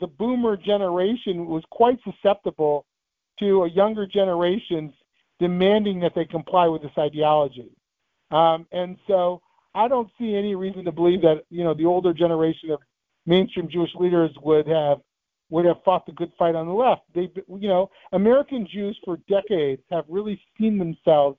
[0.00, 2.86] the boomer generation was quite susceptible
[3.38, 4.92] to a younger generation's
[5.40, 7.70] demanding that they comply with this ideology.
[8.30, 9.42] Um, and so
[9.74, 12.80] I don't see any reason to believe that, you know, the older generation of
[13.26, 14.98] mainstream Jewish leaders would have
[15.48, 17.02] would have fought the good fight on the left.
[17.12, 21.38] They, you know, American Jews for decades have really seen themselves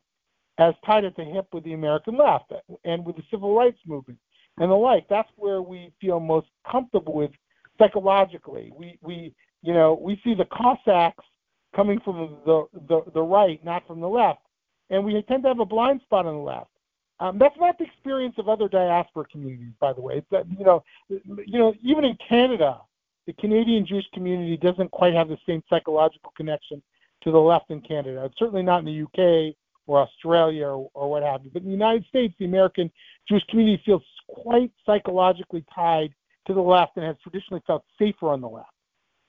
[0.57, 2.51] as tied at the hip with the American left
[2.83, 4.19] and with the civil rights movement
[4.57, 5.07] and the like.
[5.09, 7.31] That's where we feel most comfortable with
[7.79, 8.73] psychologically.
[8.75, 11.23] We, we, you know, we see the Cossacks
[11.75, 14.41] coming from the, the, the right, not from the left.
[14.89, 16.67] And we tend to have a blind spot on the left.
[17.19, 20.23] Um, that's not the experience of other diaspora communities, by the way.
[20.31, 22.81] You know, you know, even in Canada,
[23.27, 26.81] the Canadian Jewish community doesn't quite have the same psychological connection
[27.23, 28.25] to the left in Canada.
[28.25, 31.51] It's certainly not in the UK or Australia or, or what have you.
[31.53, 32.91] But in the United States, the American
[33.29, 36.13] Jewish community feels quite psychologically tied
[36.47, 38.71] to the left and has traditionally felt safer on the left.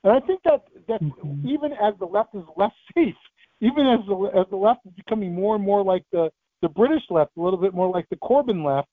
[0.03, 1.47] And I think that that mm-hmm.
[1.47, 3.15] even as the left is less safe,
[3.61, 6.31] even as the as the left is becoming more and more like the
[6.61, 8.87] the British left, a little bit more like the Corbyn left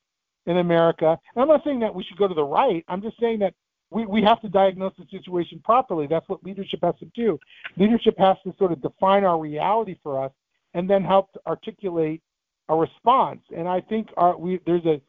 [0.47, 1.19] in America.
[1.35, 2.85] And I'm not saying that we should go to the right.
[2.89, 3.55] I'm just saying that
[3.91, 6.07] we, we have to diagnose the situation properly.
[6.09, 7.39] That's what leadership has to do.
[7.77, 10.33] Leadership has to sort of define our reality for us
[10.75, 12.23] and then help to articulate
[12.69, 13.41] a response.
[13.57, 15.01] And I think our, we, there's a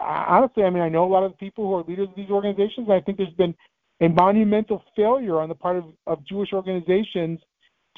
[0.00, 2.30] honestly, I mean, I know a lot of the people who are leaders of these
[2.30, 2.88] organizations.
[2.90, 3.54] I think there's been
[4.00, 7.40] a monumental failure on the part of, of Jewish organizations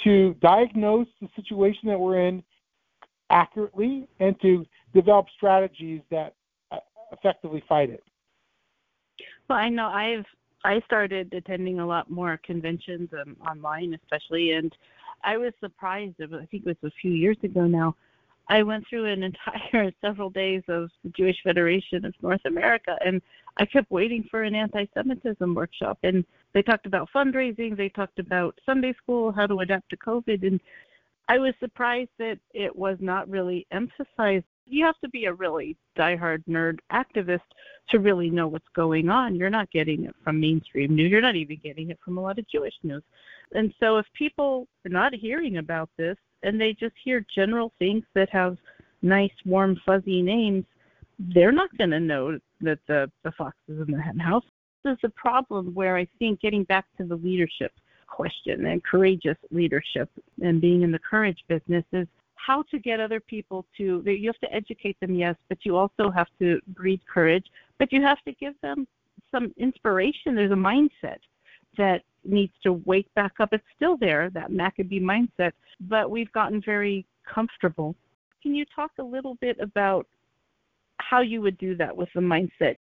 [0.05, 2.43] to diagnose the situation that we're in
[3.31, 6.35] accurately and to develop strategies that
[6.73, 6.79] uh,
[7.13, 8.03] effectively fight it.
[9.49, 10.25] Well, I know I've
[10.65, 14.71] I started attending a lot more conventions um, online, especially, and
[15.25, 16.17] I was surprised.
[16.21, 17.97] I think it was a few years ago now.
[18.51, 23.23] I went through an entire several days of the Jewish Federation of North America, and
[23.57, 25.99] I kept waiting for an anti-Semitism workshop.
[26.03, 30.47] And they talked about fundraising, they talked about Sunday school, how to adapt to COVID,
[30.47, 30.61] and
[31.29, 34.45] I was surprised that it was not really emphasized.
[34.67, 37.47] You have to be a really diehard nerd activist
[37.91, 39.37] to really know what's going on.
[39.37, 41.09] You're not getting it from mainstream news.
[41.09, 43.05] You're not even getting it from a lot of Jewish news.
[43.53, 48.05] And so if people are not hearing about this and they just hear general things
[48.15, 48.57] that have
[49.03, 50.65] nice, warm, fuzzy names,
[51.19, 54.45] they're not going to know that the, the fox is in the hen house.
[54.85, 57.73] There's a problem where I think getting back to the leadership
[58.07, 60.11] question and courageous leadership
[60.43, 64.39] and being in the courage business is how to get other people to you have
[64.41, 67.47] to educate them yes but you also have to breed courage
[67.79, 68.87] but you have to give them
[69.31, 71.19] some inspiration there's a mindset
[71.79, 73.51] that needs to wake back up.
[73.53, 77.95] It's still there that maccabee mindset but we've gotten very comfortable.
[78.43, 80.07] Can you talk a little bit about
[80.99, 82.77] how you would do that with the mindset?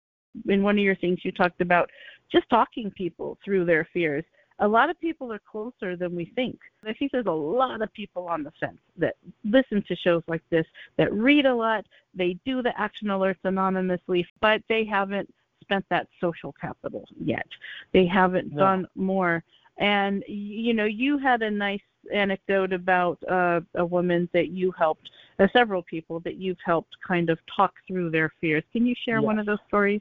[0.49, 1.91] In one of your things you talked about
[2.31, 4.25] just talking people through their fears.
[4.61, 6.59] A lot of people are closer than we think.
[6.87, 10.43] I think there's a lot of people on the fence that listen to shows like
[10.51, 10.65] this,
[10.97, 11.85] that read a lot,
[12.15, 15.29] they do the action alerts anonymously, but they haven't
[15.65, 17.47] spent that social capital yet.
[17.93, 18.59] They haven't no.
[18.59, 19.43] done more.
[19.79, 21.81] And you know, you had a nice
[22.13, 27.31] anecdote about uh, a woman that you helped, uh, several people that you've helped kind
[27.31, 28.63] of talk through their fears.
[28.73, 29.25] Can you share yes.
[29.25, 30.01] one of those stories?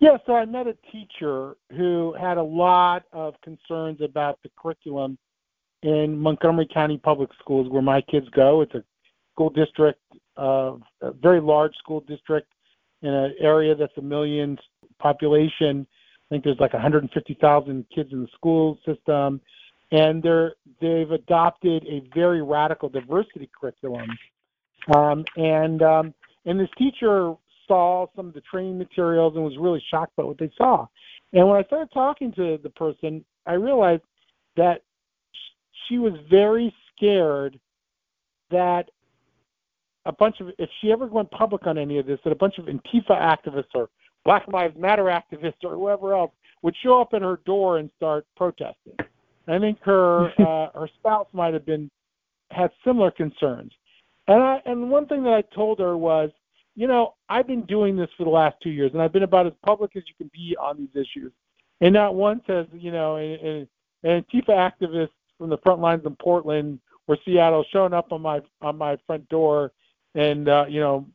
[0.00, 5.18] Yeah, so I met a teacher who had a lot of concerns about the curriculum
[5.82, 8.60] in Montgomery County Public Schools, where my kids go.
[8.60, 8.84] It's a
[9.32, 10.00] school district,
[10.36, 12.48] uh, a very large school district
[13.02, 14.58] in an area that's a million
[14.98, 15.86] population.
[16.30, 19.40] I think there's like 150,000 kids in the school system,
[19.92, 24.10] and they're they've adopted a very radical diversity curriculum.
[24.94, 26.14] Um, and um,
[26.44, 27.34] and this teacher
[27.66, 30.86] saw some of the training materials and was really shocked by what they saw.
[31.32, 34.02] And when I started talking to the person, I realized
[34.56, 34.82] that
[35.86, 37.58] she was very scared
[38.50, 38.90] that
[40.06, 42.58] a bunch of if she ever went public on any of this, that a bunch
[42.58, 43.90] of Antifa activists or
[44.24, 48.26] Black Lives Matter activists or whoever else would show up at her door and start
[48.36, 48.96] protesting.
[49.46, 51.90] I think her uh, her spouse might have been
[52.50, 53.72] had similar concerns.
[54.26, 56.30] And I and one thing that I told her was,
[56.76, 59.46] you know, I've been doing this for the last two years, and I've been about
[59.46, 61.32] as public as you can be on these issues.
[61.80, 63.68] And not once has, you know, an,
[64.02, 68.40] an Antifa activist from the front lines in Portland or Seattle shown up on my
[68.60, 69.72] on my front door,
[70.18, 71.06] and uh, you know,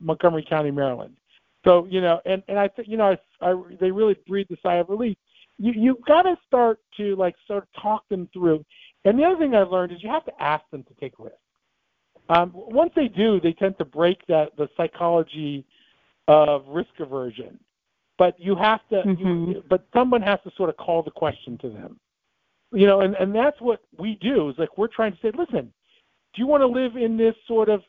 [0.00, 1.16] Montgomery County, Maryland.
[1.64, 4.56] So you know, and and I think you know, I, I they really breathed a
[4.62, 5.16] sigh of relief.
[5.58, 8.64] You you got to start to like sort of talk them through.
[9.04, 11.38] And the other thing I've learned is you have to ask them to take risks.
[12.28, 15.64] Um, once they do, they tend to break that the psychology
[16.28, 17.58] of risk aversion.
[18.18, 19.50] But you have to, mm-hmm.
[19.50, 22.00] you, but someone has to sort of call the question to them.
[22.72, 24.48] You know, and, and that's what we do.
[24.50, 25.72] Is like we're trying to say, listen,
[26.34, 27.82] do you want to live in this sort of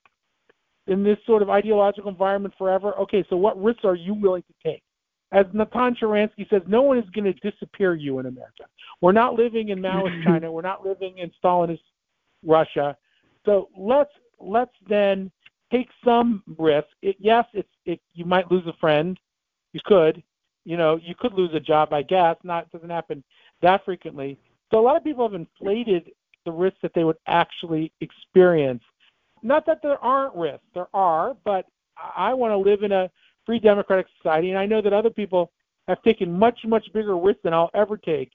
[0.88, 2.94] in this sort of ideological environment forever?
[2.96, 4.84] Okay, so what risks are you willing to take?
[5.32, 8.64] As Natan Sharansky says, no one is going to disappear you in America.
[9.02, 10.52] We're not living in Maoist China.
[10.52, 11.82] We're not living in Stalinist
[12.44, 12.96] Russia.
[13.46, 15.32] So let's let's then
[15.72, 16.88] take some risk.
[17.02, 19.20] It, yes, it's it, you might lose a friend.
[19.74, 20.24] You could,
[20.64, 21.94] you know, you could lose a job.
[21.94, 22.66] I guess not.
[22.66, 23.24] It doesn't happen
[23.62, 24.38] that frequently.
[24.72, 26.12] So a lot of people have inflated
[26.46, 28.84] the risks that they would actually experience.
[29.44, 31.66] Not that there aren't risks, there are, but
[32.16, 33.10] I want to live in a
[33.46, 35.52] free democratic society, and I know that other people
[35.88, 38.32] have taken much, much bigger risks than I'll ever take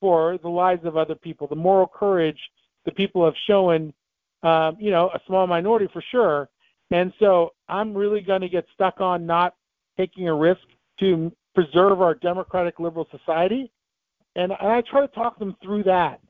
[0.00, 1.46] for the lives of other people.
[1.46, 2.38] The moral courage
[2.84, 3.92] the people have shown,
[4.42, 6.48] um, you know, a small minority for sure.
[6.90, 9.54] And so I'm really going to get stuck on not
[9.98, 10.62] taking a risk
[11.00, 13.70] to preserve our democratic liberal society.
[14.36, 16.20] And, and I try to talk them through that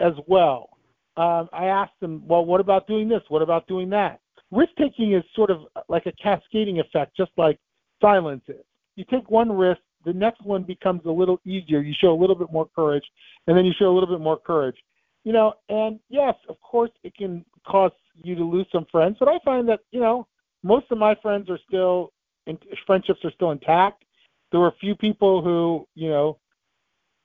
[0.00, 0.70] as well.
[1.16, 3.22] Um, I asked them, well, what about doing this?
[3.28, 4.20] What about doing that?
[4.50, 7.58] Risk taking is sort of like a cascading effect, just like
[8.00, 8.64] silence is.
[8.96, 11.80] You take one risk, the next one becomes a little easier.
[11.80, 13.04] You show a little bit more courage,
[13.46, 14.76] and then you show a little bit more courage.
[15.24, 17.90] You know, and yes, of course, it can cause
[18.22, 20.28] you to lose some friends, but I find that you know
[20.62, 22.12] most of my friends are still,
[22.46, 22.56] and
[22.86, 24.04] friendships are still intact.
[24.52, 26.38] There were a few people who you know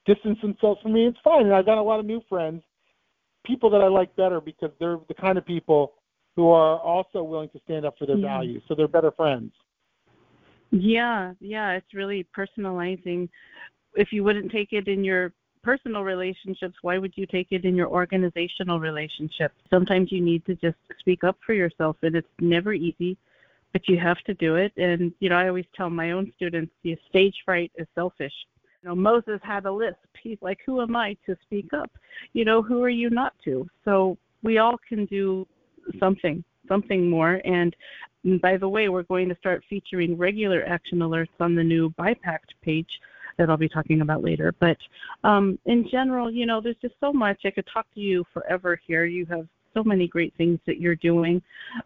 [0.04, 1.06] distanced themselves from me.
[1.06, 2.62] It's fine, and I got a lot of new friends,
[3.44, 5.94] people that I like better because they're the kind of people
[6.36, 8.26] who are also willing to stand up for their yeah.
[8.26, 8.62] values.
[8.68, 9.52] So they're better friends.
[10.70, 13.28] Yeah, yeah, it's really personalizing.
[13.94, 15.32] If you wouldn't take it in your
[15.62, 19.54] personal relationships, why would you take it in your organizational relationships?
[19.68, 23.18] Sometimes you need to just speak up for yourself, and it's never easy,
[23.72, 24.72] but you have to do it.
[24.76, 28.32] And, you know, I always tell my own students the stage fright is selfish.
[28.82, 29.96] You know, Moses had a lisp.
[30.22, 31.90] He's like, Who am I to speak up?
[32.32, 33.68] You know, who are you not to?
[33.84, 35.46] So we all can do
[35.98, 37.40] something something more.
[37.44, 37.74] And
[38.40, 42.38] by the way, we're going to start featuring regular action alerts on the new BIPAC
[42.62, 42.88] page
[43.38, 44.54] that I'll be talking about later.
[44.60, 44.76] But
[45.24, 47.40] um, in general, you know, there's just so much.
[47.44, 49.04] I could talk to you forever here.
[49.04, 51.42] You have so many great things that you're doing.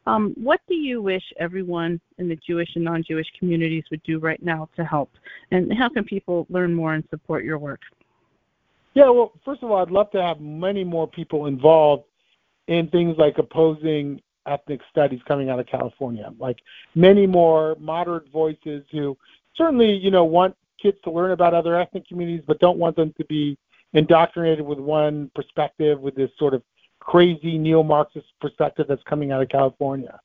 [0.06, 4.18] Um, what do you wish everyone in the Jewish and non Jewish communities would do
[4.18, 5.10] right now to help?
[5.50, 7.80] And how can people learn more and support your work?
[8.94, 12.04] Yeah, well, first of all, I'd love to have many more people involved
[12.68, 16.56] in things like opposing ethnic studies coming out of California, like
[16.94, 19.16] many more moderate voices who
[19.54, 23.12] certainly, you know, want kids to learn about other ethnic communities, but don't want them
[23.18, 23.58] to be
[23.92, 26.62] indoctrinated with one perspective, with this sort of
[27.06, 30.18] crazy neo-Marxist perspective that's coming out of California.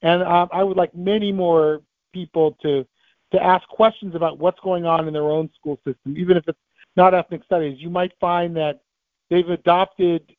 [0.00, 1.82] And um, I would like many more
[2.12, 2.86] people to
[3.32, 6.58] to ask questions about what's going on in their own school system, even if it's
[6.96, 7.78] not ethnic studies.
[7.80, 8.80] You might find that
[9.30, 10.36] they've adopted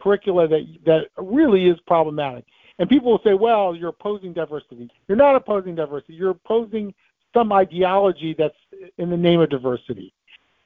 [0.00, 2.44] curricula that that really is problematic.
[2.78, 6.14] And people will say, "Well, you're opposing diversity." You're not opposing diversity.
[6.14, 6.94] You're opposing
[7.32, 8.56] some ideology that's
[8.98, 10.12] in the name of diversity.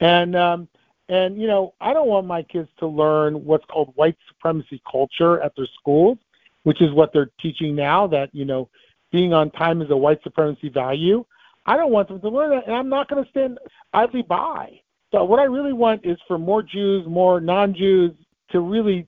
[0.01, 0.69] And um,
[1.09, 5.41] and you know, I don't want my kids to learn what's called white supremacy culture
[5.41, 6.19] at their schools,
[6.65, 8.07] which is what they're teaching now.
[8.07, 8.69] That you know,
[9.13, 11.25] being on time is a white supremacy value.
[11.67, 13.59] I don't want them to learn that, and I'm not going to stand
[13.93, 14.81] idly by.
[15.13, 18.13] So what I really want is for more Jews, more non-Jews
[18.51, 19.07] to really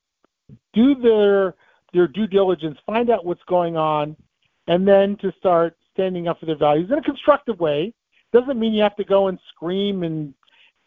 [0.72, 1.54] do their
[1.92, 4.14] their due diligence, find out what's going on,
[4.66, 7.92] and then to start standing up for their values in a constructive way.
[8.32, 10.34] Doesn't mean you have to go and scream and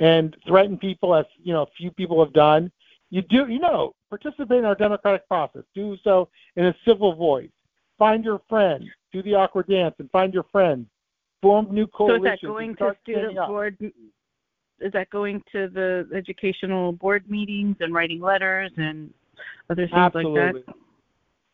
[0.02, 2.72] and threaten people as you know a few people have done.
[3.11, 5.61] You do you know participate in our democratic process.
[5.73, 7.49] Do so in a civil voice.
[7.98, 8.86] Find your friends.
[9.14, 10.88] Do the awkward dance and find your friends.
[11.41, 12.23] Form new coalitions.
[12.23, 13.78] So is that going to student board?
[14.80, 19.14] Is that going to the educational board meetings and writing letters and
[19.69, 20.41] other things Absolutely.
[20.41, 20.76] like that?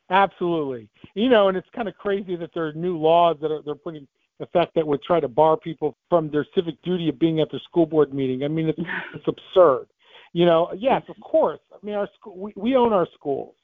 [0.09, 0.87] Absolutely.
[1.15, 3.75] You know, and it's kind of crazy that there are new laws that are they're
[3.75, 4.07] putting
[4.39, 7.61] effect that would try to bar people from their civic duty of being at their
[7.61, 8.43] school board meeting.
[8.43, 8.79] I mean, it's
[9.15, 9.87] it's absurd.
[10.33, 11.59] You know, yes, of course.
[11.73, 13.55] I mean, our school we, we own our schools.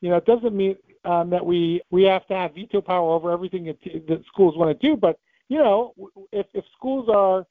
[0.00, 3.30] You know, it doesn't mean um, that we we have to have veto power over
[3.30, 3.78] everything that,
[4.08, 4.96] that schools want to do.
[4.96, 5.18] But
[5.48, 5.94] you know,
[6.32, 7.46] if if schools are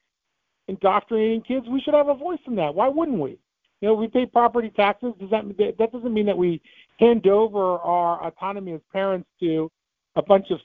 [0.68, 2.74] indoctrinating kids, we should have a voice in that.
[2.74, 3.38] Why wouldn't we?
[3.80, 5.14] You know, we pay property taxes.
[5.20, 5.44] Does that
[5.78, 6.60] that doesn't mean that we
[6.98, 9.70] hand over our autonomy as parents to
[10.16, 10.58] a bunch of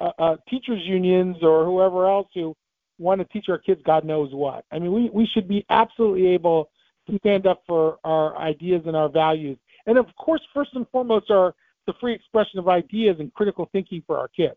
[0.00, 2.56] uh, uh, teachers unions or whoever else who
[2.98, 4.64] want to teach our kids God knows what.
[4.72, 6.70] I mean, we we should be absolutely able
[7.08, 11.30] to stand up for our ideas and our values, and of course, first and foremost,
[11.30, 11.54] are
[11.86, 14.56] the free expression of ideas and critical thinking for our kids.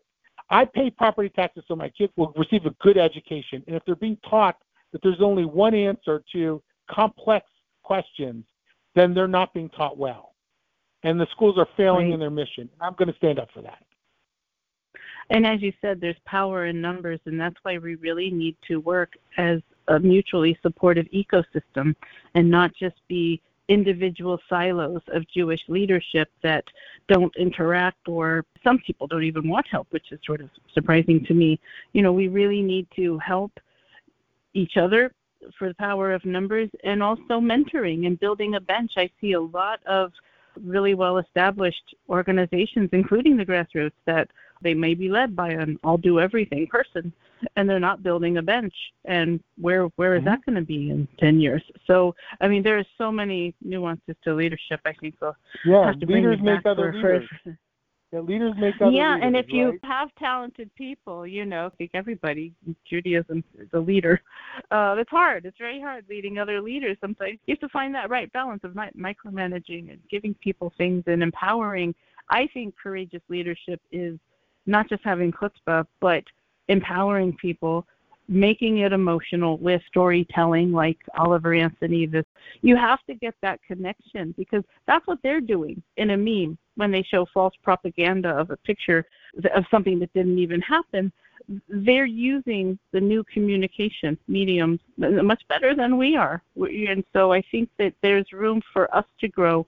[0.50, 3.96] I pay property taxes so my kids will receive a good education, and if they're
[3.96, 4.56] being taught
[4.92, 7.46] that there's only one answer to complex
[7.82, 8.44] questions,
[8.94, 10.34] then they're not being taught well
[11.04, 12.14] and the schools are failing right.
[12.14, 12.68] in their mission.
[12.72, 13.84] And I'm going to stand up for that.
[15.30, 18.80] And as you said, there's power in numbers, and that's why we really need to
[18.80, 21.94] work as a mutually supportive ecosystem
[22.34, 26.64] and not just be individual silos of Jewish leadership that
[27.08, 31.34] don't interact or some people don't even want help, which is sort of surprising to
[31.34, 31.58] me.
[31.92, 33.52] You know, we really need to help
[34.52, 35.12] each other
[35.58, 38.92] for the power of numbers and also mentoring and building a bench.
[38.96, 40.12] I see a lot of
[40.62, 44.28] really well established organizations, including the grassroots, that
[44.64, 47.12] they may be led by an I'll do everything person
[47.56, 48.74] and they're not building a bench.
[49.04, 50.30] And where where is mm-hmm.
[50.30, 51.62] that going to be in 10 years?
[51.86, 56.38] So i mean there are so many nuances to leadership i think we'll yeah leaders
[56.42, 57.28] make other leaders.
[57.42, 57.56] for,
[58.12, 59.54] yeah, leaders make other yeah leaders, and if right?
[59.54, 62.52] you have talented people you know i think everybody
[62.88, 64.20] judaism is a leader.
[64.70, 67.38] Uh it's hard it's very hard leading other leaders sometimes.
[67.46, 71.22] You have to find that right balance of not micromanaging and giving people things and
[71.22, 71.94] empowering.
[72.30, 74.18] I think courageous leadership is
[74.66, 76.24] not just having chutzpah but
[76.68, 77.86] empowering people,
[78.28, 82.06] making it emotional with storytelling like Oliver Anthony.
[82.06, 82.24] This
[82.62, 86.90] you have to get that connection because that's what they're doing in a meme when
[86.90, 89.04] they show false propaganda of a picture
[89.54, 91.12] of something that didn't even happen.
[91.68, 96.42] They're using the new communication mediums much better than we are.
[96.56, 99.66] And so I think that there's room for us to grow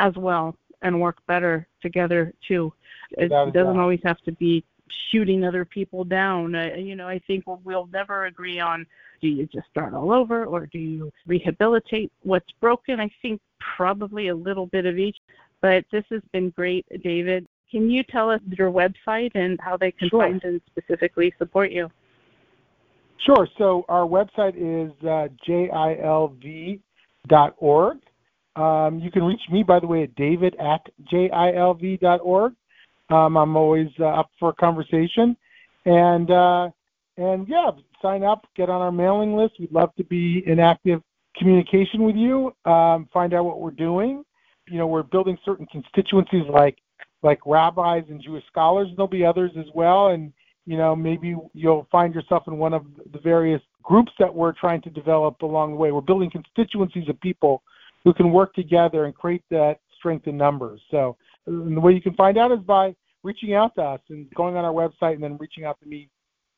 [0.00, 2.72] as well and work better together too.
[3.18, 4.64] It doesn't always have to be
[5.10, 6.54] shooting other people down.
[6.54, 8.86] Uh, you know, I think we'll, we'll never agree on
[9.20, 13.00] do you just start all over or do you rehabilitate what's broken?
[13.00, 13.40] I think
[13.76, 15.16] probably a little bit of each.
[15.62, 17.46] But this has been great, David.
[17.70, 20.20] Can you tell us your website and how they can sure.
[20.20, 21.90] find and specifically support you?
[23.24, 23.48] Sure.
[23.56, 26.78] So our website is uh, jilv.org.
[28.56, 32.52] Um, you can reach me, by the way, at david at jilv.org.
[33.14, 35.36] Um, I'm always uh, up for a conversation,
[35.84, 36.68] and uh,
[37.16, 37.70] and yeah,
[38.02, 39.54] sign up, get on our mailing list.
[39.60, 41.00] We'd love to be in active
[41.36, 42.52] communication with you.
[42.64, 44.24] Um, find out what we're doing.
[44.68, 46.76] You know, we're building certain constituencies like
[47.22, 48.88] like rabbis and Jewish scholars.
[48.96, 50.32] There'll be others as well, and
[50.66, 54.82] you know maybe you'll find yourself in one of the various groups that we're trying
[54.82, 55.92] to develop along the way.
[55.92, 57.62] We're building constituencies of people
[58.02, 60.80] who can work together and create that strength in numbers.
[60.90, 61.16] So
[61.46, 64.56] and the way you can find out is by reaching out to us and going
[64.56, 66.08] on our website and then reaching out to me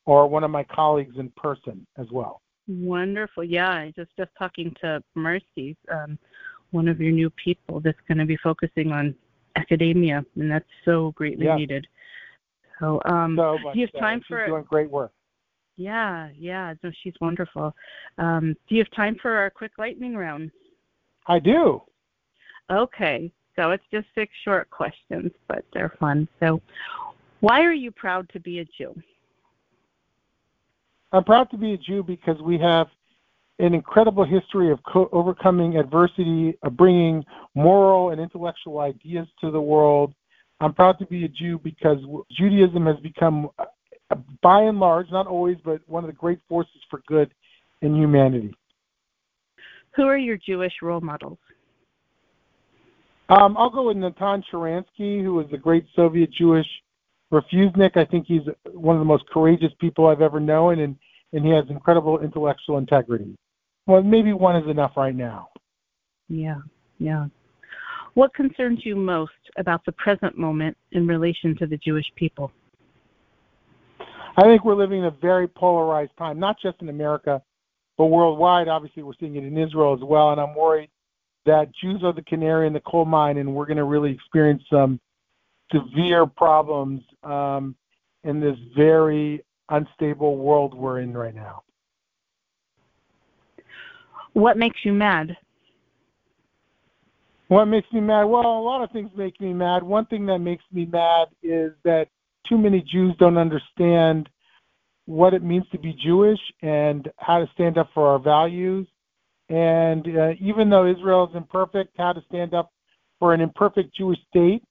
[0.05, 2.41] or one of my colleagues in person as well.
[2.67, 3.43] Wonderful.
[3.43, 6.19] Yeah, just just talking to Mercy, um,
[6.71, 9.15] one of your new people that's going to be focusing on
[9.55, 11.55] academia, and that's so greatly yeah.
[11.55, 11.87] needed.
[12.79, 13.99] So, um, so much do you have so.
[13.99, 15.11] time she's for doing great work?
[15.77, 16.73] Yeah, yeah.
[16.83, 17.73] No, she's wonderful.
[18.17, 20.51] Um, do you have time for our quick lightning round?
[21.27, 21.83] I do.
[22.69, 23.31] Okay.
[23.57, 26.27] So it's just six short questions, but they're fun.
[26.39, 26.61] So,
[27.39, 28.95] why are you proud to be a Jew?
[31.11, 32.87] I'm proud to be a Jew because we have
[33.59, 37.23] an incredible history of co- overcoming adversity, of bringing
[37.55, 40.13] moral and intellectual ideas to the world.
[40.59, 41.97] I'm proud to be a Jew because
[42.31, 46.81] Judaism has become, uh, by and large, not always, but one of the great forces
[46.89, 47.33] for good
[47.81, 48.53] in humanity.
[49.95, 51.39] Who are your Jewish role models?
[53.29, 56.67] Um, I'll go with Natan Sharansky, who was a great Soviet Jewish
[57.31, 57.97] refusenik.
[57.97, 60.95] I think he's one of the most courageous people I've ever known, and,
[61.33, 63.35] and he has incredible intellectual integrity.
[63.85, 65.49] Well, maybe one is enough right now.
[66.29, 66.59] Yeah,
[66.99, 67.25] yeah.
[68.13, 72.51] What concerns you most about the present moment in relation to the Jewish people?
[74.37, 77.41] I think we're living in a very polarized time, not just in America,
[77.97, 78.67] but worldwide.
[78.67, 80.89] Obviously, we're seeing it in Israel as well, and I'm worried
[81.47, 84.61] that Jews are the canary in the coal mine, and we're going to really experience
[84.69, 84.99] some
[85.73, 87.75] severe problems um,
[88.23, 91.63] in this very unstable world we're in right now.
[94.33, 95.35] What makes you mad?
[97.47, 98.25] What makes me mad?
[98.25, 99.81] Well, a lot of things make me mad.
[99.81, 102.09] One thing that makes me mad is that
[102.47, 104.27] too many Jews don't understand
[105.05, 108.85] what it means to be Jewish and how to stand up for our values
[109.49, 112.71] and uh, even though Israel is imperfect, how to stand up
[113.19, 114.63] for an imperfect Jewish state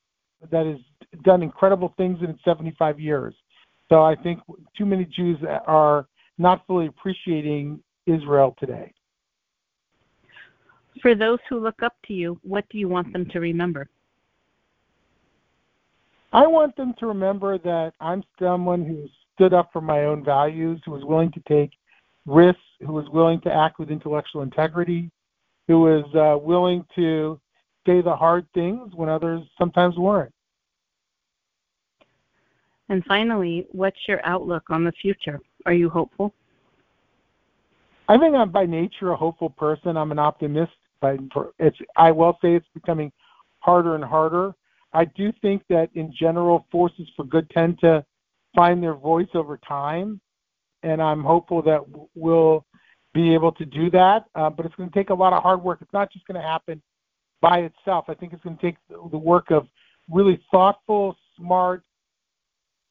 [0.51, 0.79] that has
[1.23, 3.35] done incredible things in its 75 years.
[3.89, 4.41] So I think
[4.77, 6.07] too many Jews are
[6.39, 8.93] not fully appreciating Israel today.
[11.03, 13.89] For those who look up to you, what do you want them to remember?
[16.33, 20.81] I want them to remember that I'm someone who stood up for my own values,
[20.85, 21.71] who was willing to take
[22.27, 25.11] risks, who was willing to act with intellectual integrity,
[25.69, 27.41] who was uh, willing to
[27.87, 30.33] say the hard things when others sometimes weren't.
[32.89, 35.41] And finally, what's your outlook on the future?
[35.65, 36.33] Are you hopeful?
[38.09, 39.97] I think I'm by nature a hopeful person.
[39.97, 41.19] I'm an optimist, but
[41.59, 43.11] it's I will say it's becoming
[43.59, 44.55] harder and harder.
[44.93, 48.05] I do think that in general, forces for good tend to
[48.55, 50.21] find their voice over time,
[50.87, 51.81] and I'm hopeful that
[52.15, 52.65] we'll
[53.13, 55.63] be able to do that, uh, but it's going to take a lot of hard
[55.63, 55.79] work.
[55.83, 56.81] It's not just going to happen
[57.41, 58.05] by itself.
[58.09, 59.67] I think it's going to take the work of
[60.09, 61.83] really thoughtful, smart,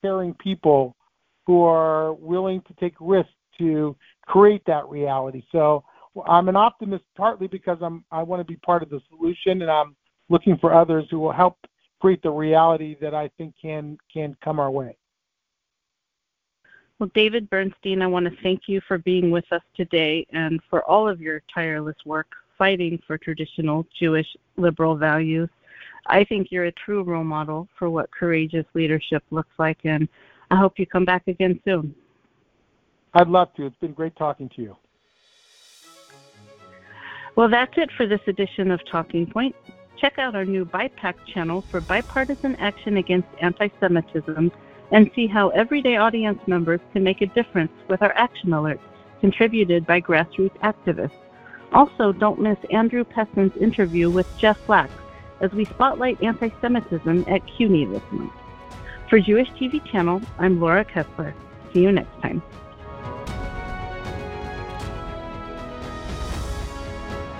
[0.03, 0.95] caring people
[1.47, 3.95] who are willing to take risks to
[4.25, 5.43] create that reality.
[5.51, 5.83] So
[6.27, 9.71] I'm an optimist partly because I'm I want to be part of the solution and
[9.71, 9.95] I'm
[10.29, 11.57] looking for others who will help
[12.01, 14.97] create the reality that I think can can come our way.
[16.99, 20.81] Well, David Bernstein, I want to thank you for being with us today and for
[20.85, 22.27] all of your tireless work
[22.57, 25.49] fighting for traditional Jewish liberal values.
[26.07, 30.07] I think you're a true role model for what courageous leadership looks like, and
[30.51, 31.93] I hope you come back again soon.
[33.13, 33.65] I'd love to.
[33.65, 34.77] It's been great talking to you.
[37.35, 39.53] Well, that's it for this edition of Talking Point.
[39.97, 44.51] Check out our new BIPAC channel for bipartisan action against anti Semitism
[44.91, 48.79] and see how everyday audience members can make a difference with our action alerts
[49.21, 51.11] contributed by grassroots activists.
[51.73, 54.91] Also, don't miss Andrew Pessin's interview with Jeff Lax
[55.41, 58.31] as we spotlight anti Semitism at CUNY this month.
[59.09, 61.33] For Jewish TV Channel, I'm Laura Kessler.
[61.73, 62.41] See you next time.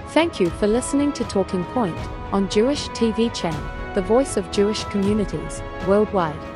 [0.10, 1.98] Thank you for listening to Talking Point
[2.32, 6.55] on Jewish TV Channel, the voice of Jewish communities worldwide.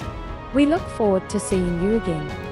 [0.54, 2.49] We look forward to seeing you again.